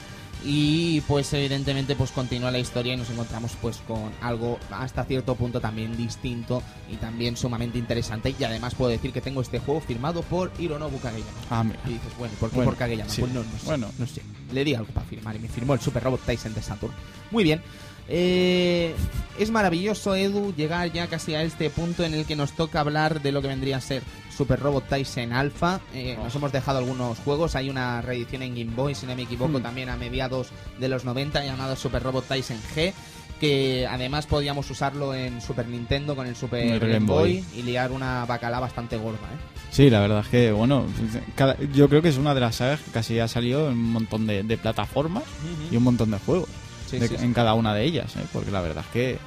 [0.49, 5.35] y pues evidentemente pues continúa la historia y nos encontramos pues con algo hasta cierto
[5.35, 9.81] punto también distinto y también sumamente interesante y además puedo decir que tengo este juego
[9.81, 11.31] firmado por Hironobu Kageyama.
[11.51, 11.81] Ah, mira.
[11.87, 13.11] Y dices, bueno, ¿por qué Bueno, por Kageyama?
[13.11, 13.23] sí.
[13.23, 13.91] Pues no, no sé, Bueno.
[13.99, 14.23] no sé.
[14.53, 16.95] Le di algo para firmar y me firmó el Super Robot Tyson de Saturn.
[17.33, 17.61] Muy bien.
[18.09, 18.95] Eh,
[19.39, 23.21] es maravilloso, Edu, llegar ya casi a este punto en el que nos toca hablar
[23.21, 24.03] de lo que vendría a ser
[24.37, 25.81] Super Robot Tyson Alpha.
[25.95, 27.57] Eh, Nos hemos dejado algunos juegos.
[27.57, 29.63] Hay una reedición en Game Boy, si no me equivoco, Hmm.
[29.63, 32.93] también a mediados de los 90, llamado Super Robot Tyson G.
[33.41, 37.45] Que además podíamos usarlo en Super Nintendo con el Super El Game Boy, Boy.
[37.55, 39.19] y liar una bacala bastante gorda.
[39.19, 39.59] ¿eh?
[39.71, 40.87] Sí, la verdad es que, bueno,
[41.35, 43.93] cada- yo creo que es una de las sagas que casi ha salido en un
[43.93, 45.25] montón de, de plataformas
[45.71, 46.49] y un montón de juegos
[46.91, 47.25] Sí, de- sí, sí.
[47.27, 48.25] en cada una de ellas, ¿eh?
[48.33, 49.19] porque la verdad es que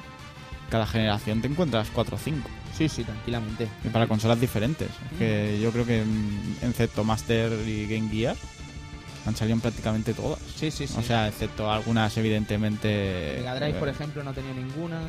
[0.70, 2.48] cada generación te encuentras 4 o 5
[2.88, 3.68] sí, sí, tranquilamente.
[3.84, 4.88] y para consolas diferentes.
[5.12, 6.02] Es que yo creo que
[6.62, 8.36] excepto Master y Game Gear
[9.26, 10.38] han salido en prácticamente todas.
[10.56, 10.94] Sí, sí, sí.
[10.96, 13.34] O sea, excepto algunas evidentemente...
[13.38, 15.00] Mega Drive, eh, por ejemplo, no tenía ninguna.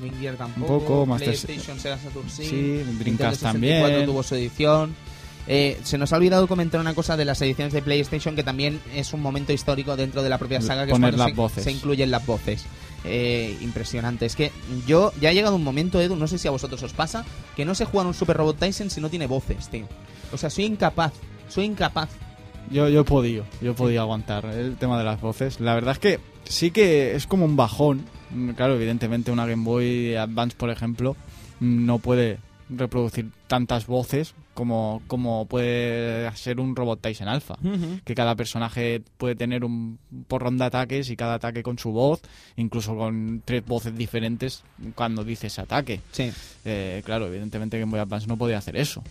[0.00, 0.74] Game Gear tampoco.
[0.74, 2.44] Un poco, Master- PlayStation, Sega Saturn sí.
[2.44, 3.52] Sí, Dreamcast 64
[3.88, 4.06] también.
[4.06, 4.94] tuvo su edición.
[5.46, 8.80] Eh, se nos ha olvidado comentar una cosa de las ediciones de PlayStation que también
[8.94, 11.36] es un momento histórico dentro de la propia saga que Poner es cuando las se,
[11.36, 11.64] voces.
[11.64, 12.64] se incluyen las voces.
[13.04, 14.24] Eh, impresionante.
[14.24, 14.50] Es que
[14.86, 17.24] yo ya ha llegado un momento, Edu, no sé si a vosotros os pasa,
[17.54, 19.86] que no sé jugar un Super Robot Tyson si no tiene voces, tío.
[20.32, 21.12] O sea, soy incapaz,
[21.48, 22.08] soy incapaz.
[22.70, 25.60] Yo, yo he podido, yo he podido aguantar el tema de las voces.
[25.60, 28.06] La verdad es que sí que es como un bajón.
[28.30, 31.14] Mm, Claro, evidentemente una Game Boy Advance, por ejemplo,
[31.60, 32.38] mm, no puede
[32.70, 37.56] reproducir tantas voces como, como puede ser un Robot Tyson Alpha.
[38.04, 39.98] Que cada personaje puede tener un
[40.28, 42.20] porrón de ataques y cada ataque con su voz,
[42.56, 44.64] incluso con tres voces diferentes
[44.96, 46.00] cuando dices ataque.
[46.10, 46.32] Sí.
[46.64, 49.02] Eh, claro, evidentemente Game Boy Advance no podía hacer eso.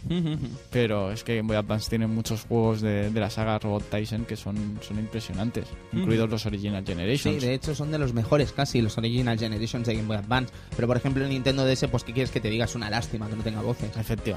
[0.72, 4.26] Pero es que Game Boy Advance tiene muchos juegos de, de la saga Robot Tyson
[4.26, 7.42] que son, son impresionantes, incluidos los Original Sí, Generations.
[7.42, 10.54] de hecho son de los mejores casi, los Original Generations de Game Boy Advance.
[10.76, 12.66] Pero por ejemplo en Nintendo DS, pues ¿qué quieres que te diga?
[12.66, 13.96] Es una lástima que no tenga voces.
[13.98, 14.33] Efectivamente.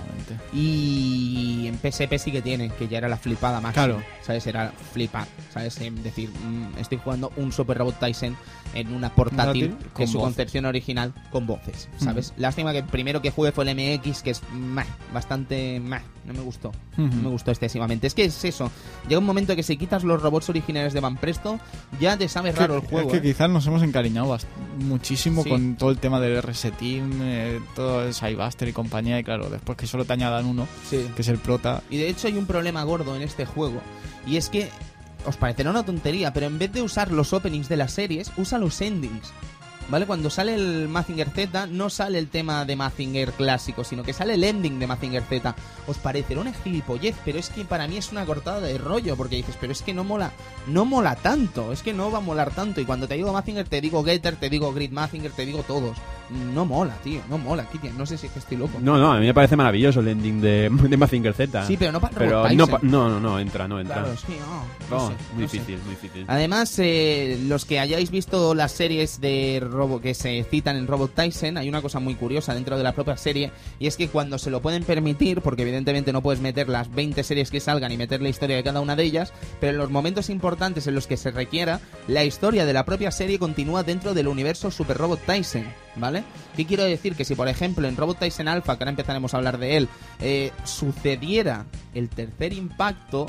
[0.53, 3.85] Y en PSP sí que tiene, que ya era la flipada máxima.
[3.87, 4.03] Claro.
[4.23, 4.47] ¿Sabes?
[4.47, 5.27] Era flipar.
[5.53, 5.81] ¿Sabes?
[5.81, 8.37] En decir, mm, estoy jugando un Super Robot Tyson
[8.75, 10.25] en una portátil con su voces.
[10.27, 11.89] concepción original con voces.
[11.99, 12.33] ¿Sabes?
[12.37, 14.85] Lástima que el primero que jugué fue el MX, que es meh,
[15.15, 15.81] bastante.
[15.81, 16.73] meh, no me gustó.
[16.97, 18.07] No me gustó excesivamente.
[18.07, 18.71] Es que es eso.
[19.09, 21.59] Llega un momento que si quitas los robots originales de Van Presto,
[22.01, 23.13] ya te sabe raro el Que- juego.
[23.13, 23.33] es que ¿eh?
[23.33, 24.37] quizás nos hemos encariñado
[24.79, 25.49] muchísimo Sí.
[25.51, 29.19] con todo el tema del RS Team, eh, todo el Cybuster y compañía.
[29.19, 31.09] Y claro, después que solo te añadan uno, Sí.
[31.15, 31.83] que es el prota.
[31.91, 33.81] Y de hecho hay un problema gordo en este juego.
[34.27, 34.69] Y es que
[35.27, 38.59] os parecerá una tontería, pero en vez de usar los openings de las series, usa
[38.59, 39.33] los endings.
[39.89, 40.05] ¿Vale?
[40.05, 44.35] Cuando sale el Mazinger Z, no sale el tema de Mazinger clásico, sino que sale
[44.35, 45.55] el ending de Mazinger Z.
[45.87, 49.37] Os parecerá una gilipollez, pero es que para mí es una cortada de rollo, porque
[49.37, 50.33] dices, pero es que no mola,
[50.67, 52.81] no mola tanto, es que no va a molar tanto.
[52.81, 55.97] Y cuando te digo Mazinger, te digo Getter, te digo Grid Mazinger, te digo todos.
[56.55, 57.97] No mola, tío, no mola, Kitian.
[57.97, 58.79] No sé si es que estoy loco.
[58.81, 61.67] No, no, a mí me parece maravilloso el ending de, de Mazinger Z.
[61.67, 64.03] Sí, pero no para Pero Robot no, pa- no, no, no, entra, no entra.
[64.03, 65.57] Claro, que no, no No, sé, muy sé.
[65.59, 66.25] difícil, muy difícil.
[66.27, 71.15] Además, eh, los que hayáis visto las series de Robo que se citan en Robot
[71.15, 74.39] Tyson, hay una cosa muy curiosa dentro de la propia serie, y es que cuando
[74.39, 77.97] se lo pueden permitir, porque evidentemente no puedes meter las 20 series que salgan y
[77.97, 81.07] meter la historia de cada una de ellas, pero en los momentos importantes en los
[81.07, 85.21] que se requiera, la historia de la propia serie continúa dentro del universo Super Robot
[85.25, 85.65] Tyson,
[85.97, 86.25] ¿vale?
[86.57, 87.15] ¿Qué quiero decir?
[87.15, 89.89] Que si por ejemplo en Robot Tyson Alpha, que ahora empezaremos a hablar de él,
[90.21, 93.27] eh, sucediera el tercer impacto,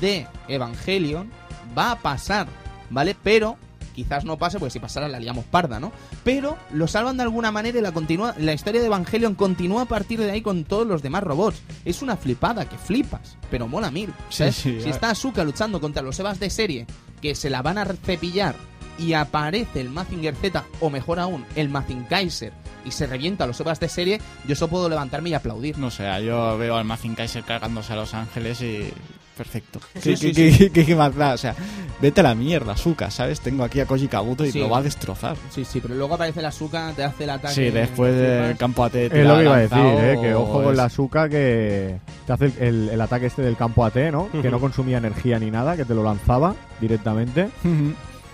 [0.00, 1.30] de Evangelion
[1.76, 2.46] va a pasar,
[2.90, 3.16] ¿vale?
[3.22, 3.56] Pero
[3.94, 5.92] quizás no pase, porque si pasara la liamos parda, ¿no?
[6.22, 9.86] Pero lo salvan de alguna manera y la continúa, la historia de Evangelion continúa a
[9.86, 11.60] partir de ahí con todos los demás robots.
[11.84, 14.10] Es una flipada que flipas, pero mola mil.
[14.28, 14.56] Sí, ¿sabes?
[14.56, 16.86] sí, si está Asuka luchando contra los Evas de serie,
[17.20, 18.54] que se la van a cepillar
[18.98, 22.52] y aparece el Mazinger Z, o mejor aún, el Mazinkaiser,
[22.84, 25.78] y se revienta a los Evas de serie, yo solo puedo levantarme y aplaudir.
[25.78, 28.92] No sé, yo veo al Mazin Kaiser cargándose a Los Ángeles y.
[29.36, 29.78] Perfecto.
[29.94, 31.32] Sí, ¿Qué, sí, qué- qué- qué- qué más da?
[31.34, 31.54] O sea,
[32.02, 33.38] vete a la mierda, Suka, ¿sabes?
[33.40, 34.58] Tengo aquí a Koji Kabuto y Sí.
[34.58, 35.36] lo va a destrozar.
[35.50, 37.54] Sí, sí, pero luego aparece la Asuka, te hace el ataque.
[37.54, 38.58] Sí, después del flipas.
[38.58, 38.92] campo AT.
[38.92, 42.32] te Es lo que iba a decir, eh, que ojo con la Asuka que te
[42.32, 44.28] hace el, el- el ataque este del campo AT, ¿no?
[44.42, 47.48] Que no consumía energía ni nada, que te lo lanzaba directamente.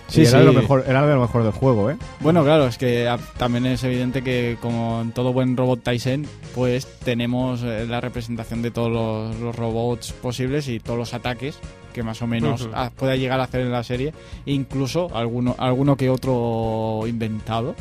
[0.09, 0.36] Sí, era, sí.
[0.38, 1.96] de lo mejor, era de lo mejor del juego, ¿eh?
[2.20, 6.26] Bueno, claro, es que ah, también es evidente que como en todo buen robot Tyson,
[6.55, 11.59] pues tenemos eh, la representación de todos los, los robots posibles y todos los ataques
[11.94, 14.12] que más o menos pueda llegar a hacer en la serie,
[14.46, 17.74] incluso alguno, alguno que otro inventado.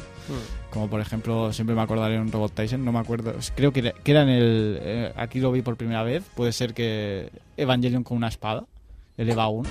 [0.69, 3.81] Como por ejemplo, siempre me acordaré de un Robot Tyson, no me acuerdo, creo que
[3.81, 4.79] era, que era en el...
[4.81, 8.63] eh, aquí lo vi por primera vez, puede ser que Evangelion con una espada,
[9.17, 9.69] el EVA 1.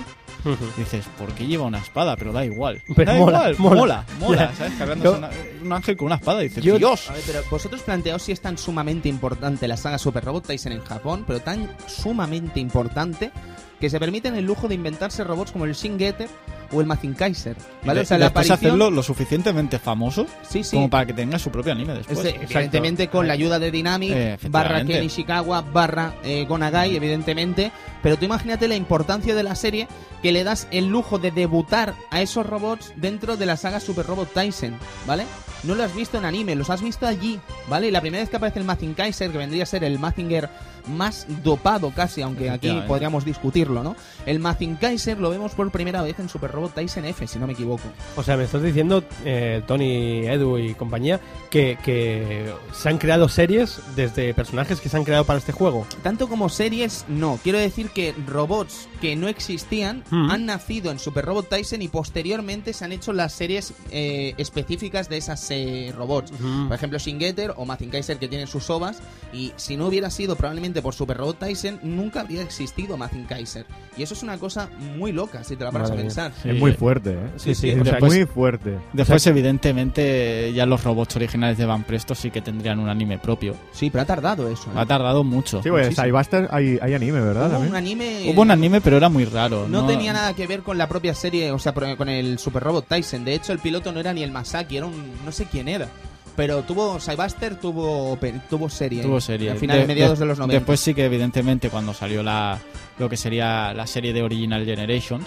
[0.77, 2.17] Dices, ¿por qué lleva una espada?
[2.17, 2.81] Pero da igual.
[2.95, 3.75] Pero da mola, igual, mola.
[3.77, 4.53] mola, mola.
[4.57, 4.73] ¿sabes?
[4.77, 5.29] Cargándose Yo- una-
[5.63, 6.39] un ángel con una espada.
[6.41, 7.09] Dices, Yo- Dios.
[7.09, 10.73] A ver, pero vosotros planteaos si es tan sumamente importante la saga Super Robot Tyson
[10.73, 13.31] en Japón, pero tan sumamente importante
[13.79, 16.29] que se permiten el lujo de inventarse robots como el Shin Getter
[16.71, 17.99] o el Mazinkaiser, ¿vale?
[18.01, 18.57] Y o sea, de- la aparición...
[18.57, 20.75] hacerlo lo suficientemente famoso Sí, sí.
[20.77, 22.17] como para que tenga su propio anime después.
[22.19, 24.83] Este, evidentemente con la ayuda de Dynamic, Eh, barra.
[24.85, 27.71] Ken Ishikawa, barra eh, Gonagai, evidentemente.
[28.03, 29.87] Pero tú imagínate la importancia de la serie
[30.21, 34.05] que le das el lujo de debutar a esos robots dentro de la saga Super
[34.05, 34.75] Robot Tyson,
[35.07, 35.25] ¿vale?
[35.63, 37.39] No lo has visto en anime, los has visto allí,
[37.69, 37.87] ¿vale?
[37.87, 40.49] Y la primera vez que aparece el Mazinkaiser, que vendría a ser el Mazinger
[40.87, 43.95] más dopado casi, aunque aquí podríamos discutirlo, ¿no?
[44.25, 47.53] El Mazinkaiser lo vemos por primera vez en Super Robot Tyson F, si no me
[47.53, 47.83] equivoco.
[48.17, 53.29] O sea, me estás diciendo, eh, Tony, Edu y compañía, que, que se han creado
[53.29, 55.87] series desde personajes que se han creado para este juego.
[56.01, 57.39] Tanto como series, no.
[57.41, 60.31] Quiero decir que robots que no existían Mm.
[60.31, 65.09] han nacido en Super Robot Tyson y posteriormente se han hecho las series eh, específicas
[65.09, 66.31] de esas eh, robots.
[66.67, 69.01] Por ejemplo, Shingeter o Mazin Kaiser que tienen sus ovas.
[69.33, 73.65] Y si no hubiera sido probablemente por Super Robot Tyson, nunca habría existido Mazin Kaiser.
[73.97, 76.31] Y eso es una cosa muy loca, si te la paras a Madre pensar.
[76.41, 76.49] Sí.
[76.49, 77.29] Es muy fuerte, ¿eh?
[77.37, 77.69] Sí, sí.
[77.71, 78.77] O sea, Después- muy fuerte.
[78.93, 83.55] Después, evidentemente, ya los robots originales de Van Presto sí que tendrían un anime propio.
[83.71, 84.69] Sí, pero ha tardado eso.
[84.69, 84.73] ¿eh?
[84.75, 85.61] Ha tardado mucho.
[85.63, 85.95] Sí, pues.
[85.95, 87.51] Cybuster hay, hay anime, ¿verdad?
[87.83, 88.31] Hubo un anime.
[88.33, 89.67] Hubo un anime, pero era muy raro.
[89.67, 92.87] No, tenía nada que ver con la propia serie, o sea, con el Super Robot
[92.87, 93.25] Tyson.
[93.25, 95.11] De hecho, el piloto no era ni el Masaki, era un.
[95.25, 95.87] no sé quién era.
[96.35, 96.99] Pero tuvo.
[96.99, 98.17] Cybuster tuvo,
[98.49, 99.03] tuvo serie.
[99.03, 99.51] Tuvo serie.
[99.51, 100.57] Al final, De- mediados de- de los 90.
[100.59, 102.57] Después sí que, evidentemente, cuando salió la
[102.99, 105.25] lo que sería la serie de Original Generations,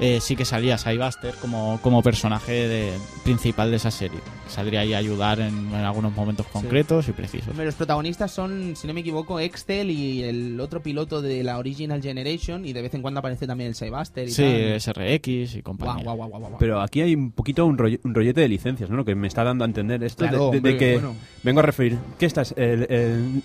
[0.00, 2.92] eh, sí que salía Cybuster como, como personaje de-
[3.22, 4.18] principal de esa serie.
[4.48, 7.54] Saldría ahí a ayudar en, en algunos momentos concretos y precisos.
[7.56, 12.00] Los protagonistas son, si no me equivoco, Excel y el otro piloto de la Original
[12.00, 12.64] Generation.
[12.64, 14.80] Y de vez en cuando aparece también el Cybuster y Sí, tal.
[14.80, 16.02] SRX y compañía.
[16.04, 16.58] Guau, guau, guau, guau, guau.
[16.58, 18.96] Pero aquí hay un poquito un, rolle- un rollete de licencias, ¿no?
[18.96, 21.14] Lo que me está dando a entender esto de- Claro, de, de hombre, que bueno.
[21.42, 23.42] vengo a referir que estas el- el-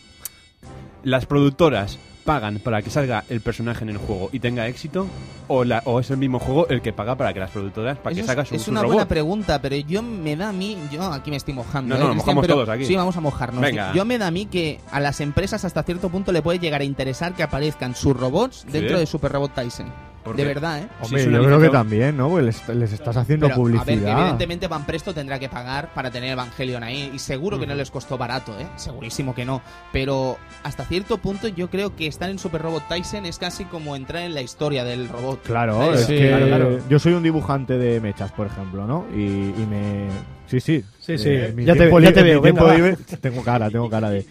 [1.03, 5.07] las productoras pagan para que salga el personaje en el juego y tenga éxito
[5.47, 8.15] o, la, o es el mismo juego el que paga para que las productoras para
[8.15, 8.93] que salga su, es su una robot.
[8.95, 11.95] buena pregunta, pero yo me da a mí, yo aquí me estoy mojando.
[11.95, 12.35] No, no, ¿eh, nos Cristian?
[12.35, 12.85] mojamos Pero- todos aquí.
[12.85, 13.61] Sí, vamos a mojarnos.
[13.61, 13.93] Venga.
[13.93, 16.81] Yo me da a mí que a las empresas hasta cierto punto le puede llegar
[16.81, 19.87] a interesar que aparezcan sus robots dentro de Super Robot Tyson.
[20.23, 20.87] ¿Por De verdad, ¿eh?
[21.01, 22.29] Hombre, yo creo que también, ¿no?
[22.29, 24.19] Porque les, les estás haciendo Pero, a ver, que publicidad.
[24.19, 27.11] evidentemente Van Presto tendrá que pagar para tener Evangelion ahí.
[27.13, 28.67] Y seguro que no les costó barato, ¿eh?
[28.75, 29.61] Segurísimo que no.
[29.91, 33.95] Pero hasta cierto punto yo creo que estar en Super Robot Tyson es casi como
[33.95, 35.41] entrar en la historia del robot.
[35.43, 36.01] Claro, ¿Sabes?
[36.01, 36.79] es Sí, que claro, claro.
[36.87, 39.05] yo soy un dibujante de mechas, por ejemplo, ¿no?
[39.15, 39.21] Y,
[39.59, 40.07] y me...
[40.47, 40.83] Sí, sí.
[41.17, 41.29] Sí, sí.
[41.29, 44.25] Eh, mi Ya te- ya te veo, tiempo venga, libre- tengo cara, tengo cara de...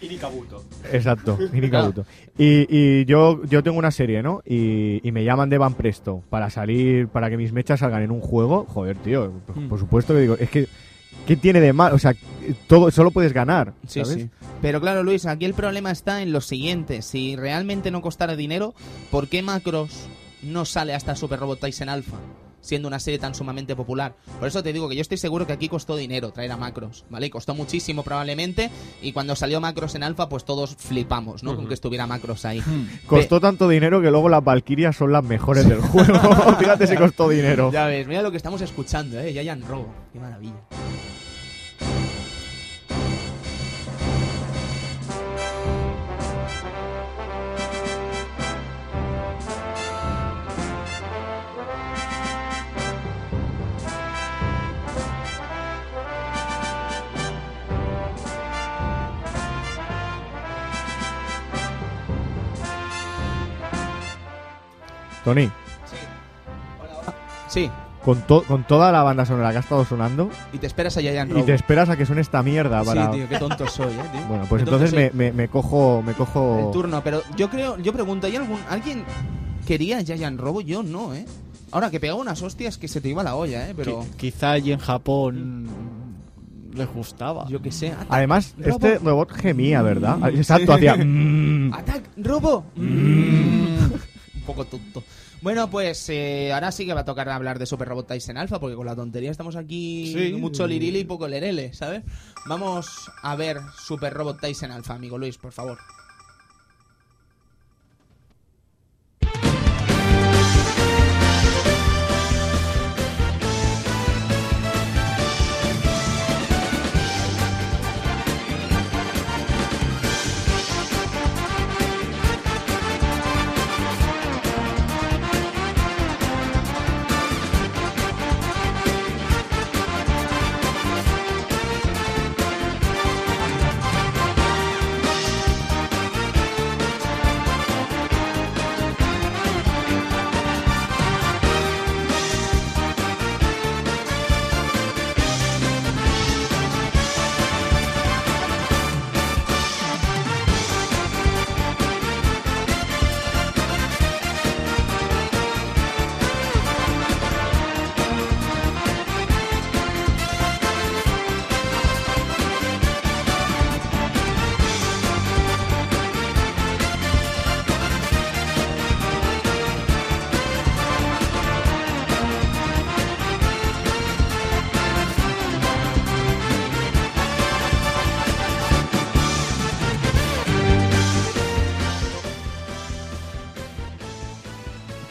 [0.91, 2.05] Exacto, Ini Kabuto.
[2.37, 4.41] Y, y yo, yo tengo una serie, ¿no?
[4.45, 8.11] Y, y me llaman de Van Presto para salir, para que mis mechas salgan en
[8.11, 8.65] un juego.
[8.67, 9.69] Joder, tío, por, Mm.
[9.69, 10.67] por supuesto que digo, es que...
[11.27, 11.93] ¿Qué tiene de mal?
[11.93, 12.15] O sea,
[12.67, 14.27] todo, solo puedes ganar, Sí, sí.
[14.59, 17.03] Pero claro, Luis, aquí el problema está en lo siguiente.
[17.03, 18.73] Si realmente no costara dinero,
[19.11, 20.07] ¿por qué Macros
[20.41, 22.17] no sale hasta Super Robot Tyson Alpha?
[22.61, 24.15] Siendo una serie tan sumamente popular.
[24.39, 27.05] Por eso te digo que yo estoy seguro que aquí costó dinero traer a Macros,
[27.09, 27.27] ¿vale?
[27.27, 28.69] Y costó muchísimo probablemente.
[29.01, 31.55] Y cuando salió Macros en Alpha, pues todos flipamos, ¿no?
[31.55, 32.61] Con que estuviera Macros ahí.
[33.05, 36.19] Costó tanto dinero que luego las Valkyrias son las mejores del juego.
[36.59, 37.71] Fíjate si costó dinero.
[37.71, 39.33] Ya ves, mira lo que estamos escuchando, ¿eh?
[39.33, 39.87] Yayan Robo.
[40.13, 40.61] Qué maravilla.
[65.33, 65.49] Tony,
[67.47, 67.69] Sí,
[68.03, 71.01] con, to- con toda la banda sonora que ha estado sonando y te esperas a
[71.01, 73.11] Yayan y te esperas a que suene esta mierda para...
[73.11, 74.21] Sí, tío, qué tonto soy, ¿eh, tío?
[74.27, 76.01] Bueno, pues Qué entonces me, me- me cojo...
[76.05, 76.65] Me cojo...
[76.67, 79.03] El turno, pero yo creo, yo pregunto, ¿hay algún alguien
[79.67, 80.59] quería Giant Robo?
[80.61, 81.25] Yo no, ¿eh?
[81.71, 83.73] Ahora que pegaba unas hostias que se te iba la olla, ¿eh?
[83.75, 85.67] Pero Qui- Quizá allí en Japón
[86.73, 87.45] les gustaba.
[87.49, 87.89] yo qué sé.
[87.91, 88.69] Attack, Además, Robo.
[88.87, 90.17] este robot gemía, ¿verdad?
[90.33, 90.95] Exacto, hacía...
[90.99, 91.73] mm.
[91.73, 92.63] Attack Robo.
[94.41, 95.03] Un poco tonto.
[95.41, 98.59] Bueno, pues eh, ahora sí que va a tocar hablar de Super Robot Tyson Alpha,
[98.59, 100.33] porque con la tontería estamos aquí Sí.
[100.33, 102.03] mucho lirili y poco lerele, ¿sabes?
[102.47, 102.87] Vamos
[103.23, 105.77] a ver Super Robot Tyson Alpha, amigo Luis, por favor.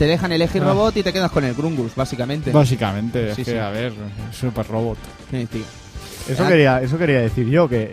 [0.00, 0.70] Te dejan elegir Ah.
[0.70, 2.50] robot y te quedas con el Grungus, básicamente.
[2.52, 3.58] Básicamente, Sí, es que, sí.
[3.58, 3.92] a ver,
[4.32, 4.96] Super Robot.
[5.30, 5.60] Sí, tío.
[6.26, 7.92] Eso Ah, quería, eso quería decir yo, que,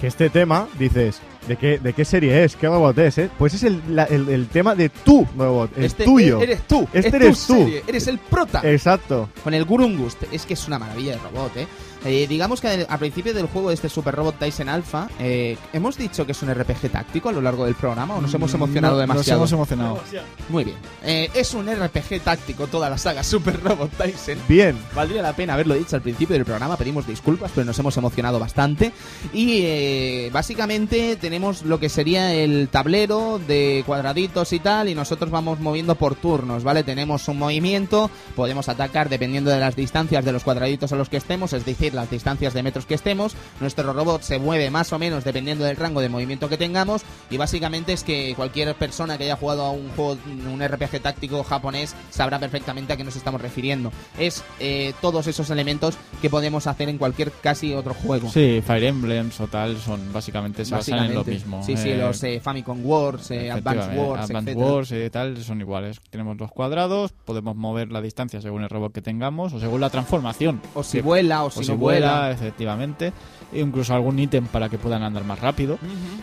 [0.00, 2.54] que este tema, dices, ¿de qué, ¿de qué serie es?
[2.54, 3.18] ¿Qué robot es?
[3.18, 3.30] eh?
[3.36, 6.40] Pues es el, la- el- el tema de tu robot, el este tuyo.
[6.40, 6.86] Eres tú.
[6.92, 7.58] Este es eres tu tú.
[7.64, 8.60] serie, Eres el prota.
[8.62, 9.28] Exacto.
[9.42, 10.22] Con el Gurungust.
[10.30, 11.66] Es que es una maravilla de robot, ¿eh?
[12.04, 15.96] Eh, digamos que al principio del juego de este Super Robot Tyson Alpha, eh, ¿hemos
[15.98, 18.94] dicho que es un RPG táctico a lo largo del programa o nos hemos emocionado
[18.94, 19.40] No, demasiado?
[19.40, 20.02] Nos hemos emocionado.
[20.48, 20.76] Muy bien.
[21.02, 24.38] Eh, es un RPG táctico toda la saga Super Robot Tyson.
[24.48, 24.76] Bien.
[24.94, 28.38] Valdría la pena haberlo dicho al principio del programa, pedimos disculpas, pero nos hemos emocionado
[28.38, 28.92] bastante.
[29.32, 35.30] Y eh, básicamente tenemos lo que sería el tablero de cuadraditos y tal, y nosotros
[35.30, 36.82] vamos moviendo por turnos, ¿vale?
[36.84, 41.16] Tenemos un movimiento, podemos atacar dependiendo de las distancias de los cuadraditos a los que
[41.16, 43.34] estemos, es decir, las distancias de metros que estemos.
[43.60, 47.36] Nuestro robot se mueve más o menos dependiendo del rango de movimiento que tengamos, y
[47.36, 50.16] básicamente es que cualquier persona que haya jugado a un juego,
[50.52, 53.92] un RPG táctico japonés, sabrá perfectamente a qué nos estamos refiriendo.
[54.18, 58.30] Es eh, todos esos elementos que podemos hacer en cualquier casi otro juego.
[58.30, 61.62] Sí, Fire Emblems o tal son básicamente se basan en lo mismo.
[61.62, 64.54] Sí, sí, Eh, los eh, Famicom Wars, eh, Advance Wars, Advance.
[64.54, 66.00] Wars y tal son iguales.
[66.10, 69.90] Tenemos los cuadrados, podemos mover la distancia según el robot que tengamos o según la
[69.90, 70.60] transformación.
[70.74, 72.20] O si Que- vuela, o si o no si vuela.
[72.20, 73.12] vuela, efectivamente.
[73.52, 75.78] E incluso algún ítem para que puedan andar más rápido.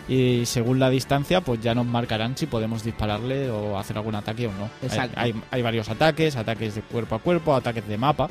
[0.08, 4.46] Y según la distancia, pues ya nos marcarán si podemos dispararle o hacer algún ataque
[4.46, 4.70] o no.
[4.82, 5.20] Exacto.
[5.20, 8.30] Hay, hay, hay varios ataques, ataques de cuerpo a cuerpo, ataques de mapa,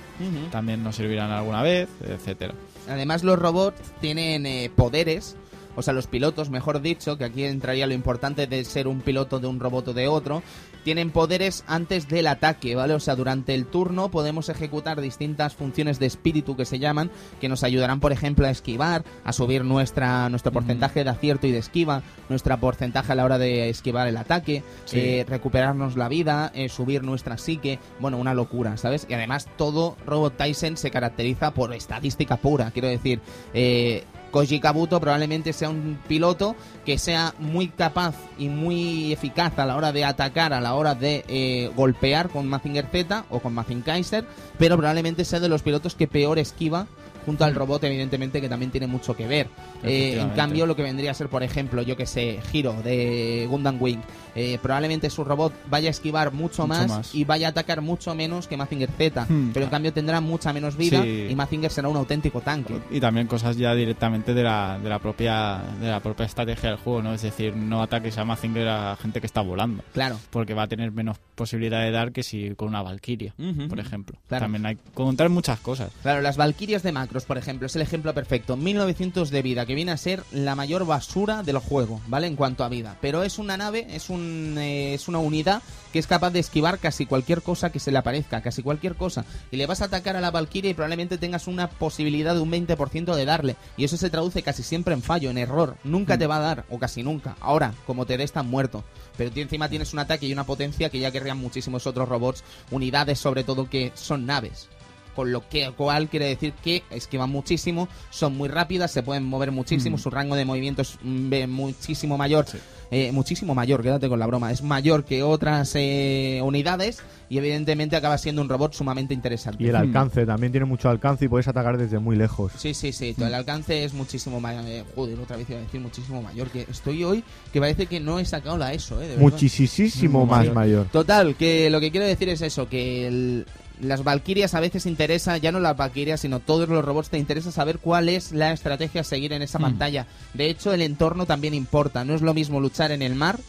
[0.52, 2.56] también nos servirán alguna vez, etcétera.
[2.90, 5.36] Además, los robots tienen eh, poderes,
[5.78, 9.40] o sea, los pilotos, mejor dicho, que aquí entraría lo importante de ser un piloto
[9.40, 10.44] de un robot o de otro,
[10.84, 12.94] tienen poderes antes del ataque, ¿vale?
[12.94, 17.48] O sea, durante el turno podemos ejecutar distintas funciones de espíritu que se llaman, que
[17.50, 21.60] nos ayudarán, por ejemplo, a esquivar, a subir nuestra, nuestro porcentaje de acierto y de
[21.60, 25.00] esquiva, nuestra porcentaje a la hora de esquivar el ataque, Sí.
[25.00, 29.06] eh, recuperarnos la vida, eh, subir nuestra psique, bueno, una locura, ¿sabes?
[29.10, 33.20] Y además todo Robot Tyson se caracteriza por estadística pura, quiero decir,
[33.54, 36.56] eh, Koji Kabuto probablemente sea un piloto
[36.86, 40.96] que sea muy capaz y muy eficaz a la hora de atacar, a la hora
[40.96, 44.26] de eh, golpear con Mazinger Z o con Mazinger Kaiser,
[44.58, 46.88] pero probablemente sea de los pilotos que peor esquiva
[47.28, 49.50] junto al robot, evidentemente, que también tiene mucho que ver.
[49.84, 53.46] Eh, en cambio, lo que vendría a ser, por ejemplo, yo que sé, Hiro de
[53.50, 54.00] Gundam Wing,
[54.34, 57.16] eh, probablemente su robot vaya a esquivar mucho, Mucho más, más.
[57.16, 59.52] y vaya a atacar mucho menos que Mazinger Z, Hmm.
[59.54, 61.28] pero en cambio tendrá mucha menos vida Sí.
[61.30, 62.80] y Mazinger será un auténtico tanque.
[62.92, 66.78] Y también cosas ya directamente de la, de la propia de la propia estrategia del
[66.80, 67.14] juego, ¿no?
[67.14, 70.18] Es decir, no ataques a Mazinger a gente que está volando, Claro.
[70.30, 73.34] porque va a tener menos posibilidad de dar que si con una Valkyria,
[73.68, 74.18] por ejemplo.
[74.28, 74.46] Claro.
[74.46, 75.92] También hay que contar muchas cosas.
[76.04, 76.92] Claro, las Valquirias de
[77.26, 78.58] Por ejemplo, es el ejemplo perfecto.
[78.58, 82.28] 1900 de vida, que viene a ser la mayor basura del juego, ¿vale?
[82.28, 82.98] En cuanto a vida.
[83.02, 85.62] Pero es una nave, es, un, eh, es una unidad
[85.92, 89.26] que es capaz de esquivar casi cualquier cosa que se le aparezca, casi cualquier cosa.
[89.52, 92.52] Y le vas a atacar a la Valkyria y probablemente tengas una posibilidad de un
[92.52, 93.56] 20% de darle.
[93.78, 95.78] Y eso se traduce casi siempre en fallo, en error.
[95.84, 97.38] Nunca te va a dar, o casi nunca.
[97.40, 98.84] Ahora, como te dé, estás muerto.
[99.18, 102.44] Pero tú encima tienes un ataque y una potencia que ya querrían muchísimos otros robots,
[102.72, 104.70] unidades sobre todo que son naves
[105.18, 109.52] con lo que cual quiere decir que esquivan muchísimo, son muy rápidas, se pueden mover
[109.52, 112.46] muchísimo, su rango de movimiento es mm, muchísimo mayor,
[112.92, 117.00] eh, muchísimo mayor, quédate con la broma, es mayor que otras eh, unidades
[117.30, 119.62] y evidentemente acaba siendo un robot sumamente interesante.
[119.64, 122.52] Y el alcance, también tiene mucho alcance y puedes atacar desde muy lejos.
[122.56, 124.64] Sí, sí, sí, el alcance es muchísimo mayor,
[124.96, 128.20] joder, otra vez iba a decir muchísimo mayor, que estoy hoy que parece que no
[128.20, 129.18] he sacado la ESO, eh, de.
[129.18, 130.54] Muchísimo Mm, más mayor.
[130.54, 130.86] mayor.
[130.92, 133.46] Total, que lo que quiero decir es eso, que el-
[133.82, 137.52] las Valkyrias a veces interesa, ya no las Valkyrias, sino todos los robots te interesa
[137.52, 139.62] saber cuál es la estrategia a seguir en esa Mm.
[139.62, 140.08] pantalla.
[140.34, 142.04] De hecho, el entorno también importa.
[142.06, 143.40] No es lo mismo luchar en el mar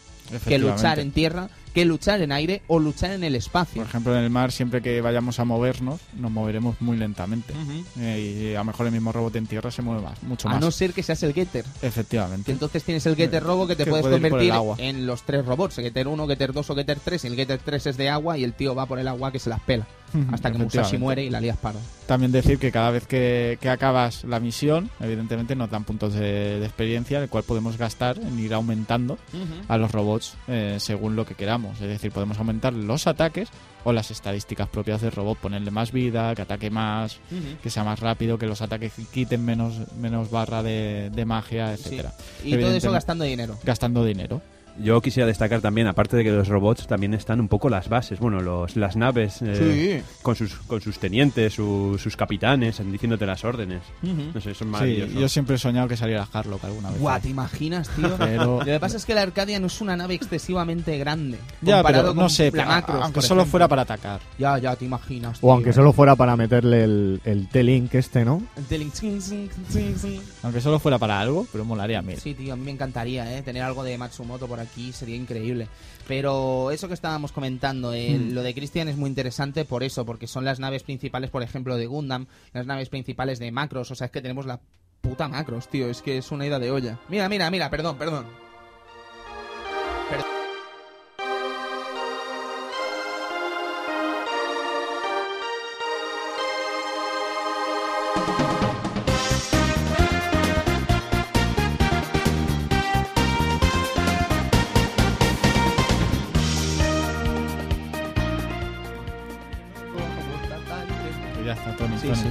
[0.47, 3.82] que luchar en tierra, que luchar en aire o luchar en el espacio.
[3.82, 7.52] Por ejemplo, en el mar, siempre que vayamos a movernos, nos moveremos muy lentamente.
[7.98, 10.52] Eh, y a lo mejor el mismo robot en tierra se mueve más, mucho A
[10.52, 10.60] más.
[10.60, 11.64] no ser que seas el Getter.
[11.82, 12.52] Efectivamente.
[12.52, 15.76] entonces tienes el Getter Robo que te Que puedes puede convertir en los tres robots,
[15.76, 17.24] Getter 1, Getter 2 o Getter 3.
[17.24, 19.38] Y el Getter 3 es de agua y el tío va por el agua que
[19.38, 19.86] se las pela.
[20.32, 21.80] Hasta que Musashi muere y la lías parda.
[22.06, 26.58] También decir que cada vez que, que acabas la misión, evidentemente nos dan puntos de,
[26.58, 29.18] de experiencia, el cual podemos gastar en ir aumentando
[29.68, 31.57] a los robots eh, según lo que queramos.
[31.66, 33.48] Es decir, podemos aumentar los ataques
[33.84, 37.18] o las estadísticas propias del robot, ponerle más vida, que ataque más,
[37.62, 41.82] que sea más rápido, que los ataques quiten menos, menos barra de, de magia, Sí.
[41.84, 42.12] etcétera.
[42.44, 43.59] Y todo eso gastando dinero.
[43.64, 44.40] Gastando dinero.
[44.81, 48.18] Yo quisiera destacar también, aparte de que los robots, también están un poco las bases,
[48.20, 53.45] bueno, los, las naves eh, con, sus, con sus tenientes, su- sus capitanes, diciéndote las
[53.45, 53.83] órdenes.
[54.03, 55.14] No sé, son Sí, maravillosos.
[55.20, 57.01] yo siempre he soñado que saliera Harlock alguna vez.
[57.01, 58.14] Guau, ¿te imaginas, tío?
[58.18, 61.39] Pero- Lo que pasa es que la Arcadia no es una nave excesivamente grande.
[61.61, 63.51] Ya, comparado pero no con sé, la Macros, aunque solo ejemplo.
[63.51, 64.20] fuera para atacar.
[64.39, 65.39] Ya, ya, te imaginas.
[65.43, 65.74] O aunque tío.
[65.74, 68.43] solo fuera para meterle el, el T-Link este, ¿no?
[68.70, 69.18] El zing.
[70.43, 72.18] Aunque solo fuera para algo, pero molaría mil.
[72.18, 73.43] Sí, tío, a mí me encantaría, ¿eh?
[73.43, 75.68] Tener algo de Matsumoto por aquí sería increíble.
[76.06, 78.32] Pero eso que estábamos comentando, eh, Hmm.
[78.34, 81.76] lo de Christian es muy interesante por eso, porque son las naves principales, por ejemplo,
[81.76, 84.60] de Gundam, las naves principales de Macros, o sea, es que tenemos la
[85.00, 86.98] puta Macros, tío, es que es una ida de olla.
[87.08, 88.47] Mira, mira, mira, perdón, perdón.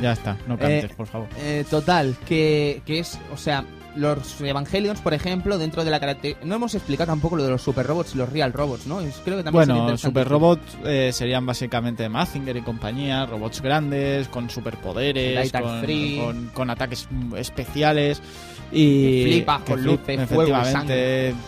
[0.02, 0.38] Ya está.
[0.48, 1.28] No cantes, Eh, por favor.
[1.39, 3.64] Eh, total, que, que es, o sea,
[3.95, 6.45] los Evangelions, por ejemplo, dentro de la característica...
[6.45, 9.02] No hemos explicado tampoco lo de los super robots y los real robots, ¿no?
[9.02, 14.28] Es- creo que también Bueno, super robots eh, serían básicamente Mazinger y compañía, robots grandes,
[14.28, 15.82] con superpoderes, con,
[16.18, 18.22] con- con ataques especiales
[18.72, 19.82] y Que flipa, con
[20.20, 20.52] de fuego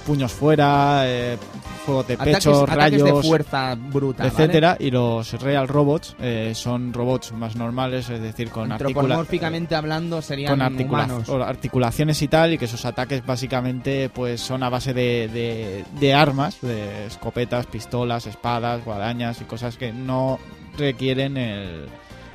[0.08, 1.38] puños fuera, eh,
[2.04, 4.30] de Ataques, pecho, ataques de fuerza bruta, ¿vale?
[4.34, 4.78] etcétera.
[4.80, 10.52] Y los real robots eh, son robots más normales, es decir, con Antropomórficamente hablando serían
[10.52, 11.30] con articula- humanos.
[11.30, 15.86] o articulaciones y tal, y que sus ataques básicamente pues son a base de, de-
[16.00, 20.40] de armas, de escopetas, pistolas, espadas, guadañas y cosas que no
[20.78, 21.86] requieren el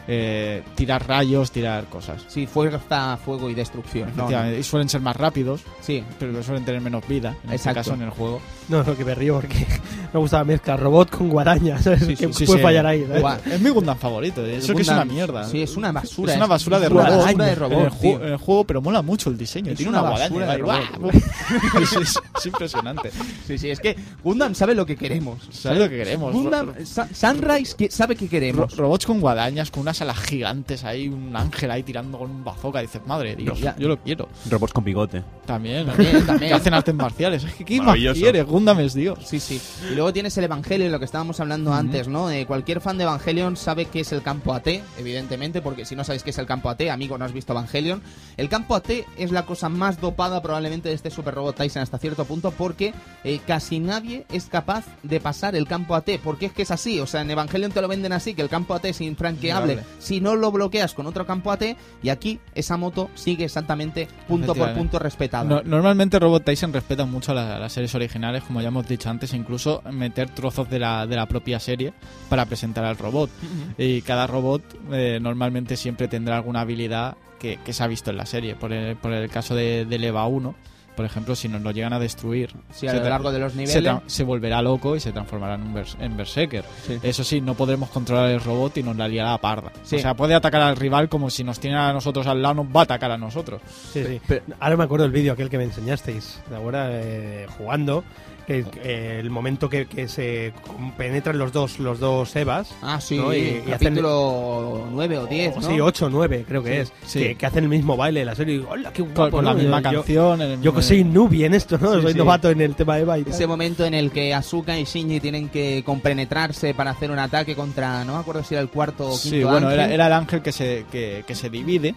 [0.06, 2.22] eh, tirar rayos, tirar cosas.
[2.28, 4.10] Sí, fuerza, fuego y destrucción.
[4.16, 7.56] No, Y suelen ser más rápidos, Sí, pero suelen tener menos vida, en Exacto.
[7.56, 8.40] este caso en el juego.
[8.68, 9.66] No, no, que me río porque
[10.12, 12.00] me gusta la mezcla robot con guadaña, ¿sabes?
[12.04, 12.62] Sí, que sí, puede sí.
[12.62, 13.06] fallar ahí.
[13.50, 15.44] Es mi Gundam favorito, eh, eso que es una mierda.
[15.44, 16.32] Sí, es una basura.
[16.32, 17.24] Es una basura de una robot.
[17.24, 19.72] basura de en, el robot, ju- en el juego, pero mola mucho el diseño.
[19.72, 20.80] Es Tiene una una, basura guadaña.
[20.80, 21.14] de robot.
[21.82, 23.10] es, es- es impresionante.
[23.46, 25.46] Sí, sí, es que Gundam sabe lo que queremos.
[25.50, 26.32] ¿Sabes lo que queremos?
[26.32, 26.72] Gundam,
[27.12, 28.76] Sunrise que- sabe qué Ro- queremos.
[28.76, 32.80] robots con guadañas, con unas alas gigantes ahí, un ángel ahí tirando con un bazooka.
[32.80, 33.76] Dices, madre de Dios, Ya.
[33.78, 34.28] yo lo quiero.
[34.50, 35.22] Robots con bigote.
[35.46, 36.48] También, También, también.
[36.50, 37.44] que hacen artes marciales.
[37.44, 38.20] Es que, ¿qué más Maravilloso.
[38.20, 38.44] quieres?
[38.44, 39.18] Gundam es Dios.
[39.24, 39.60] Sí, sí.
[39.90, 42.30] Y luego tienes el Evangelion, lo que estábamos hablando antes, ¿no?
[42.30, 44.66] Eh, cualquier fan de Evangelion sabe qué es el campo AT,
[44.98, 48.02] evidentemente, porque si no sabéis qué es el campo AT, amigo, no has visto Evangelion.
[48.36, 51.98] El campo AT es la cosa más dopada probablemente de este Super Robot Tyson hasta
[51.98, 52.92] cierto punto, porque
[53.22, 56.98] eh, casi nadie es capaz de pasar el campo AT, porque es que es así.
[57.00, 59.83] O sea, en Evangelion te lo venden así, que el campo AT es infranqueable Vale.
[59.98, 61.62] Si no lo bloqueas con otro campo AT,
[62.02, 65.44] y aquí esa moto sigue exactamente punto por punto respetada.
[65.44, 69.08] No- normalmente Robot Tyson respeta mucho a la- las series originales, como ya hemos dicho
[69.10, 71.92] antes, incluso meter trozos de la, de la propia serie
[72.28, 73.30] para presentar al robot.
[73.78, 74.62] Y cada robot
[74.92, 78.54] eh, normalmente siempre tendrá alguna habilidad que, que se ha visto en la serie.
[78.54, 80.54] Por el, por el caso de, del EVA 1,
[80.96, 83.54] por ejemplo, si nos lo llegan a destruir, Sí, a se lo largo de los
[83.54, 83.92] niveles.
[84.06, 86.64] se volverá loco y se transformará en un bers- en Berserker.
[86.86, 86.98] Sí.
[87.02, 89.72] Eso sí, no podremos controlar el robot y nos la liará a parda.
[89.82, 89.96] Sí.
[89.96, 92.66] O sea, puede atacar al rival como si nos tiene a nosotros al lado, nos
[92.66, 93.60] va a atacar a nosotros.
[93.92, 94.20] Sí, sí.
[94.60, 98.04] Ahora me acuerdo del vídeo aquel que me enseñasteis, de ahora eh, jugando,
[98.46, 100.52] que eh, el momento que, que se
[100.96, 102.74] penetran los dos los dos Evas.
[102.82, 103.32] Ah, sí, ¿no?
[103.34, 105.68] Y- y hacen- capítulo 9 o 10, o ¿no?
[105.68, 106.92] Sí, 8 o 9 creo que Sí, es.
[107.06, 107.18] sí.
[107.20, 108.54] Que, que hacen el mismo baile de la serie.
[108.54, 109.30] Y digo, ¡Hola, qué Con, guapo!
[109.36, 109.58] con la ¿no?
[109.58, 110.42] misma Yo- canción.
[110.42, 111.94] en el Yo, que mismo- soy newbie en esto, ¿no?
[111.96, 112.18] Sí, soy sí.
[112.18, 113.32] novato en el tema Eva y tal.
[113.32, 117.54] Ese momento en el que Asuka y Shinji tienen que compenetrarse para hacer un ataque
[117.54, 119.94] contra, no me acuerdo si era el cuarto o quinto Sí, bueno, era, ángel.
[119.94, 121.94] era el ángel que se, que, que se divide,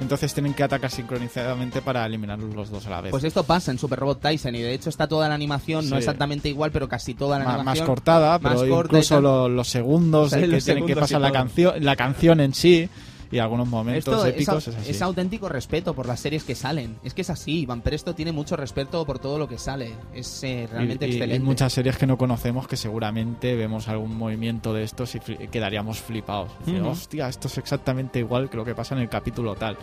[0.00, 3.10] entonces tienen que atacar sincronizadamente para eliminarlos los dos a la vez.
[3.10, 5.96] Pues esto pasa en Super Robot Tyson y de hecho está toda la animación, no
[5.96, 7.86] exactamente igual, pero casi toda la más, animación.
[7.86, 11.96] cortada, pero más corta incluso los segundos Salen que tienen que pasar la canción, la
[11.96, 12.88] canción en sí
[13.30, 14.90] y algunos momentos Esto épicos es, así.
[14.90, 16.96] es auténtico respeto por las series que salen.
[17.04, 19.92] Es que es así, Van Presto tiene mucho respeto por todo lo que sale.
[20.14, 21.44] Es eh, realmente y, excelente.
[21.44, 25.98] muchas series que no conocemos que seguramente vemos algún movimiento de estos y fli- quedaríamos
[26.00, 26.50] flipados.
[26.64, 26.90] Dice, Ujú.
[26.90, 29.76] Hostia, esto es exactamente igual que lo que pasa en el capítulo tal.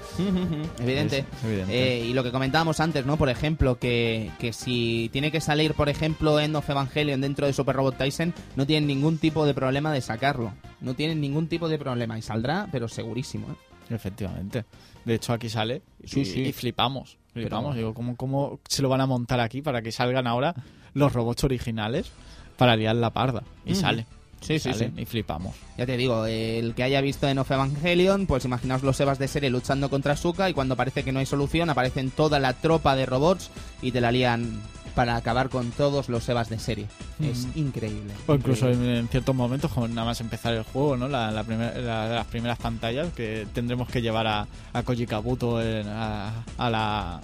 [0.79, 1.19] Evidente.
[1.19, 1.73] Es- es evidente.
[1.97, 3.17] Eh, y lo que comentábamos antes, ¿no?
[3.17, 7.53] Por ejemplo, que, que si tiene que salir, por ejemplo, End of Evangelion dentro de
[7.53, 10.53] Super Robot Tyson, no tienen ningún tipo de problema de sacarlo.
[10.81, 12.17] No tienen ningún tipo de problema.
[12.17, 13.93] Y saldrá, pero segurísimo, ¿eh?
[13.93, 14.65] Efectivamente.
[15.05, 16.41] De hecho, aquí sale y, Sí, sí.
[16.41, 17.17] y flipamos.
[17.33, 17.71] Flipamos.
[17.75, 20.55] Pero- Digo, ¿cómo, ¿cómo se lo van a montar aquí para que salgan ahora
[20.93, 22.11] los robots originales
[22.57, 23.43] para liar la parda?
[23.65, 24.05] Y sale.
[24.41, 24.69] Sí, sí.
[24.97, 25.55] Y flipamos.
[25.77, 29.27] Ya te digo, el que haya visto en Of Evangelion, pues imaginaos los Evas de
[29.27, 32.95] serie luchando contra Asuka y cuando parece que no hay solución, aparecen toda la tropa
[32.95, 33.49] de robots
[33.81, 34.61] y te la lían
[34.95, 36.87] para acabar con todos los Evas de serie.
[37.19, 38.13] Es increíble.
[38.27, 38.99] O incluso increíble.
[38.99, 41.07] en, ciertos momentos, como nada más empezar el juego, ¿no?
[41.07, 45.61] La, la primer- la- las primeras pantallas que tendremos que llevar a, a Koji Kabuto
[45.61, 47.21] en- a, a la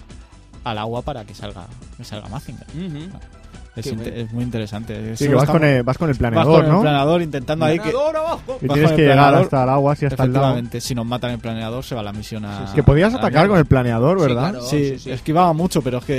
[0.64, 1.66] al agua para que salga
[1.96, 2.66] que salga Mazinger.
[3.74, 5.16] Es, es muy interesante.
[5.16, 6.80] Sí, que vas con el, vas con el vas planeador, con el ¿no?
[6.82, 8.58] planador intentando ahí que abajo.
[8.60, 10.60] Y vas tienes con que el llegar planeador, hasta el agua, así hasta el lado.
[10.78, 13.56] si nos matan el planeador se va la misión a Que podías a atacar con
[13.58, 14.50] el planeador, Sí, ¿verdad?
[14.50, 14.66] claro.
[14.66, 15.10] Sí, sí, sí.
[15.10, 16.14] esquivaba mucho, pero es que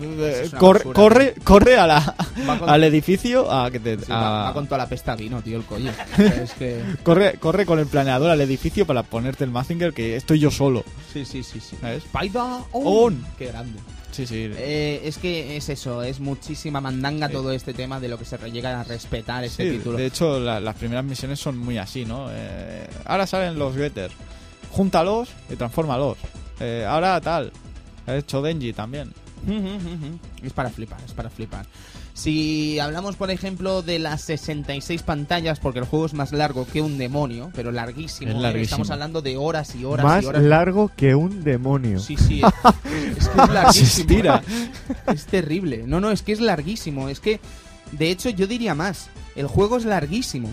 [0.00, 2.14] eh, Es corre, basura, corre, corre a la,
[2.58, 5.58] con- al edificio a que te Sí, a- va, con toda la pesta vino, tío,
[5.58, 5.90] el collo.
[6.18, 6.80] es que...
[7.02, 10.82] corre, corre con el planeador al edificio para ponerte el Mazinger que estoy yo solo.
[11.12, 11.76] Sí, sí, sí, sí.
[11.78, 12.04] ¿Sabes?
[12.04, 12.42] Spider
[12.72, 13.22] On.
[13.38, 13.78] Qué grande.
[14.16, 14.50] Sí, sí.
[14.56, 17.34] Eh, es que es eso, es muchísima mandanga Sí.
[17.34, 19.98] todo este tema de lo que se llega a respetar este Sí, título.
[19.98, 22.28] de hecho, la- las primeras misiones son muy así, ¿no?
[22.30, 24.14] Eh, ahora salen los getters.
[24.70, 26.16] Júntalos y transfórmalos.
[26.60, 27.52] Eh, ahora tal.
[28.06, 29.12] Ha hecho Denji también.
[30.42, 31.66] Es para flipar, es para flipar.
[32.16, 36.80] Si hablamos, por ejemplo, de las 66 pantallas, porque el juego es más largo que
[36.80, 38.40] un demonio, pero larguísimo, Es ¿eh?
[38.40, 38.64] larguísimo.
[38.64, 40.42] estamos hablando de horas y horas Más y horas.
[40.42, 41.98] largo que un demonio.
[42.00, 43.86] Sí, sí, es, es que es larguísimo.
[43.86, 44.42] Se estira.
[45.12, 45.84] Es terrible.
[45.86, 47.10] No, no, es que es larguísimo.
[47.10, 47.38] Es que,
[47.92, 49.08] de hecho, yo diría más.
[49.34, 50.48] El juego es larguísimo.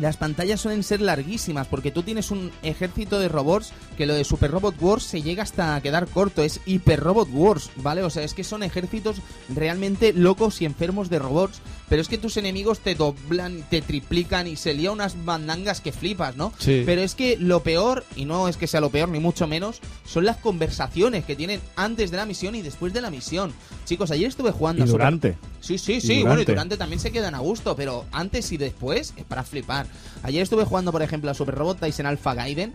[0.00, 4.24] Las pantallas suelen ser larguísimas porque tú tienes un ejército de robots que lo de
[4.24, 6.42] Super Robot Wars se llega hasta quedar corto.
[6.42, 8.02] Es Hyper Robot Wars, ¿vale?
[8.02, 9.18] O sea, es que son ejércitos
[9.54, 11.60] realmente locos y enfermos de robots.
[11.90, 15.92] Pero es que tus enemigos te doblan, te triplican y se lía unas bandangas que
[15.92, 16.52] flipas, ¿no?
[16.58, 16.84] Sí.
[16.86, 19.80] Pero es que lo peor, y no es que sea lo peor ni mucho menos,
[20.06, 23.52] son las conversaciones que tienen antes de la misión y después de la misión.
[23.84, 25.36] Chicos, ayer estuve jugando Y durante.
[25.60, 26.06] Sí, sí, Y sí.
[26.06, 26.52] Bueno, y durante.
[26.52, 29.86] durante también se quedan a gusto, pero antes y después es para flipar.
[30.22, 32.72] Ayer estuve jugando, por ejemplo, a Super Robot Tyson Alpha Gaiden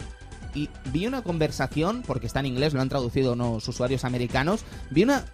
[0.53, 5.03] y vi una conversación, porque está en inglés, lo han traducido unos usuarios americanos, vi
[5.03, 5.25] una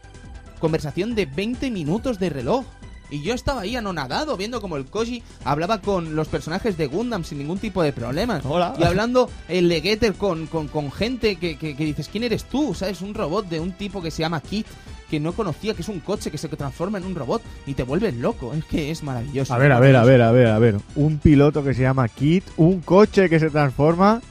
[0.60, 2.64] conversación de 20 minutos de reloj.
[3.12, 7.24] Y yo estaba ahí anonadado, viendo como el Koji hablaba con los personajes de Gundam
[7.26, 8.42] sin ningún tipo de problemas.
[8.46, 8.74] Hola.
[8.80, 12.74] Y hablando el Legeter con, con, con gente que, que, que dices, ¿quién eres tú?
[12.74, 13.02] ¿Sabes?
[13.02, 14.66] Un robot de un tipo que se llama Kit,
[15.10, 17.84] que no conocía, que es un coche que se transforma en un robot y te
[17.84, 18.54] vuelves loco.
[18.54, 19.54] Es que es maravilloso.
[19.54, 20.78] A ver, a ver, a ver, a ver, a ver.
[20.96, 24.22] Un piloto que se llama Kit, un coche que se transforma.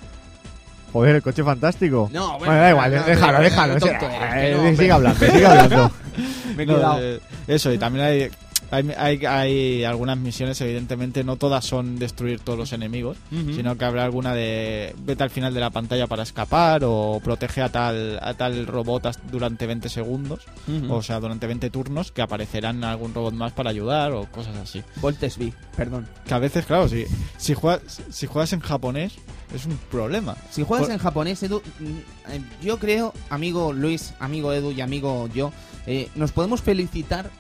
[0.93, 2.09] Joder, el coche fantástico.
[2.12, 3.78] No, bueno, Bueno, da igual, no, déjalo, no, déjalo.
[3.78, 5.91] tonto eh, no, sigue hablando, sigue hablando.
[6.57, 6.99] Me he No, quedado.
[7.01, 8.31] eh, eso, y también hay,
[8.71, 13.85] hay, hay, hay algunas misiones, evidentemente, no todas son destruir todos los enemigos, sino que
[13.85, 18.18] habrá alguna de vete al final de la pantalla para escapar o protege a tal,
[18.23, 20.41] a tal robot durante 20 segundos,
[20.89, 24.83] o sea, durante 20 turnos, que aparecerán algún robot más para ayudar o cosas así.
[24.97, 26.07] Voltes V, perdón.
[26.27, 27.05] Que a veces, claro, si,
[27.39, 29.14] si, juegas, si juegas en japonés,
[29.55, 30.37] es un problema.
[30.51, 31.85] Si juegas Por- en japonés, Edu, mm,
[32.33, 35.53] eh, yo creo, amigo Luis, amigo Edu y amigo yo,
[35.87, 37.31] eh, nos podemos felicitar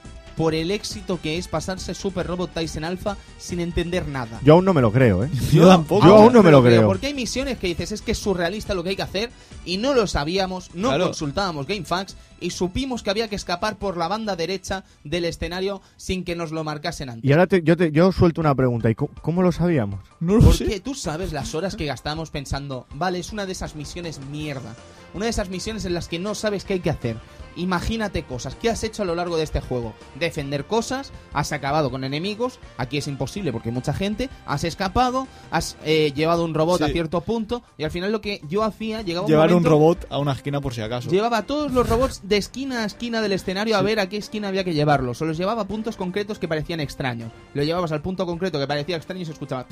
[0.40, 4.40] por el éxito que es pasarse Super Robot Tyson Alpha sin entender nada.
[4.42, 5.30] Yo aún no me lo creo, ¿eh.
[5.52, 6.06] Yo tampoco.
[6.06, 6.86] Yo aún no me lo creo.
[6.86, 9.30] Porque hay misiones que dices es que es surrealista lo que hay que hacer
[9.66, 11.04] y no lo sabíamos, no Claro.
[11.06, 16.24] consultábamos GameFAQs y supimos que había que escapar por la banda derecha del escenario sin
[16.24, 17.28] que nos lo marcasen antes.
[17.28, 18.88] Y ahora te- yo, te, yo suelto una pregunta.
[18.88, 20.00] ¿Y cómo, cómo lo sabíamos?
[20.20, 20.64] No lo sé.
[20.64, 24.74] Porque tú sabes las horas que gastamos pensando, vale, es una de esas misiones mierda.
[25.14, 27.16] Una de esas misiones en las que no sabes qué hay que hacer.
[27.56, 28.54] Imagínate cosas.
[28.54, 29.92] ¿Qué has hecho a lo largo de este juego?
[30.18, 35.26] Defender cosas, has acabado con enemigos, aquí es imposible porque hay mucha gente, has escapado,
[35.50, 36.84] has eh, llevado un robot Sí.
[36.84, 39.68] a cierto punto y al final lo que yo hacía, llegaba un Llevar un momento,
[39.70, 41.10] robot a una esquina por si acaso.
[41.10, 44.16] Llevaba a todos los robots de esquina a esquina del escenario a ver a qué
[44.16, 45.20] esquina había que llevarlos.
[45.20, 47.32] O los llevaba a puntos concretos que parecían extraños.
[47.54, 49.66] Lo llevabas al punto concreto que parecía extraño y se escuchaba...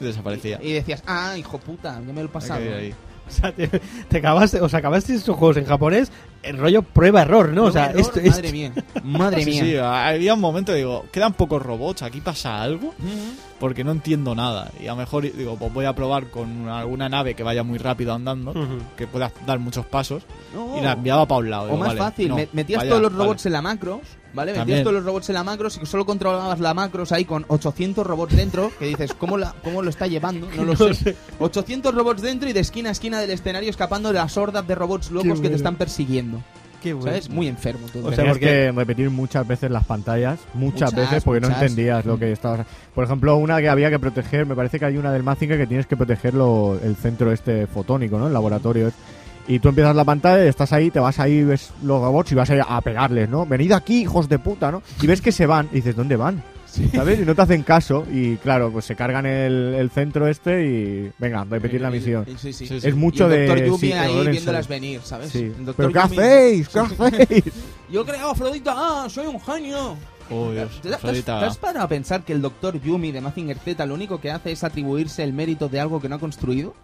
[0.00, 0.58] Desaparecía.
[0.60, 2.60] Y decías, ah, hijo puta, ya me lo he pasado.
[2.76, 2.92] Ahí.
[3.28, 6.12] O sea, te, te acabaste, o sea, acabaste esos juegos en japonés,
[6.42, 7.64] el rollo prueba-error, ¿no?
[7.64, 9.62] O sea, Error, esto, madre esto- mía, madre mía.
[9.64, 12.92] sí, había un momento, digo, quedan pocos robots, aquí pasa algo,
[13.58, 14.70] porque no entiendo nada.
[14.80, 17.78] Y a lo mejor, digo, pues voy a probar con alguna nave que vaya muy
[17.78, 18.52] rápido andando,
[18.96, 20.76] que pueda dar muchos pasos, No.
[20.78, 21.62] y la enviaba para un lado.
[21.64, 23.24] O Digo, más vale, fácil, no, me- metías vaya, todos los vale.
[23.24, 24.00] robots en la macros,
[24.34, 24.52] ¿vale?
[24.52, 24.82] Metías También.
[24.84, 28.06] todos los robots en la macros y que solo controlabas la macros ahí con 800
[28.06, 30.48] robots dentro, que dices, ¿cómo, la, cómo lo está llevando?
[30.56, 30.94] No lo No sé.
[30.94, 31.16] sé.
[31.38, 34.74] 800 robots dentro y de esquina a esquina del escenario escapando de las hordas de
[34.74, 36.40] robots locos que te están persiguiendo.
[36.82, 37.10] Qué bueno.
[37.10, 37.30] ¿Sabes?
[37.30, 38.06] Muy enfermo todo.
[38.06, 41.46] O sea, Tenías porque- que repetir muchas veces las pantallas, muchas, Muchas, veces, porque no
[41.46, 42.66] entendías lo que estabas.
[42.92, 45.68] Por ejemplo, una que había que proteger, me parece que hay una del Mazinger que
[45.68, 48.26] tienes que proteger lo- el centro este fotónico, ¿no?
[48.26, 48.90] El laboratorio.
[49.48, 52.50] Y tú empiezas la pantalla, estás ahí, te vas ahí, ves los robots y vas
[52.50, 53.44] a pegarles, ¿no?
[53.44, 54.82] Venid aquí, hijos de puta, ¿no?
[55.00, 56.42] Y ves que se van, y dices, ¿dónde van?
[56.94, 57.20] ¿sabes?
[57.20, 58.06] Y no te hacen caso.
[58.10, 62.24] Y claro, pues se cargan el, el centro este y venga, repetir la misión.
[62.38, 62.66] Sí, sí.
[62.82, 63.66] Es mucho y el Doctor de...
[63.66, 65.30] Yumi sí, ahí viéndolas venir, ¿sabes?
[65.32, 65.52] Sí.
[65.58, 65.74] El Dr.
[65.76, 66.68] ¿Pero qué hacéis?
[66.68, 67.44] ¿Qué hacéis?
[67.92, 69.96] Yo creo, Afrodita, ah, soy un genio.
[70.30, 71.40] Oh, Dios, ¿Te, te has- Afrodita.
[71.40, 74.30] te has parado a pensar que el Doctor Yumi de Mazinger Z lo único que
[74.30, 76.74] hace es atribuirse el mérito de algo que no ha construido?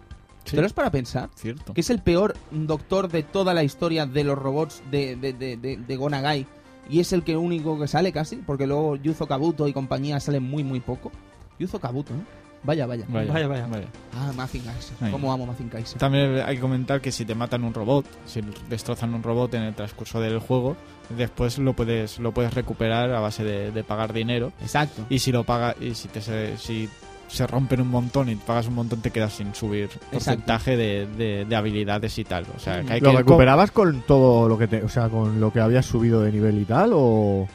[0.49, 0.55] Sí.
[0.55, 1.29] ¿Te lo has para pensar?
[1.35, 1.73] Cierto.
[1.73, 5.57] Que es el peor doctor de toda la historia de los robots de, de, de,
[5.57, 6.45] de, de Gonagai.
[6.89, 10.43] Y es el que único que sale casi, porque luego Yuzo Kabuto y compañía salen
[10.43, 11.11] muy, muy poco.
[11.59, 12.17] Yuzo Kabuto, ¿eh?
[12.63, 13.05] Vaya, vaya.
[13.07, 13.85] Vaya, Vaya, vaya.
[14.13, 14.95] Ah, Mazin Kaiser.
[14.99, 15.11] Ahí.
[15.11, 15.97] Cómo amo Mazin Kaiser.
[15.97, 19.61] También hay que comentar que si te matan un robot, si destrozan un robot en
[19.63, 20.75] el transcurso del juego,
[21.15, 24.51] después lo puedes lo puedes recuperar a base de, de pagar dinero.
[24.61, 25.05] Exacto.
[25.09, 26.89] Y si lo paga y si te se, si
[27.29, 31.45] se rompen un montón y pagas un montón, te quedas sin subir porcentaje de, de-
[31.45, 32.45] de habilidades y tal.
[32.55, 35.39] O sea, que hay ¿Lo que recuperabas con todo lo que te, o sea, con
[35.39, 37.47] lo que habías subido de nivel y tal o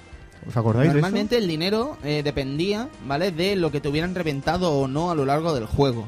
[0.48, 3.30] os acordáis de Normalmente el dinero eh, dependía, ¿vale?
[3.32, 6.06] De lo que te hubieran reventado o no a lo largo del juego.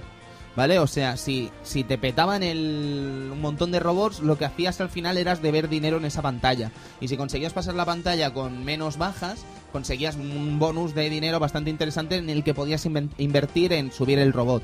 [0.55, 0.79] ¿Vale?
[0.79, 4.89] O sea, si, si te petaban el, un montón de robots, lo que hacías al
[4.89, 6.71] final eras de ver dinero en esa pantalla.
[6.99, 9.45] Y si conseguías pasar la pantalla con menos bajas,
[9.77, 14.33] conseguías un bonus de dinero bastante interesante en el que podías invertir en subir el
[14.33, 14.63] robot.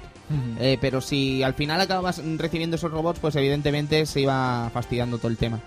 [0.58, 5.28] Eh, pero si al final acababas recibiendo esos robots, pues evidentemente se iba fastidiando todo
[5.28, 5.60] el tema.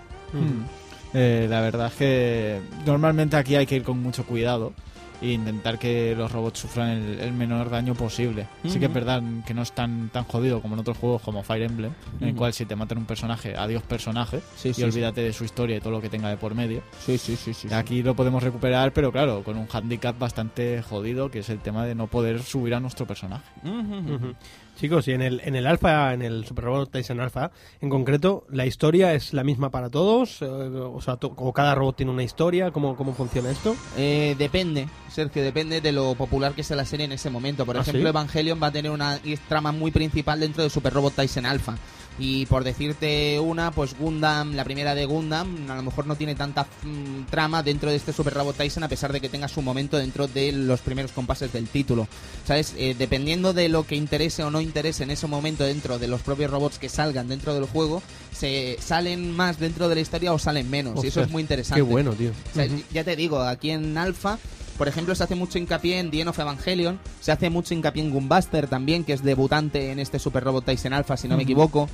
[1.14, 4.72] Eh, la verdad es que normalmente aquí hay que ir con mucho cuidado
[5.20, 8.46] e intentar que los robots sufran el, el menor daño posible.
[8.66, 11.42] Sí que es verdad que no es tan, tan jodido como en otros juegos como
[11.42, 15.20] Fire Emblem, en el cual si te matan un personaje, adiós personaje, Sí, y olvídate
[15.22, 16.82] de su historia y todo lo que tenga de por medio.
[17.04, 17.72] Sí, sí, sí, sí.
[17.72, 21.84] Aquí lo podemos recuperar, pero claro, con un handicap bastante jodido, que es el tema
[21.84, 23.44] de no poder subir a nuestro personaje.
[23.64, 24.34] Ujú.
[24.76, 27.50] Chicos, y en el, en el Alpha, en el Super Robot Tyson Alpha,
[27.80, 30.42] en concreto, ¿la historia es la misma para todos?
[30.42, 33.74] Eh, o sea, to- o cada robot tiene una historia, ¿cómo, cómo funciona esto?
[33.96, 37.64] Eh, depende, Sergio, depende de lo popular que sea la serie en ese momento.
[37.64, 38.08] Por ¿Ah, ejemplo, sí?
[38.08, 39.18] Evangelion va a tener una
[39.48, 41.76] trama muy principal dentro de Super Robot Tyson Alpha.
[42.18, 46.34] Y por decirte una, pues Gundam, la primera de Gundam, a lo mejor no tiene
[46.34, 49.60] tanta mm, trama dentro de este Super Robot Tyson, a pesar de que tenga su
[49.60, 52.08] momento dentro de los primeros compases del título.
[52.46, 52.74] ¿Sabes?
[52.78, 56.22] Eh, dependiendo de lo que interese o no interese en ese momento dentro de los
[56.22, 58.02] propios robots que salgan dentro del juego,
[58.32, 61.02] se salen más dentro de la historia o salen menos.
[61.04, 61.76] y eso es muy interesante.
[61.76, 62.30] Qué bueno, tío.
[62.30, 64.38] O sea, Ya te digo, aquí en Alpha,
[64.76, 68.10] por ejemplo, se hace mucho hincapié en The of Evangelion, se hace mucho hincapié en
[68.10, 71.88] Gunbuster también, que es debutante en este Super Robot Tyson Alpha, si no me equivoco.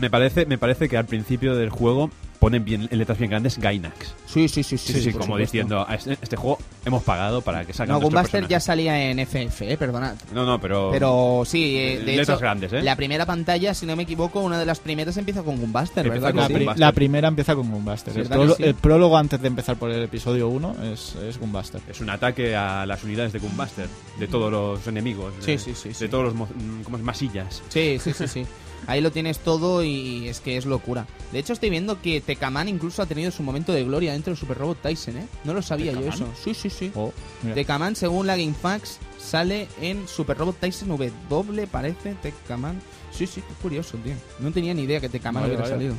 [0.00, 2.10] Me, parece, me parece que al principio del juego
[2.40, 4.14] ponen bien, en letras bien grandes Gainax.
[4.26, 4.92] Sí, sí, sí, sí.
[4.94, 5.38] Sí, como supuesto.
[5.38, 9.20] diciendo, a este, este juego hemos pagado para que salga No, Gunbuster ya salía en
[9.20, 10.16] FF, eh, perdonad.
[10.34, 10.88] No, no, pero...
[10.90, 12.82] Pero sí, eh, de letras hecho, grandes, ¿eh?
[12.82, 16.30] la primera pantalla, si no me equivoco, una de las primeras empieza con Gunbuster, ¿verdad?
[16.32, 16.54] con La, que sí?
[16.54, 16.80] pri- Gunbuster.
[16.80, 18.26] la primera empieza con Gunbuster.
[18.58, 21.80] El, prólogo antes de empezar por el episodio 1 es, es Gunbuster.
[21.88, 23.86] Es un ataque a las unidades de Gunbuster,
[24.18, 25.32] de todos los enemigos.
[25.36, 26.04] de- Sí, sí, sí, sí.
[26.04, 27.04] De todos los mo- mm, ¿cómo es?
[27.04, 27.62] masillas.
[27.68, 28.44] Sí, sí, sí, sí.
[28.86, 31.06] Ahí lo tienes todo y es que es locura.
[31.32, 34.38] De hecho, estoy viendo que Tekaman incluso ha tenido su momento de gloria dentro del
[34.38, 35.26] Super Robot Tyson, ¿eh?
[35.44, 36.26] No lo sabía yo eso.
[36.42, 36.90] Sí, sí, sí.
[36.94, 37.12] Oh,
[37.42, 37.54] mira.
[37.54, 42.80] Tekaman, según la GameFAQs, sale en Super Robot Tyson W, parece, Tekaman.
[43.12, 44.14] Sí, sí, qué curioso, tío.
[44.40, 45.94] No tenía ni idea que Tekaman Vaya, hubiera salido.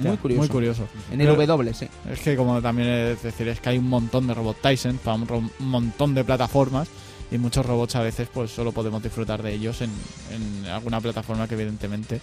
[0.00, 0.40] Ya, Muy curioso.
[0.40, 0.88] Muy curioso.
[1.10, 1.88] En el Pero- W, sí.
[2.08, 5.16] Es que como también es decir, es que hay un montón de Robot Tyson para
[5.16, 6.88] un, un montón de plataformas
[7.30, 9.90] y muchos robots a veces pues solo podemos disfrutar de ellos en,
[10.32, 12.20] en alguna plataforma que evidentemente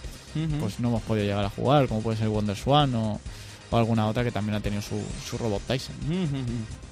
[0.60, 3.20] pues no hemos podido llegar a jugar, como puede ser Wonder Swan o,
[3.70, 5.94] o alguna otra que también ha tenido su, su Robot Tyson.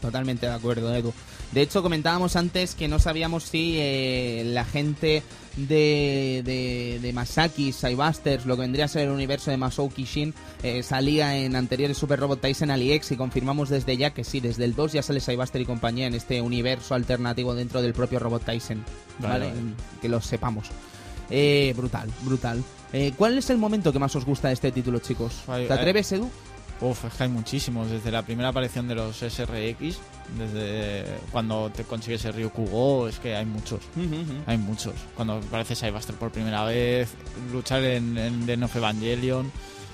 [0.00, 1.12] Totalmente de acuerdo, Edu.
[1.52, 5.22] De hecho, comentábamos antes que no sabíamos si eh, la gente
[5.56, 10.34] de, de, de Masaki, Saibusters, lo que vendría a ser el universo de Masou Kishin,
[10.62, 14.64] eh, salía en anteriores Super Robot Tyson AliEx y confirmamos desde ya que sí, desde
[14.64, 18.44] el 2 ya sale Saibuster y compañía en este universo alternativo dentro del propio Robot
[18.44, 18.84] Tyson.
[19.18, 19.46] Vale, ¿Vale?
[19.46, 19.60] vale.
[20.02, 20.70] Que lo sepamos.
[21.30, 22.62] Eh, brutal, brutal.
[22.92, 25.42] Eh, ¿Cuál es el momento que más os gusta de este título, chicos?
[25.46, 26.30] ¿Te eh, atreves, Edu?
[26.80, 29.98] Uf, es que hay muchísimos, desde la primera aparición de los SRX,
[30.38, 33.80] desde cuando te consigues el Ryukyu Go, es que hay muchos.
[34.46, 34.94] Hay muchos.
[35.14, 37.08] Cuando aparece Cybuster por primera vez,
[37.50, 39.50] luchar en, en The End of Evangelion.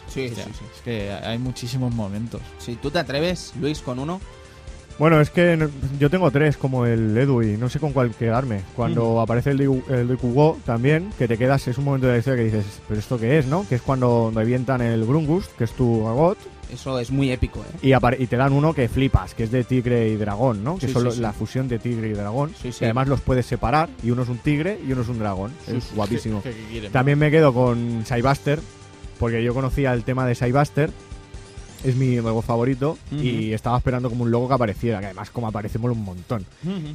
[0.09, 2.41] Sí, Hostia, Es que hay muchísimos momentos.
[2.59, 4.21] Si tú te atreves, Luis, con uno.
[4.99, 5.69] Bueno, es que
[5.99, 8.61] yo tengo tres como el Edu y no sé con cuál quedarme.
[8.77, 12.19] Cuando aparece el el de Kugo también, que te quedas, es un momento de la
[12.19, 13.67] historia que dices, ¿pero esto qué es, no?
[13.69, 16.37] Que es cuando revientan el Grungus, que es tu Agot,
[16.73, 17.79] Eso es muy épico, ¿eh?
[17.89, 20.79] y, apare- y te dan uno que flipas, que es de tigre y dragón, ¿no?
[20.79, 21.21] Que Sí, son sí, lo- sí.
[21.21, 22.51] la fusión de tigre y dragón.
[22.61, 22.79] Sí, sí.
[22.81, 25.53] Que además los puedes separar, y uno es un tigre y uno es un dragón.
[25.69, 26.43] es guapísimo.
[26.43, 26.93] ¿Qué- qué quieren?
[26.93, 28.59] También me quedo con Cybuster,
[29.19, 30.91] porque yo conocía el tema de Cybuster
[31.85, 35.49] es mi juego favorito y estaba esperando como un logo que apareciera, que además como
[35.49, 36.45] aparecemos un montón.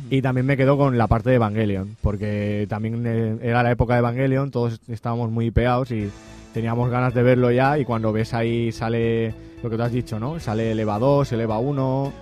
[0.09, 3.93] Y también me quedo con la parte de Evangelion, porque también eh, era la época
[3.95, 6.09] de Evangelion, todos estábamos muy peados y
[6.53, 9.33] teníamos ganas de verlo ya y cuando ves ahí sale
[9.63, 10.39] lo que tú has dicho, ¿no?
[10.39, 12.13] Sale el EVA 2, el EVA 1,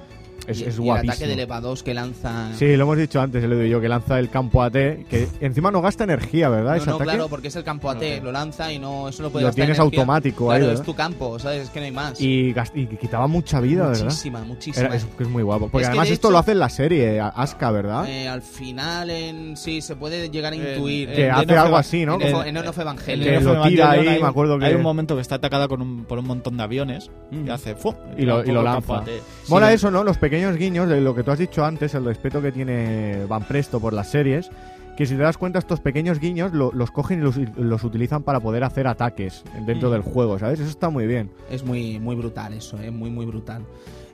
[0.47, 1.11] es, y, es y el guapísimo.
[1.13, 2.49] ataque del EVA 2 que lanza...
[2.55, 5.27] Sí, lo hemos dicho antes, el Edu y yo, que lanza el campo AT, que
[5.41, 6.71] encima no gasta energía, ¿verdad?
[6.71, 7.09] No, Ese no, ataque.
[7.11, 9.65] claro, porque es el campo AT, lo lanza y no eso no puede Lo gastar
[9.65, 9.99] tienes energía.
[10.01, 10.85] automático ahí, Claro, es ¿verdad?
[10.85, 11.63] tu campo, ¿sabes?
[11.63, 12.21] Es que no hay más.
[12.21, 12.53] y,
[12.99, 14.03] quitaba mucha vida, ¿verdad?
[14.05, 14.85] muchísima, muchísima.
[14.87, 15.69] Era- es, que es muy guapo.
[15.69, 18.07] Porque Es que, además de esto hecho- lo hace en la serie, a- Asuka, ¿verdad?
[18.07, 21.09] Eh, al final, en sí, se puede llegar a intuir.
[21.09, 22.15] en que En hace algo así, ¿no?
[22.15, 23.29] en, en- Enough- en Enough Evangelion.
[23.29, 25.35] Que En lo tira ahí, hay un- me acuerdo que- Hay un momento que está
[25.35, 27.75] atacada con un, por un montón de aviones y hace.
[28.17, 29.03] Y lo- lo lanza.
[29.47, 30.03] Mola eso, ¿no?
[30.03, 33.43] Los pequeños guiños de lo que tú has dicho antes, el respeto que tiene Van
[33.43, 34.49] Presto por las series.
[34.97, 38.23] Que si te das cuenta, estos pequeños guiños lo- los cogen y los, los utilizan
[38.23, 39.91] para poder hacer ataques dentro Mm.
[39.91, 40.59] del juego, ¿sabes?
[40.59, 41.29] Eso está muy bien.
[41.51, 43.61] Es muy, muy brutal eso, es muy, muy brutal.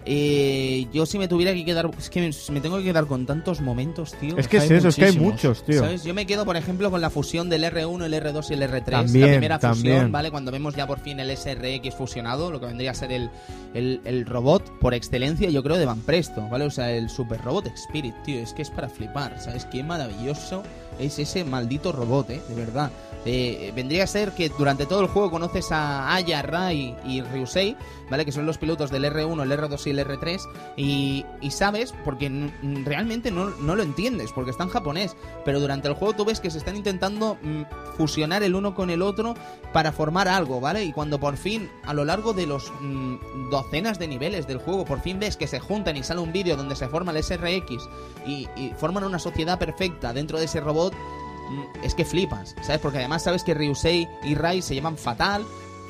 [0.06, 1.90] Eh, yo si me tuviera que quedar...
[1.98, 4.38] Es que me, me tengo que quedar con tantos momentos, tío.
[4.38, 5.80] Es que es eso, es que hay muchos, tío.
[5.80, 6.04] ¿Sabes?
[6.04, 8.84] Yo me quedo, por ejemplo, con la fusión del R1, el R2 y el R3.
[8.86, 9.96] También, la primera también.
[9.96, 10.32] fusión, ¿vale?
[10.32, 13.30] Cuando vemos ya por fin el SRX fusionado, lo que vendría a ser el,
[13.74, 16.66] el, el robot por excelencia, yo creo, de Van Presto, ¿vale?
[16.66, 18.40] O sea, el Super Robot Spirit, tío.
[18.40, 19.66] Es que es para flipar, ¿sabes?
[19.66, 20.64] Qué maravilloso
[21.02, 22.42] es ese maldito robot, ¿eh?
[22.48, 22.92] De verdad.
[23.24, 27.78] Eh, vendría a ser que durante todo el juego conoces a Aya, Rai y Ryusei,
[28.10, 28.26] ¿vale?
[28.26, 30.42] Que son los pilotos del R1, el R2 y el R3.
[30.76, 32.52] Y, sabes, porque
[32.84, 35.16] realmente no, lo entiendes, porque está en japonés.
[35.46, 37.62] Pero durante el juego tú ves que se están intentando mm,
[37.96, 39.36] fusionar el uno con el otro
[39.72, 40.84] para formar algo, ¿vale?
[40.84, 44.84] Y cuando por fin, a lo largo de los mm, docenas de niveles del juego,
[44.84, 47.88] por fin ves que se juntan y sale un vídeo donde se forma el SRX
[48.26, 48.48] y
[48.78, 52.82] forman una sociedad perfecta dentro de ese robot, mm, es que flipas, ¿sabes?
[52.82, 55.46] Porque además sabes que Ryusei y Rai se llaman fatal.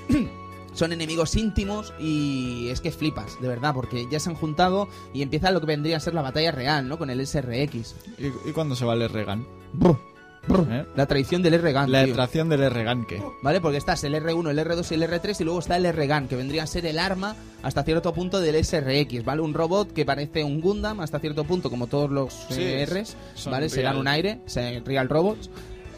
[0.73, 5.22] Son enemigos íntimos y es que flipas, de verdad, porque ya se han juntado y
[5.22, 6.98] empieza lo que vendría a ser la batalla real, ¿no?
[6.98, 7.95] Con el SRX.
[8.18, 9.45] ¿Y, y cuándo se va el R-Gun?
[10.49, 10.85] ¿Eh?
[10.95, 12.13] La traición del R-Gun, La tío.
[12.13, 13.22] atracción del R-Gun, ¿qué?
[13.43, 13.61] ¿Vale?
[13.61, 16.35] Porque estás el R1, el R2 y el R3 y luego está el R-Gun, que
[16.35, 19.41] vendría a ser el arma hasta cierto punto del SRX, ¿vale?
[19.41, 23.15] Un robot que parece un Gundam hasta cierto punto, como todos los Sí, eh, Rs,
[23.49, 23.69] ¿vale?
[23.69, 23.93] Se real.
[23.93, 25.49] dan un aire, se- Real Robots.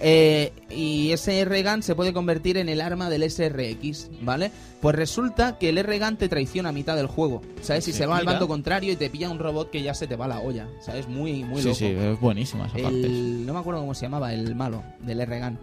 [0.06, 4.52] Eh, y ese R-Gun se puede convertir en el arma del SRX, ¿vale?
[4.82, 7.88] Pues resulta que el R-Gun te traiciona a mitad del juego, ¿sabes?
[7.88, 10.06] Y Se se va al bando contrario y te pilla un robot que ya se
[10.06, 11.08] te va la olla, ¿sabes?
[11.08, 11.80] Muy, muy sí, loco.
[11.80, 13.06] sí, es buenísima esa parte.
[13.06, 15.58] El, no me acuerdo cómo se llamaba, el malo del R-Gun.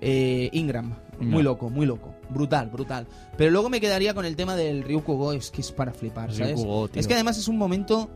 [0.00, 0.94] Eh, Ingram.
[1.20, 2.14] Muy loco, muy loco.
[2.30, 3.06] Brutal, brutal.
[3.36, 6.54] Pero luego me quedaría con el tema del Ryukugo, es que es para flipar, ¿sabes?
[6.54, 7.00] Ryukugo, tío.
[7.00, 8.08] Es que además es un momento.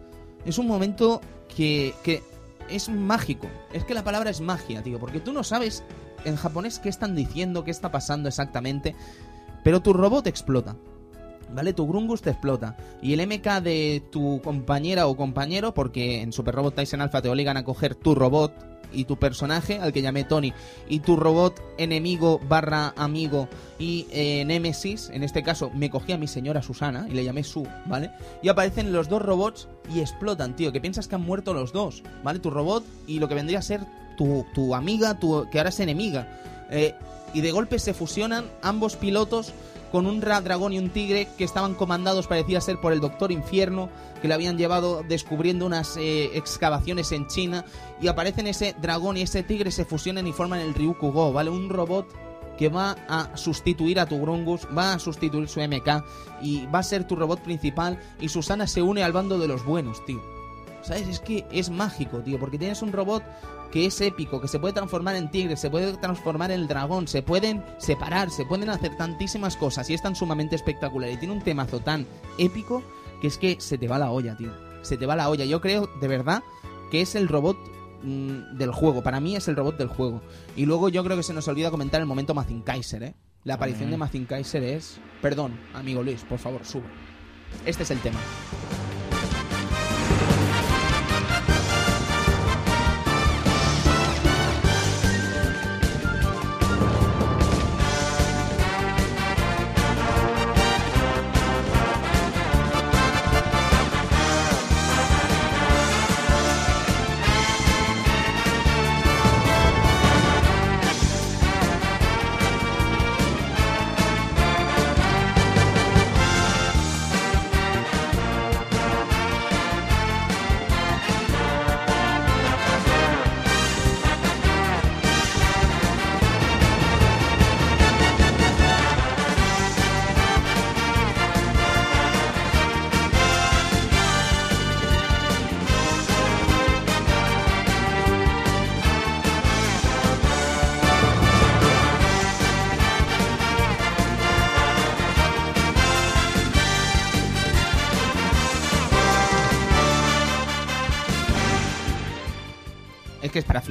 [0.46, 1.20] Es un momento
[1.54, 2.22] que, que
[2.74, 3.48] es mágico.
[3.72, 4.98] Es que la palabra es magia, tío.
[4.98, 5.82] Porque tú no sabes
[6.24, 8.94] en japonés qué están diciendo, qué está pasando exactamente.
[9.64, 10.76] Pero tu robot explota.
[11.54, 11.74] ¿Vale?
[11.74, 12.76] Tu Grungus te explota.
[13.02, 17.28] Y el MK de tu compañera o compañero, porque en Super Robot Tyson Alpha te
[17.28, 20.52] obligan a coger tu robot y tu personaje, al que llamé Tony,
[20.88, 23.48] y tu robot enemigo barra amigo
[23.78, 27.44] y eh, Nemesis, en este caso me cogí a mi señora Susana y le llamé
[27.44, 28.10] Su, ¿vale?
[28.42, 32.02] Y aparecen los dos robots y explotan, tío, que piensas que han muerto los dos,
[32.22, 32.38] ¿vale?
[32.38, 33.80] Tu robot y lo que vendría a ser
[34.16, 36.40] tu, tu amiga, tu, que ahora es enemiga.
[36.70, 36.94] Eh,
[37.34, 39.52] y de golpe se fusionan ambos pilotos
[39.92, 43.30] con un ra- dragón y un tigre que estaban comandados, parecía ser por el Doctor
[43.30, 43.90] Infierno,
[44.20, 47.64] que le habían llevado descubriendo unas eh, excavaciones en China,
[48.00, 51.50] y aparecen ese dragón y ese tigre, se fusionan y forman el Ryukugo, ¿vale?
[51.50, 52.08] Un robot
[52.56, 56.04] que va a sustituir a tu Grungus, va a sustituir su MK,
[56.42, 59.64] y va a ser tu robot principal, y Susana se une al bando de los
[59.64, 60.20] buenos, tío.
[60.82, 61.06] ¿Sabes?
[61.06, 63.22] Es que es mágico, tío, porque tienes un robot
[63.72, 67.08] que es épico, que se puede transformar en tigre, se puede transformar en el dragón,
[67.08, 71.34] se pueden separar, se pueden hacer tantísimas cosas y es tan sumamente espectacular y tiene
[71.34, 72.06] un temazo tan
[72.38, 72.82] épico
[73.22, 74.52] que es que se te va la olla, tío.
[74.82, 75.44] Se te va la olla.
[75.44, 76.42] Yo creo, de verdad,
[76.90, 77.56] que es el robot
[78.02, 79.02] mm, del juego.
[79.02, 80.20] Para mí es el robot del juego.
[80.56, 83.14] Y luego yo creo que se nos olvida comentar el momento Mazin Kaiser, ¿eh?
[83.44, 85.00] La aparición de Mazin Kaiser es...
[85.20, 86.86] Perdón, amigo Luis, por favor, sube.
[87.64, 88.18] Este es el tema.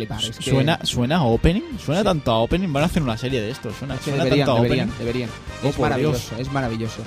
[0.07, 0.23] Flipar.
[0.23, 2.05] Es que- Suena, suena a opening, suena Sí.
[2.05, 4.45] tanto a opening, van a hacer una serie de esto, suena, es que suena deberían,
[4.47, 4.99] tanto a deberían, opening.
[5.05, 5.29] deberían.
[5.63, 7.01] Oh, es maravilloso, es maravilloso.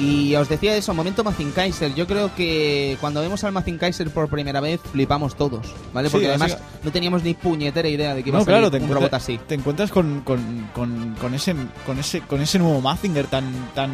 [0.00, 1.92] Y os decía eso, momento Mazin Kaiser.
[1.94, 6.08] Yo creo que cuando vemos al Mazin Kaiser por primera vez flipamos todos, ¿vale?
[6.08, 8.70] Sí, Porque así- además no teníamos ni puñetera idea de que iba No, a salir
[8.70, 9.38] claro, un robot así.
[9.48, 11.54] te encuentras con, con, con, con ese
[11.84, 13.44] con ese con ese nuevo Mazinger tan
[13.74, 13.90] tan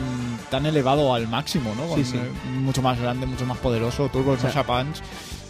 [0.50, 1.86] tan elevado al máximo, ¿no?
[1.86, 2.16] Con, Sí, sí.
[2.18, 4.98] eh, mucho más grande, mucho más poderoso, Turbo O sea- Sasha Punch,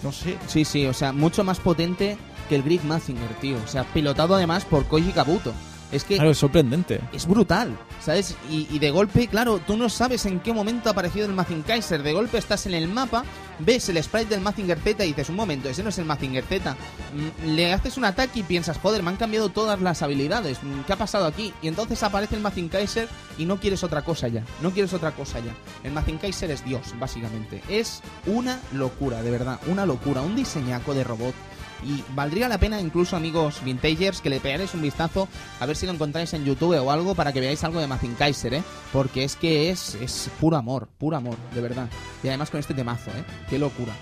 [0.04, 0.36] no sé.
[0.46, 3.56] Sí, sí, o sea, mucho más potente que el Grid Mazinger, tío.
[3.64, 5.52] O sea, pilotado además por Koji Kabuto.
[5.92, 7.00] Es que Claro, es sorprendente.
[7.12, 8.34] es brutal, ¿sabes?
[8.50, 11.64] Y, y de golpe, claro, tú no sabes en qué momento ha aparecido el Mazinger
[11.64, 12.02] Kaiser.
[12.02, 13.22] De golpe estás en el mapa,
[13.60, 16.42] ves el sprite del Mazinger Z y dices, un momento, ese no es el Mazinger
[16.44, 16.72] Z.
[16.72, 20.58] Mm, Le haces un ataque y piensas, joder, me han cambiado todas las habilidades.
[20.64, 21.52] Mm, ¿Qué ha pasado aquí?
[21.62, 23.08] Y entonces aparece el Mazinger
[23.38, 24.42] y no quieres otra cosa ya.
[24.62, 25.54] No quieres otra cosa ya.
[25.84, 27.62] El Mazinger es Dios, básicamente.
[27.68, 30.22] Es una locura, de verdad, una locura.
[30.22, 31.34] Un diseñaco de robot.
[31.82, 35.28] Y valdría la pena incluso, amigos vintagers, que le pegarais un vistazo
[35.60, 38.14] a ver si lo encontráis en YouTube o algo para que veáis algo de Mazin
[38.14, 38.62] Kaiser, ¿eh?
[38.92, 41.88] Porque es que es, es puro amor, puro amor, de verdad.
[42.22, 43.24] Y además con este temazo, ¿eh?
[43.50, 43.92] Qué locura.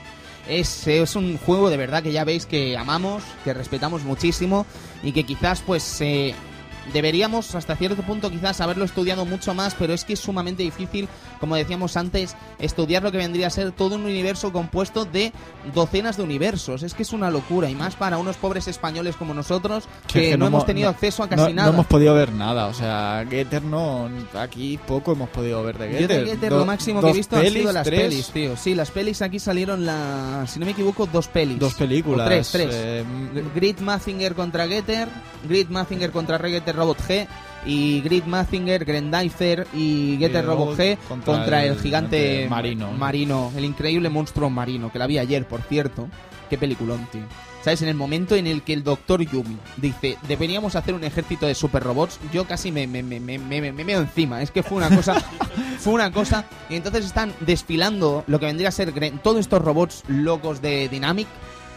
[0.48, 4.66] Es, es un juego de verdad que ya veis que amamos, que respetamos muchísimo
[5.02, 6.34] y que quizás pues eh,
[6.92, 11.09] deberíamos hasta cierto punto quizás haberlo estudiado mucho más, pero es que es sumamente difícil,
[11.40, 15.32] como decíamos antes, estudiar lo que vendría a ser todo un universo compuesto de
[15.74, 16.82] docenas de universos.
[16.82, 20.24] Es que es una locura y más para unos pobres españoles como nosotros Que que,
[20.26, 21.68] es que no, no hemos mo- tenido no- acceso a No, casi no nada.
[21.70, 26.00] hemos podido ver nada, o sea, Getter no, aquí poco hemos podido ver de Getter.
[26.20, 28.26] Yo de Getter Do- lo máximo que he visto han sido pelis, las tres, pelis,
[28.30, 28.56] tío.
[28.56, 31.59] Sí, las pelis aquí salieron, la, si no me equivoco, dos pelis.
[31.59, 32.26] Dos películas.
[32.26, 32.68] O tres, tres.
[32.72, 33.04] eh,
[33.54, 35.09] Grid Mazinger contra Getter,
[35.48, 36.38] Grid Mazinger contra
[36.72, 37.26] Getter Robot G
[37.64, 42.90] y Grid Mazinger, Grendizer y Getter Robot G contra contra, el, el gigante marino.
[42.92, 46.08] marino, el increíble monstruo marino, que la vi ayer, por cierto.
[46.50, 47.22] Qué peliculón, tío.
[47.62, 47.80] ¿Sabes?
[47.82, 51.54] En el momento en el que el doctor Yumi dice, deberíamos hacer un ejército de
[51.54, 54.42] super robots, yo casi me, me, me, me, me, me- me meo encima.
[54.42, 55.14] Es que fue una cosa,
[55.78, 56.44] fue una cosa.
[56.68, 60.88] Y entonces están desfilando lo que vendría a ser Gren- todos estos robots locos de
[60.88, 61.28] Dynamic.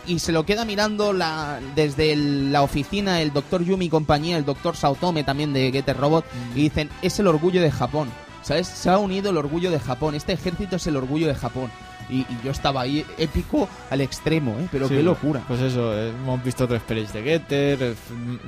[0.07, 4.37] Y se lo queda mirando la, desde el- la oficina el doctor Yumi y compañía,
[4.37, 6.25] el doctor Saotome también de Getter Robot.
[6.55, 8.09] Y dicen, es el orgullo de Japón.
[8.43, 8.67] ¿Sabes?
[8.67, 10.13] Se ha unido el orgullo de Japón.
[10.13, 11.71] Este ejército es el orgullo de Japón.
[12.07, 14.67] Y, y yo estaba ahí épico al extremo, ¿eh?
[14.71, 15.43] Pero Sí, qué locura.
[15.47, 17.79] Pues eso, eh, hemos visto tres pelis de Getter.
[17.81, 17.95] eh,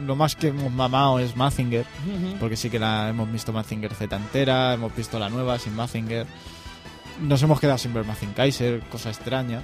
[0.05, 1.83] Lo más que hemos mamado es Mazinger.
[2.39, 6.27] Porque sí que la hemos visto Mazinger Z entera, hemos visto la nueva sin Mazinger.
[7.21, 9.61] Nos hemos quedado sin ver Mazin Kaiser, cosa extraña.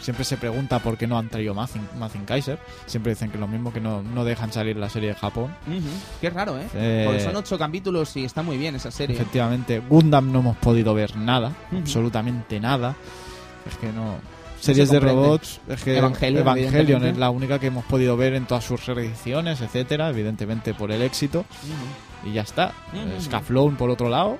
[0.00, 2.58] Siempre se pregunta por qué no han traído Mazin, Mazin Kaiser.
[2.86, 5.54] Siempre dicen que lo mismo, que no, no dejan salir la serie de Japón.
[6.20, 6.66] Qué raro, ¿eh?
[6.74, 9.16] Eh, Porque son ocho capítulos y está muy bien esa serie.
[9.16, 12.94] Efectivamente, Gundam no hemos podido ver nada, absolutamente nada.
[13.68, 14.16] Es que no.
[14.60, 18.46] Series se de robots, es que Evangelion, es la única que hemos podido ver en
[18.46, 21.44] todas sus reediciones, etcétera, evidentemente por el éxito.
[22.24, 22.72] Y ya está.
[23.20, 24.38] Scaflón por otro lado,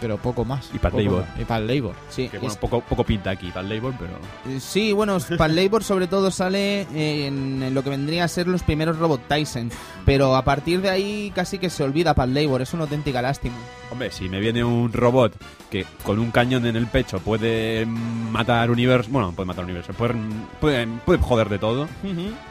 [0.00, 0.68] pero poco más.
[0.74, 1.26] Y Poco Labor.
[1.28, 1.40] más.
[1.40, 1.94] Y Pat Labor.
[2.08, 4.12] Sí, Que bueno, es- poco, poco pinta aquí para el labor, pero.
[4.54, 8.46] Eh, Sí, bueno, Pat Labor sobre todo sale en, en lo que vendría a ser
[8.48, 9.70] los primeros Robot Tyson,
[10.04, 13.56] pero a partir de ahí casi que se olvida Pat Labor, es una auténtica lástima.
[13.90, 15.34] Hombre, si me viene un robot
[15.70, 19.08] que con un cañón en el pecho puede matar universo.
[19.12, 20.14] Bueno, puede matar universo, puede,
[20.60, 21.88] puede, puede joder de todo.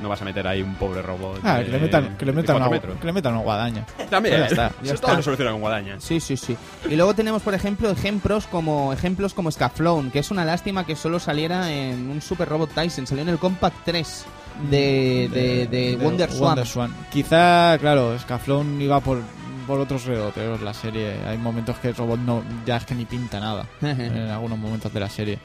[0.01, 1.41] No vas a meter ahí un pobre robot.
[1.43, 3.85] Ah, de- que le metan, que le de metan, una, que le metan una guadaña.
[4.09, 5.07] También, Ya está, ya está.
[5.07, 5.95] todo lo soluciona con guadaña.
[5.99, 6.55] Sí, sí, sí.
[6.89, 10.95] Y luego tenemos, por ejemplo, ejemplos como ejemplos como Scaflón, que es una lástima que
[10.95, 14.25] solo saliera en un Super Robot Tyson, salió en el Compact 3
[14.71, 16.31] de, de, de Wonder
[16.65, 16.93] Swan.
[17.11, 19.21] Quizá, claro, Scaflón iba por,
[19.69, 21.13] por otros derroteros la serie.
[21.27, 23.67] Hay momentos que el robot no, ya es que ni pinta nada.
[23.81, 25.37] en algunos momentos de la serie.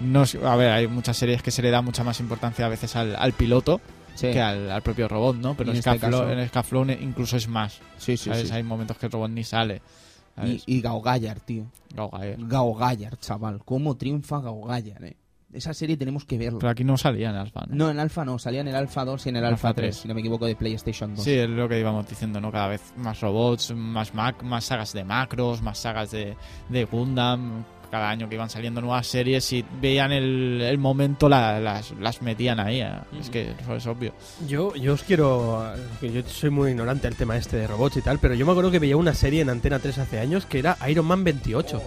[0.00, 2.96] No, a ver, hay muchas series que se le da mucha más importancia a veces
[2.96, 3.80] al, al piloto
[4.16, 5.54] Sí, que al, al propio robot, ¿no?
[5.54, 7.78] Pero en este caso- en Scaflón incluso es más.
[7.98, 8.30] sí, sí.
[8.30, 8.48] ¿sabes?
[8.48, 8.54] sí.
[8.54, 9.76] Hay momentos que el robot ni sale.
[9.76, 10.62] Y, ¿sabes?
[10.66, 11.66] y Gao Gallar, tío.
[11.94, 12.36] Gauga, eh.
[12.40, 13.60] Gao Gallar, chaval.
[13.64, 15.16] ¿Cómo triunfa Gao Gallar, eh?
[15.52, 16.58] Esa serie tenemos que verla.
[16.58, 17.74] Pero aquí no salía en Alpha, ¿no?
[17.76, 19.90] No, en Alpha no, salía en el Alpha 2 y en el Alpha Alpha 3,
[19.90, 19.96] 3.
[19.96, 21.22] si no me equivoco, de PlayStation 2.
[21.24, 22.50] Sí, es lo que íbamos diciendo, ¿no?
[22.50, 26.36] Cada vez más robots, más Mac, más sagas de macros, más sagas de,
[26.68, 27.64] de Gundam.
[27.90, 32.22] Cada año que iban saliendo nuevas series, si veían el, el momento, la- las, las
[32.22, 32.80] metían ahí.
[32.80, 32.90] ¿eh?
[33.20, 34.14] Es que eso es obvio.
[34.48, 35.62] Yo, yo os quiero.
[36.00, 38.70] Yo soy muy ignorante al tema este de robots y tal, pero yo me acuerdo
[38.70, 41.82] que veía una serie en Antena 3 hace años que era Iron Man 28.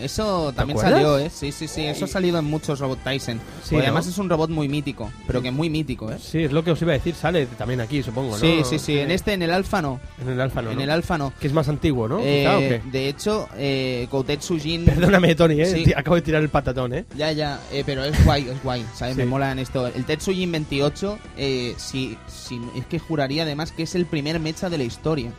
[0.00, 1.30] Eso también salió, ¿eh?
[1.30, 1.84] Sí, sí, sí.
[1.84, 3.38] Eso ha salido en muchos Robot Tyson.
[3.62, 4.12] Sí, Porque además ¿no?
[4.12, 6.16] es un robot muy mítico, pero que muy mítico, ¿eh?
[6.20, 7.14] Sí, es lo que os iba a decir.
[7.14, 8.38] Sale también aquí, supongo, ¿no?
[8.38, 8.98] Sí, sí, sí.
[8.98, 10.00] En este, en el alfa no.
[10.20, 10.70] En el Alfa no.
[10.70, 10.82] En ¿no?
[10.82, 11.32] el alfa no.
[11.40, 12.20] Que es más antiguo, ¿no?
[12.20, 12.82] Eh, Quizá, ¿o qué?
[12.90, 14.84] de hecho, eh, Koutetsu Jin...
[14.84, 15.66] Perdóname, Tony, ¿eh?
[15.66, 15.92] Sí.
[15.94, 17.04] Acabo de tirar el patatón, ¿eh?
[17.16, 19.14] Ya, ya, eh, pero es guay, es guay, ¿sabes?
[19.14, 19.20] Sí.
[19.20, 19.86] Me mola en esto.
[19.86, 24.68] El Tetsujin 28, eh, sí, sí, es que juraría además que es el primer mecha
[24.70, 25.32] de la historia.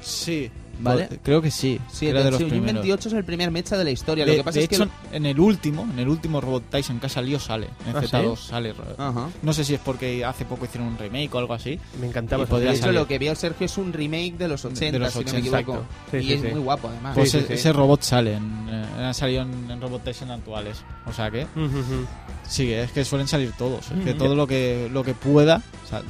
[0.00, 0.50] Sí.
[0.80, 1.08] ¿Vale?
[1.22, 1.80] Creo que sí.
[1.90, 2.74] Sí, que el era de los primeros.
[2.82, 4.24] 28 es el primer mecha de la historia.
[4.24, 4.74] De, Lo que pasa de es que...
[4.76, 7.68] hecho, en el último, en el último Robot Tyson que ha salido sale.
[7.86, 8.74] En ¿Ah, Z2 sale.
[8.98, 9.28] Ajá.
[9.42, 11.78] No sé si es porque hace poco hicieron un remake o algo así.
[12.00, 12.44] Me encantaba.
[12.44, 12.94] De hecho, salir.
[12.94, 15.38] lo que vio Sergio es un remake de los 80, De los si no me
[15.38, 15.84] 80, equivoco.
[16.10, 16.46] Sí, y sí, es sí.
[16.48, 17.14] muy guapo, además.
[17.14, 17.52] Pues sí, e- sí.
[17.54, 20.78] ese robot sale, en, eh, ha salido en, en Robot Tyson actuales.
[21.06, 22.06] O sea que, Ujú, ujú.
[22.48, 23.90] sí, es que suelen salir todos.
[23.90, 24.18] Es que Ujú.
[24.18, 25.62] todo lo que lo que pueda.
[25.84, 26.02] O sea.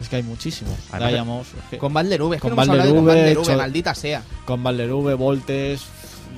[0.00, 0.74] Es que hay muchísimos.
[0.92, 4.22] Además- es que- Con Balder V, es que Con no Cho- maldita sea.
[4.44, 5.82] Con Balder V, Voltes.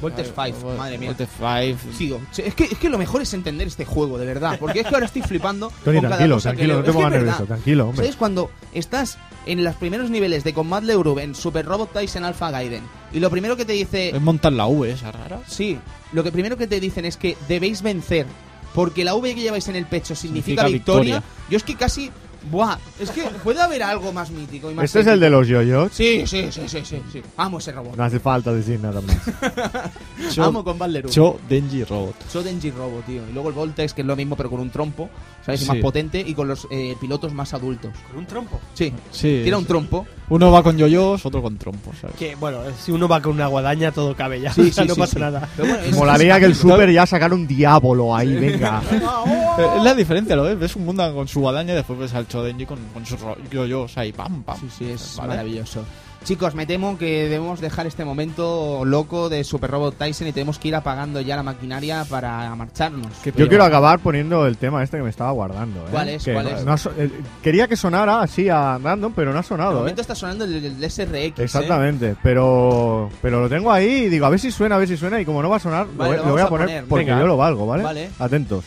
[0.00, 1.08] Voltes eh, 5, Vol- madre mía.
[1.08, 2.20] Voltes 5.
[2.32, 4.56] Tío, es que, es que lo mejor es entender este juego, de verdad.
[4.60, 5.72] Porque es que ahora estoy flipando.
[5.84, 7.96] Tony, con cada tranquilo, tranquilo, no te Es pongas es nervioso, tranquilo, hombre.
[8.04, 12.50] ¿Sabes cuando estás en los primeros niveles de Combat Leurub en Super Robot Tyson Alpha
[12.52, 12.82] Gaiden
[13.12, 15.40] y lo primero que te dice Es montar la V esa rara.
[15.48, 15.78] Sí,
[16.12, 18.26] lo que primero que te dicen es que debéis vencer
[18.74, 21.14] porque la V que lleváis en el pecho significa, Significa victoria.
[21.16, 21.48] victoria.
[21.50, 22.10] Yo es que casi
[22.50, 25.46] buah, es que puede haber algo más mítico y más Este es el de los
[25.46, 25.90] yoyos.
[25.92, 27.22] Sí, sí, sí, sí, sí, sí.
[27.36, 27.96] Amo ese robot.
[27.96, 30.38] No hace falta decir nada más.
[30.38, 31.10] Amo Combat Leurub.
[31.10, 32.14] Cho Denji Robot.
[32.32, 33.22] Cho Denji Robo, tío.
[33.28, 35.08] Y luego el Voltex, que es lo mismo pero con un trompo,
[35.44, 35.62] ¿sabes?
[35.62, 35.70] Y Sí.
[35.70, 37.92] más potente y con los eh, pilotos más adultos.
[38.08, 38.60] Con un trompo.
[38.74, 38.92] Sí.
[39.10, 39.40] Sí.
[39.42, 40.06] Tiene un trompo.
[40.30, 42.16] Uno va con yoyos, otro con trompos, ¿sabes?
[42.16, 44.52] Que, bueno, si uno va con una guadaña, todo cabe ya.
[44.52, 45.18] Sí, sí, no sí, pasa sí.
[45.20, 45.48] nada.
[45.56, 48.82] Pero bueno, es- Molaría que el Super ya sacara un diablo ahí, venga.
[48.90, 50.58] Eh, Es la diferencia, ¿lo ves?
[50.58, 53.36] Ves un mundo con su guadaña y después ves al Chodenji con, con sus ro-
[53.50, 54.56] yoyos ahí, pam, pam.
[54.58, 55.28] Sí, sí, es Vale.
[55.30, 55.84] maravilloso.
[56.24, 60.58] Chicos, me temo que debemos dejar este momento loco de Super Robot Tyson y tenemos
[60.58, 63.12] que ir apagando ya la maquinaria para marcharnos.
[63.22, 65.78] Qué Yo quiero acabar poniendo el tema este que me estaba guardando.
[65.80, 65.88] ¿eh?
[65.92, 66.24] ¿Cuál es?
[66.24, 66.64] Que ¿Cuál es?
[66.64, 67.08] no ha so- eh,
[67.40, 69.72] quería que sonara así a random, pero no ha De sonado.
[69.74, 69.78] ¿eh?
[69.78, 71.14] momento está sonando el, el SRX.
[71.14, 71.44] ¿eh?
[71.44, 74.96] Exactamente, pero pero lo tengo ahí y digo, a ver si suena, a ver si
[74.96, 76.48] suena y como no va a sonar, lo Vale, voy- lo lo, voy a a
[76.48, 76.84] poner, poner.
[76.86, 77.20] porque Venga.
[77.20, 77.82] yo lo valgo, ¿vale?
[77.84, 78.10] Vale.
[78.18, 78.64] Atentos.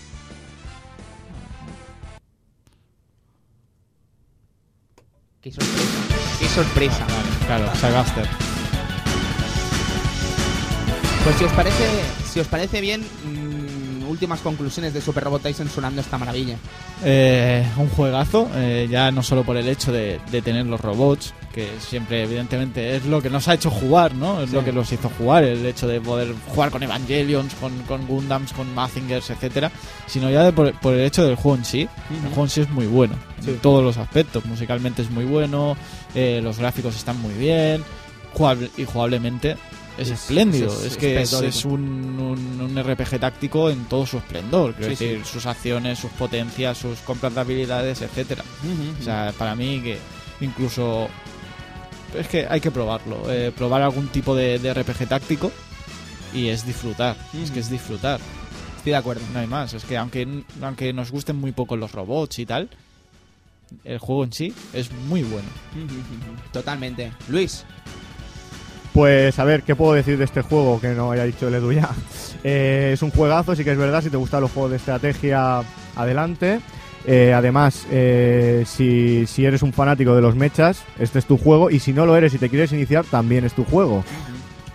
[5.42, 6.38] Qué sorpresa.
[6.40, 7.08] Qué sorpresa.
[7.48, 8.28] Claro, Sagaster.
[11.24, 11.84] Pues si os parece,
[12.32, 16.58] si os parece bien, mm, últimas conclusiones de Super Robot Tyson sonando esta maravilla.
[17.04, 21.34] Eh, un juegazo, eh, ya no solo por el hecho de, de tener los robots,
[21.54, 24.42] que siempre evidentemente es lo que nos ha hecho jugar, ¿no?
[24.42, 24.56] Es Sí.
[24.56, 28.54] lo que los hizo jugar, el hecho de poder jugar con Evangelions, con, con Gundams,
[28.54, 29.72] con Mazingers, etcétera,
[30.08, 31.82] sino ya de por, por el hecho del juego en sí.
[32.10, 33.50] El juego en sí es muy bueno, Sí.
[33.52, 35.76] en todos los aspectos, musicalmente es muy bueno,
[36.16, 37.84] eh, los gráficos están muy bien,
[38.34, 39.58] jugable- y jugablemente
[39.98, 44.18] es, Es- espléndido, es- es, es que es, un- un RPG táctico en todo su
[44.20, 48.44] esplendor, quiero Sí, decir, sus acciones, sus potencias, sus compras de habilidades, etcétera.
[49.00, 49.98] O sea, para mí que
[50.40, 51.08] incluso
[52.18, 55.52] es que hay que probarlo, eh, probar algún tipo de, de RPG táctico
[56.34, 58.20] y es disfrutar, es que es disfrutar,
[58.78, 59.22] Estoy de acuerdo.
[59.34, 60.28] no hay más, es que aunque
[60.62, 62.70] aunque nos gusten muy poco los robots y tal,
[63.84, 65.48] el juego en sí es muy bueno.
[66.52, 67.12] Totalmente.
[67.30, 67.64] Luis,
[68.94, 71.72] Pues a ver, ¿qué puedo decir de este juego que no haya dicho el Edu
[71.74, 71.90] ya?
[72.44, 75.62] Eh, es un juegazo, sí que es verdad, si te gustan los juegos de estrategia,
[75.96, 76.60] adelante.
[77.06, 81.70] Eh, además, eh, si, si eres un fanático de los mechas, este es tu juego.
[81.70, 84.04] Y si no lo eres y te quieres iniciar, también es tu juego.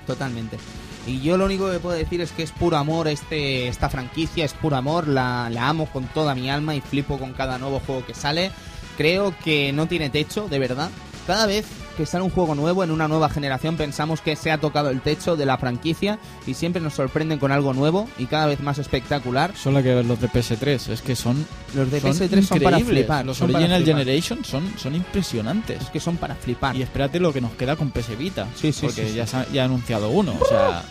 [0.07, 0.59] totalmente.
[1.07, 4.45] Y yo lo único que puedo decir es que es puro amor este esta franquicia,
[4.45, 7.81] es puro amor, la, la amo con toda mi alma y flipo con cada nuevo
[7.81, 8.51] juego que sale.
[8.97, 10.91] Creo que no tiene techo, de verdad.
[11.27, 11.65] Cada vez
[11.97, 15.01] que sale un juego nuevo en una nueva generación pensamos que se ha tocado el
[15.01, 18.79] techo de la franquicia y siempre nos sorprenden con algo nuevo y cada vez más
[18.79, 19.57] espectacular.
[19.57, 22.61] Solo hay que ver los de PS3, es que son Los de son PS3 son
[22.61, 23.27] para flipar.
[23.27, 23.85] Los son Original.
[23.85, 25.83] Generation son son impresionantes.
[25.83, 26.77] Es que son para flipar.
[26.77, 28.47] Y espérate lo que nos queda con PS Vita.
[28.55, 30.35] Sí, sí, porque sí, ya, se ha, ya ha anunciado uno.
[30.41, 30.83] O sea,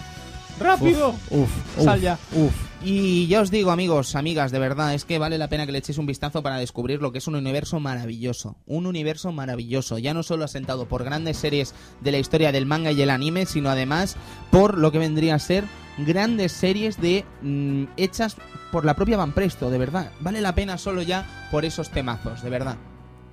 [0.60, 1.10] ¡Rápido!
[1.30, 2.18] uf, uf, Sal ya.
[2.34, 2.54] uf.
[2.84, 5.80] Y ya os digo, amigos, amigas, de verdad, es que vale la pena que le
[5.80, 8.58] echéis un vistazo para descubrir lo que es un universo maravilloso.
[8.68, 12.92] Un universo maravilloso, ya no solo asentado por grandes series de la historia del manga
[12.92, 14.18] y el anime, sino además
[14.52, 15.64] por lo que vendría a ser
[15.98, 18.38] grandes series de mm, hechas
[18.72, 20.12] por la propia Van Presto, de verdad.
[20.20, 22.78] Vale la pena solo ya por esos temazos, de verdad.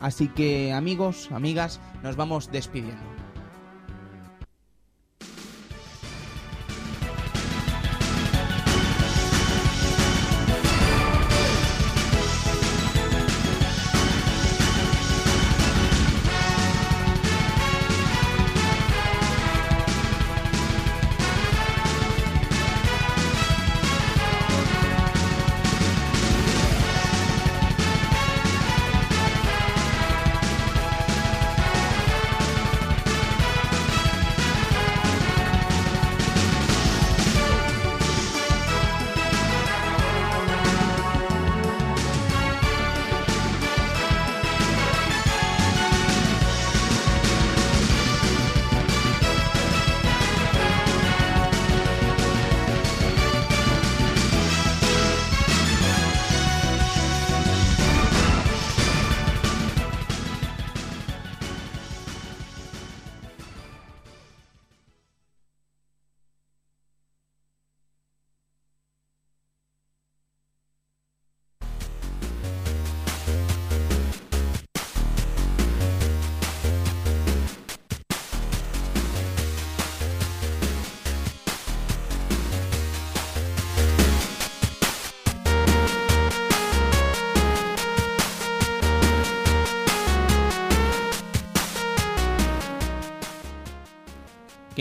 [0.00, 3.11] Así que, amigos, amigas, nos vamos despidiendo.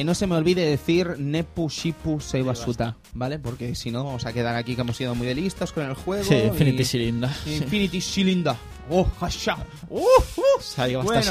[0.01, 3.37] Que no se me olvide decir Nepu Shipu Seibasuta, ¿vale?
[3.37, 5.93] Porque si no vamos a quedar aquí que hemos sido muy de listos con el
[5.93, 6.23] juego.
[6.23, 7.29] Sí, y- Infinity Cylinder.
[7.45, 8.55] Infinity Cylinder.
[8.89, 9.57] Oh, hasha.
[9.91, 11.03] Uh, uh.
[11.03, 11.21] Bueno.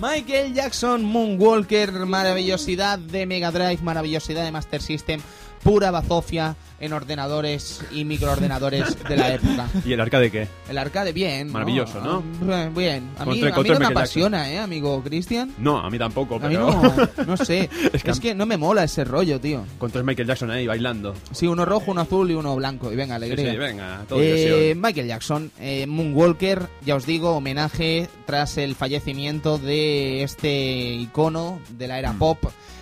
[0.00, 5.20] Michael Jackson, Moonwalker, maravillosidad de Mega Drive, maravillosidad de Master System,
[5.62, 9.68] pura bazofia en ordenadores y microordenadores de la época.
[9.84, 10.48] ¿Y el arcade qué?
[10.68, 12.22] El arcade bien, Maravilloso, ¿no?
[12.50, 13.10] Ah, Bien.
[13.18, 15.52] A mí, Contra- a mí contra no me apasiona, ¿eh, amigo Cristian?
[15.58, 16.70] No, a mí tampoco, A mí pero...
[16.70, 17.68] no, no sé.
[17.92, 18.34] Es es, que- que...
[18.34, 19.64] no me mola ese rollo, tío.
[19.78, 21.14] Con tres Michael Jackson ahí bailando.
[21.32, 22.90] Sí, uno rojo, uno azul y uno blanco.
[22.90, 23.50] Y venga, Sí, alegría.
[23.52, 24.74] sí, venga, todo Eh.
[24.74, 31.88] Michael Jackson, eh, Moonwalker, ya os digo, homenaje tras el fallecimiento de este icono de
[31.88, 31.98] la Mm.
[31.98, 32.38] era pop,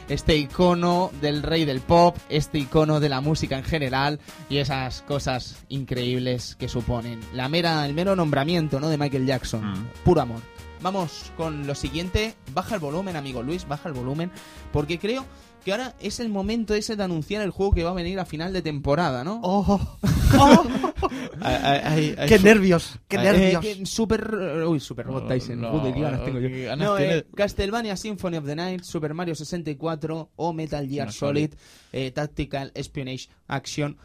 [0.09, 4.18] este icono del rey del pop, este icono de la música en general
[4.48, 7.20] y esas cosas increíbles que suponen.
[7.35, 8.89] La mera, el mero nombramiento ¿no?
[8.89, 9.86] de Michael Jackson, Mm.
[10.05, 10.40] puro amor.
[10.80, 14.30] Vamos con lo siguiente, baja el volumen, amigo Luis, baja el volumen,
[14.72, 15.24] porque creo
[15.69, 18.24] que ahora es el momento ese de anunciar el juego que va a venir a
[18.24, 19.39] final de temporada, ¿no?
[19.43, 19.78] ¡Oh!
[21.43, 22.99] Hay- hay ¡Qué su- nervios!
[23.07, 23.65] ¡Qué nervios!
[23.65, 24.35] Eh, que super.
[24.66, 25.61] Uy, Super Robot No, Tyson.
[25.61, 26.49] no, Joder, qué ganas tengo yo.
[26.66, 31.12] ganas No, eh, Castlevania Symphony of the Night, Super Mario 64 o Metal Gear No,
[31.12, 31.53] Solid,
[31.93, 33.97] eh, Tactical Espionage Action.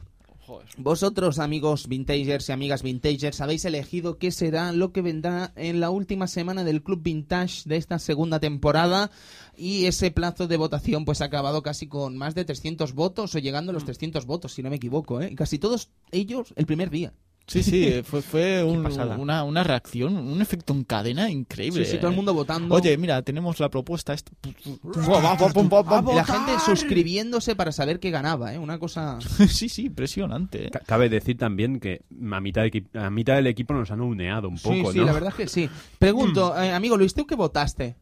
[0.78, 5.90] Vosotros, amigos vintagers y amigas vintagers, habéis elegido qué será lo que vendrá en la
[5.90, 9.12] última semana del Club Vintage de esta segunda temporada
[9.56, 13.40] y ese plazo de votación pues ha acabado casi con más de 300 votos o
[13.40, 15.34] llegando a los 300 votos, si no me equivoco, ¿eh?
[15.36, 17.14] Casi todos ellos el primer día.
[17.46, 19.18] Sí, sí, fue, fue un- pasada.
[19.18, 21.84] una, una reacción, un efecto en cadena increíble.
[21.86, 22.16] Sí, sí, todo el eh.
[22.16, 22.74] mundo votando.
[22.74, 24.14] Oye, mira, tenemos la propuesta.
[24.14, 24.56] esta- Y
[26.16, 28.58] la gente suscribiéndose para saber qué ganaba, ¿eh?
[28.60, 29.20] Una cosa...
[29.50, 30.68] sí, sí, impresionante.
[30.68, 30.72] eh.
[30.72, 32.02] Ca- Cabe decir también que
[32.32, 35.06] a mitad, de a mitad del equipo nos han uneado un poco, sí, sí, ¿no?
[35.06, 35.70] la verdad es que sí.
[36.00, 37.96] Pregunto, eh, amigo Luis, ¿tú qué votaste?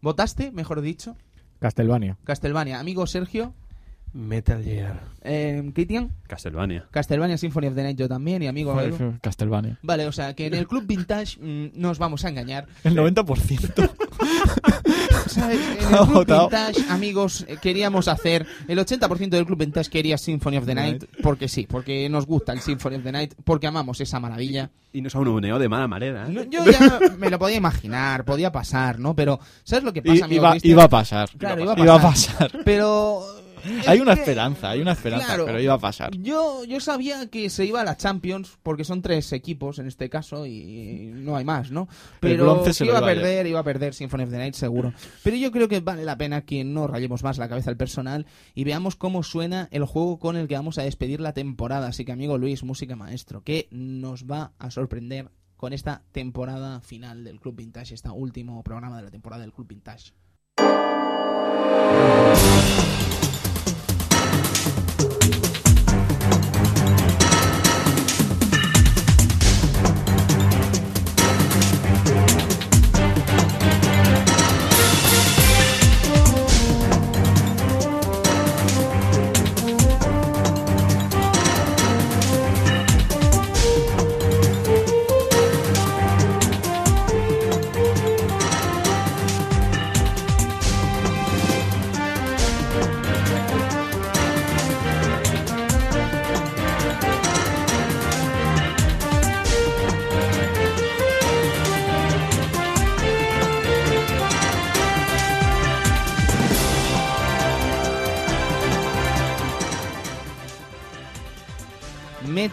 [0.00, 1.16] ¿Votaste, mejor dicho?
[1.58, 2.18] Castlevania.
[2.24, 2.78] Castlevania.
[2.80, 3.54] Amigo Sergio,
[4.14, 5.00] Metal Gear.
[5.22, 6.86] eh, Kitian, Castlevania.
[6.90, 8.80] Castlevania Symphony of the Night yo también y amigo...
[8.80, 9.18] Edu.
[9.20, 9.78] Castlevania.
[9.82, 12.66] Vale, o sea, que en el Club Vintage mm, no os vamos a engañar.
[12.84, 13.90] El 90%.
[15.26, 15.58] ¿Sabes?
[15.80, 16.26] En el Club.
[16.28, 18.46] Vintage, amigos, eh, queríamos hacer...
[18.68, 22.52] El 80% del Club Vintage quería Symphony of the Night porque sí, porque nos gusta
[22.52, 24.70] el Symphony of the Night, porque amamos esa maravilla.
[24.92, 26.30] Y nos uneado de mala manera, ¿eh?
[26.30, 29.16] No, yo ya me lo podía imaginar, podía pasar, ¿no?
[29.16, 31.28] Pero, ¿sabes lo que pasa, amigo iba, a pasar.
[31.36, 32.36] Claro, iba a Iba a pasar.
[32.52, 32.64] pasar.
[33.86, 35.46] Hay una que- esperanza, hay una esperanza, Claro.
[35.46, 36.16] pero iba a pasar.
[36.16, 40.08] Yo, yo sabía que se iba a la Champions, porque son tres equipos en este
[40.08, 41.88] caso y no hay más, ¿no?
[42.20, 44.92] Pero se iba a iba a perder, iba a perder Symphony of the Night seguro.
[45.22, 48.26] Pero yo creo que vale la pena que no rayemos más la cabeza al personal
[48.54, 51.88] y veamos cómo suena el juego con el que vamos a despedir la temporada.
[51.88, 57.24] Así que amigo Luis, música maestro, que nos va a sorprender con esta temporada final
[57.24, 60.12] del Club Vintage, este último programa de la temporada del Club Vintage.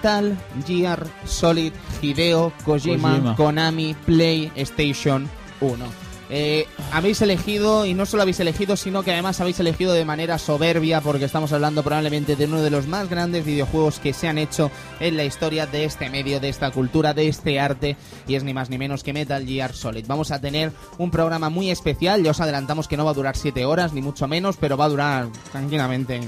[0.01, 3.35] Metal Gear Solid Hideo Kojima, Kojima.
[3.35, 5.29] Konami PlayStation
[5.59, 5.85] 1.
[6.33, 10.39] Eh, habéis elegido, y no solo habéis elegido, sino que además habéis elegido de manera
[10.39, 14.39] soberbia, porque estamos hablando probablemente de uno de los más grandes videojuegos que se han
[14.39, 17.95] hecho en la historia de este medio, de esta cultura, de este arte,
[18.27, 20.05] y es ni más ni menos que Metal Gear Solid.
[20.07, 23.37] Vamos a tener un programa muy especial, ya os adelantamos que no va a durar
[23.37, 26.21] 7 horas, ni mucho menos, pero va a durar tranquilamente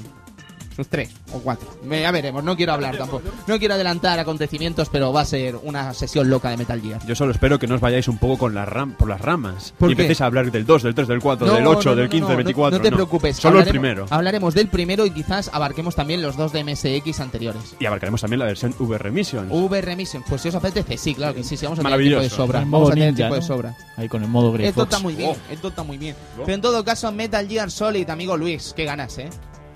[0.76, 1.68] sus tres o cuatro.
[1.84, 3.30] Me- Ya veremos, no quiero hablar tampoco.
[3.48, 7.06] No quiero adelantar acontecimientos, pero va a ser una sesión loca de Metal Gear.
[7.06, 9.74] Yo solo espero que no os vayáis un poco con la ram por las ramas.
[9.78, 10.02] ¿Por y qué?
[10.04, 12.10] empecéis a hablar del 2, del 3, del 4, No, del 8, no, del no,
[12.12, 12.78] 15, no, del no, 24.
[12.78, 12.98] No, te no.
[12.98, 13.38] preocupes.
[13.38, 14.06] Solo el hablaremos- primero.
[14.10, 17.76] Hablaremos del primero y quizás abarquemos también los dos de MSX anteriores.
[17.80, 19.52] Y abarcaremos también la versión VR Missions.
[19.52, 22.20] VR Mission, pues si os apetece, sí, claro que sí, sí, vamos a tener Maravilloso.
[22.22, 22.60] tiempo de sobra.
[22.62, 23.48] En Vamos modo a tener ninja, tiempo de ¿no?
[23.48, 23.78] sobra.
[23.98, 24.92] Ahí con el modo Grey Esto Fox.
[24.94, 25.54] está muy bien, Oh.
[25.54, 26.16] esto está muy bien.
[26.38, 26.42] Oh.
[26.46, 29.30] Pero en todo caso, Metal Gear Solid, amigo Luis, qué ganas, ¿eh?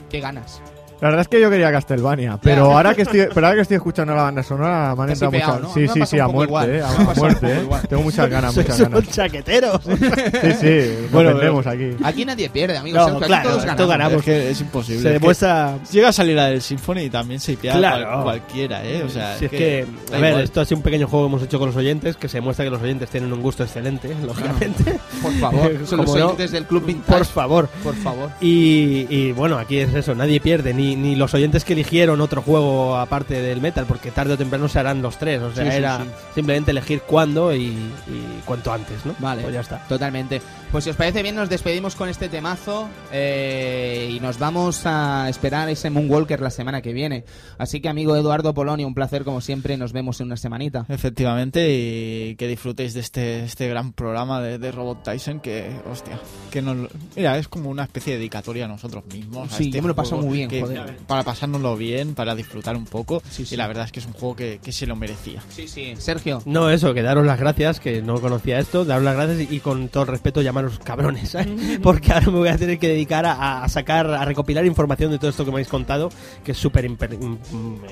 [0.09, 0.61] Qué ganas.
[0.99, 3.75] La verdad es que yo quería Castlevania, pero ahora que estoy, pero ahora que estoy
[3.77, 5.73] escuchando la banda sonora me han entrado hipeado, muchas.
[5.73, 6.69] Sí, Me sí, sí, un a poco muerte, igual.
[6.69, 7.61] eh, Me a un muerte, poco eh.
[7.63, 7.87] igual.
[7.87, 8.99] Tengo muchas ganas, muchas ganas.
[8.99, 9.81] unos chaqueteros.
[9.83, 11.89] Sí, sí, Bueno, aquí.
[12.03, 13.11] Aquí nadie pierde, amigos.
[13.13, 13.89] No, claro, todos esto ganamos.
[13.89, 14.13] ganamos.
[14.19, 15.01] Es que es imposible.
[15.01, 15.77] Se es que demuestra...
[15.91, 18.05] Llega a salir la del Symphony y también se hipea Claro.
[18.05, 19.03] cual- cualquiera, ¿eh?
[19.03, 20.43] O sea, si es que, da a ver, igual.
[20.45, 22.65] esto ha sido un pequeño juego que hemos hecho con los oyentes, que se muestra
[22.65, 24.99] que los oyentes tienen un gusto excelente, lógicamente.
[25.21, 27.17] Por favor, son los Como no, oyentes del Club Vintage.
[27.19, 27.67] Por favor.
[27.83, 28.29] Por favor.
[28.41, 32.41] Y, y, bueno, aquí es eso, nadie pierde, ni, ni los oyentes que eligieron otro
[32.41, 35.71] juego aparte del Metal, porque tarde o temprano se harán los tres, o sea, Sí,
[35.71, 36.05] sí, era sí.
[36.35, 37.65] simplemente elegir cuándo y,
[38.07, 39.15] y cuanto antes, ¿no?
[39.19, 39.41] Vale.
[39.41, 39.79] Pues ya está.
[39.87, 40.41] Totalmente.
[40.71, 45.27] Pues si os parece bien, nos despedimos con este temazo eh, y nos vamos a
[45.29, 47.23] esperar ese Moonwalker la semana que viene.
[47.57, 49.77] Así que, amigo Eduardo Polonio, un placer como siempre.
[49.77, 50.85] Nos vemos en una semanita.
[50.89, 56.19] Efectivamente, y que disfrutéis de este, este gran programa de, de Robot Tyson que, hostia,
[56.51, 56.89] que nos...
[57.15, 59.51] Mira, es como una especie de dedicatoria a nosotros mismos.
[59.53, 60.97] a Sí, este yo me lo paso juego muy bien, que- joder.
[61.07, 63.23] Para pasárnoslo bien, para disfrutar un poco.
[63.29, 63.55] Sí, sí.
[63.55, 65.41] Y la verdad es que es un juego que, que se lo merecía.
[65.49, 65.93] Sí, sí.
[65.97, 66.43] Sergio.
[66.45, 69.59] No, eso, que daros las gracias, que no conocía esto, daros las gracias y, y
[69.61, 71.79] con todo el respeto llamaros cabrones, ¿sabes?
[71.83, 75.17] porque ahora me voy a tener que dedicar a, a sacar, a recopilar información de
[75.19, 76.09] todo esto que me habéis contado,
[76.43, 76.97] que es súper im-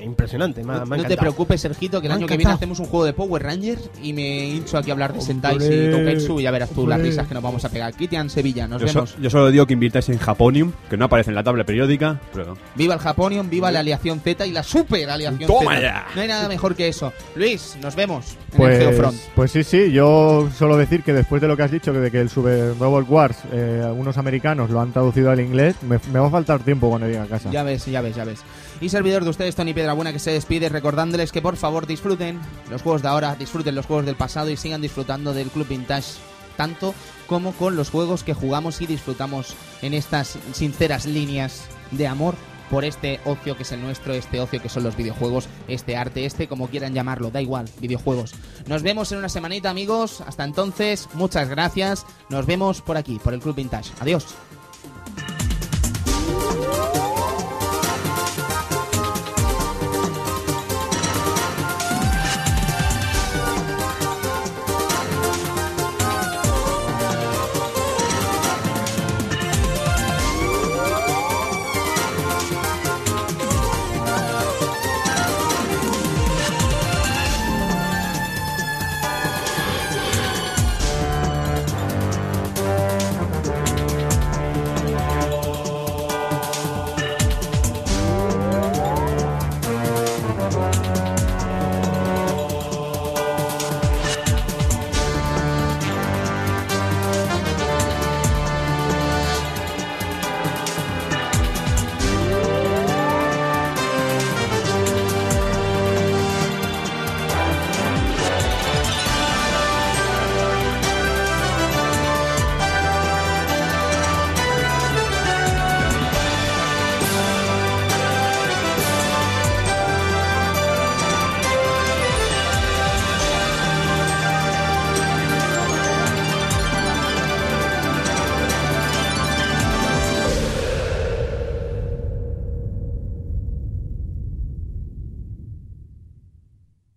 [0.02, 0.62] impresionante.
[0.64, 2.86] Me ha- me No te preocupes, Sergito, que el Me año que viene hacemos un
[2.86, 6.40] juego de Power Rangers y me hincho aquí a hablar de Sentai y Hombre, Tonketsu
[6.40, 7.10] y ya verás tú las hombre.
[7.10, 7.94] risas que nos vamos a pegar.
[7.94, 9.16] Kitian Sevilla, nos Yo, so- vemos.
[9.20, 12.56] yo solo digo que invirtáis en Japonium, que no aparece en la tabla periódica, pero
[12.74, 15.80] Viva el Japonium, viva la Aliación Z y la Super Aliación ¡Toma Z.
[15.82, 16.06] ya!
[16.14, 17.12] No hay nada mejor que eso.
[17.34, 19.16] Luis, nos vemos en el Pues, Geofront.
[19.34, 22.10] pues sí, sí, yo solo decir que después de lo que has dicho, que de
[22.10, 23.36] que el Super Robot Wars,
[23.84, 27.20] algunos americanos lo han traducido al inglés, me, me va a faltar tiempo cuando llegue
[27.20, 27.50] a casa.
[27.50, 28.40] Ya ves, ya ves, ya ves.
[28.80, 32.82] Y servidor de ustedes, Tony Piedrabuena, que se despide recordándoles que por favor disfruten los
[32.82, 36.14] juegos de ahora, disfruten los juegos del pasado y sigan disfrutando del Club Vintage
[36.56, 36.94] tanto
[37.26, 42.34] como con los juegos que jugamos y disfrutamos en estas sinceras líneas de amor
[42.70, 46.26] por este ocio que es el nuestro, este ocio que son los videojuegos, este arte,
[46.26, 48.34] este, como quieran llamarlo, da igual, videojuegos.
[48.66, 50.20] Nos vemos en una semanita, amigos.
[50.26, 52.06] Hasta entonces, muchas gracias.
[52.28, 53.92] Nos vemos por aquí, por el Club Vintage.
[54.00, 54.26] Adiós.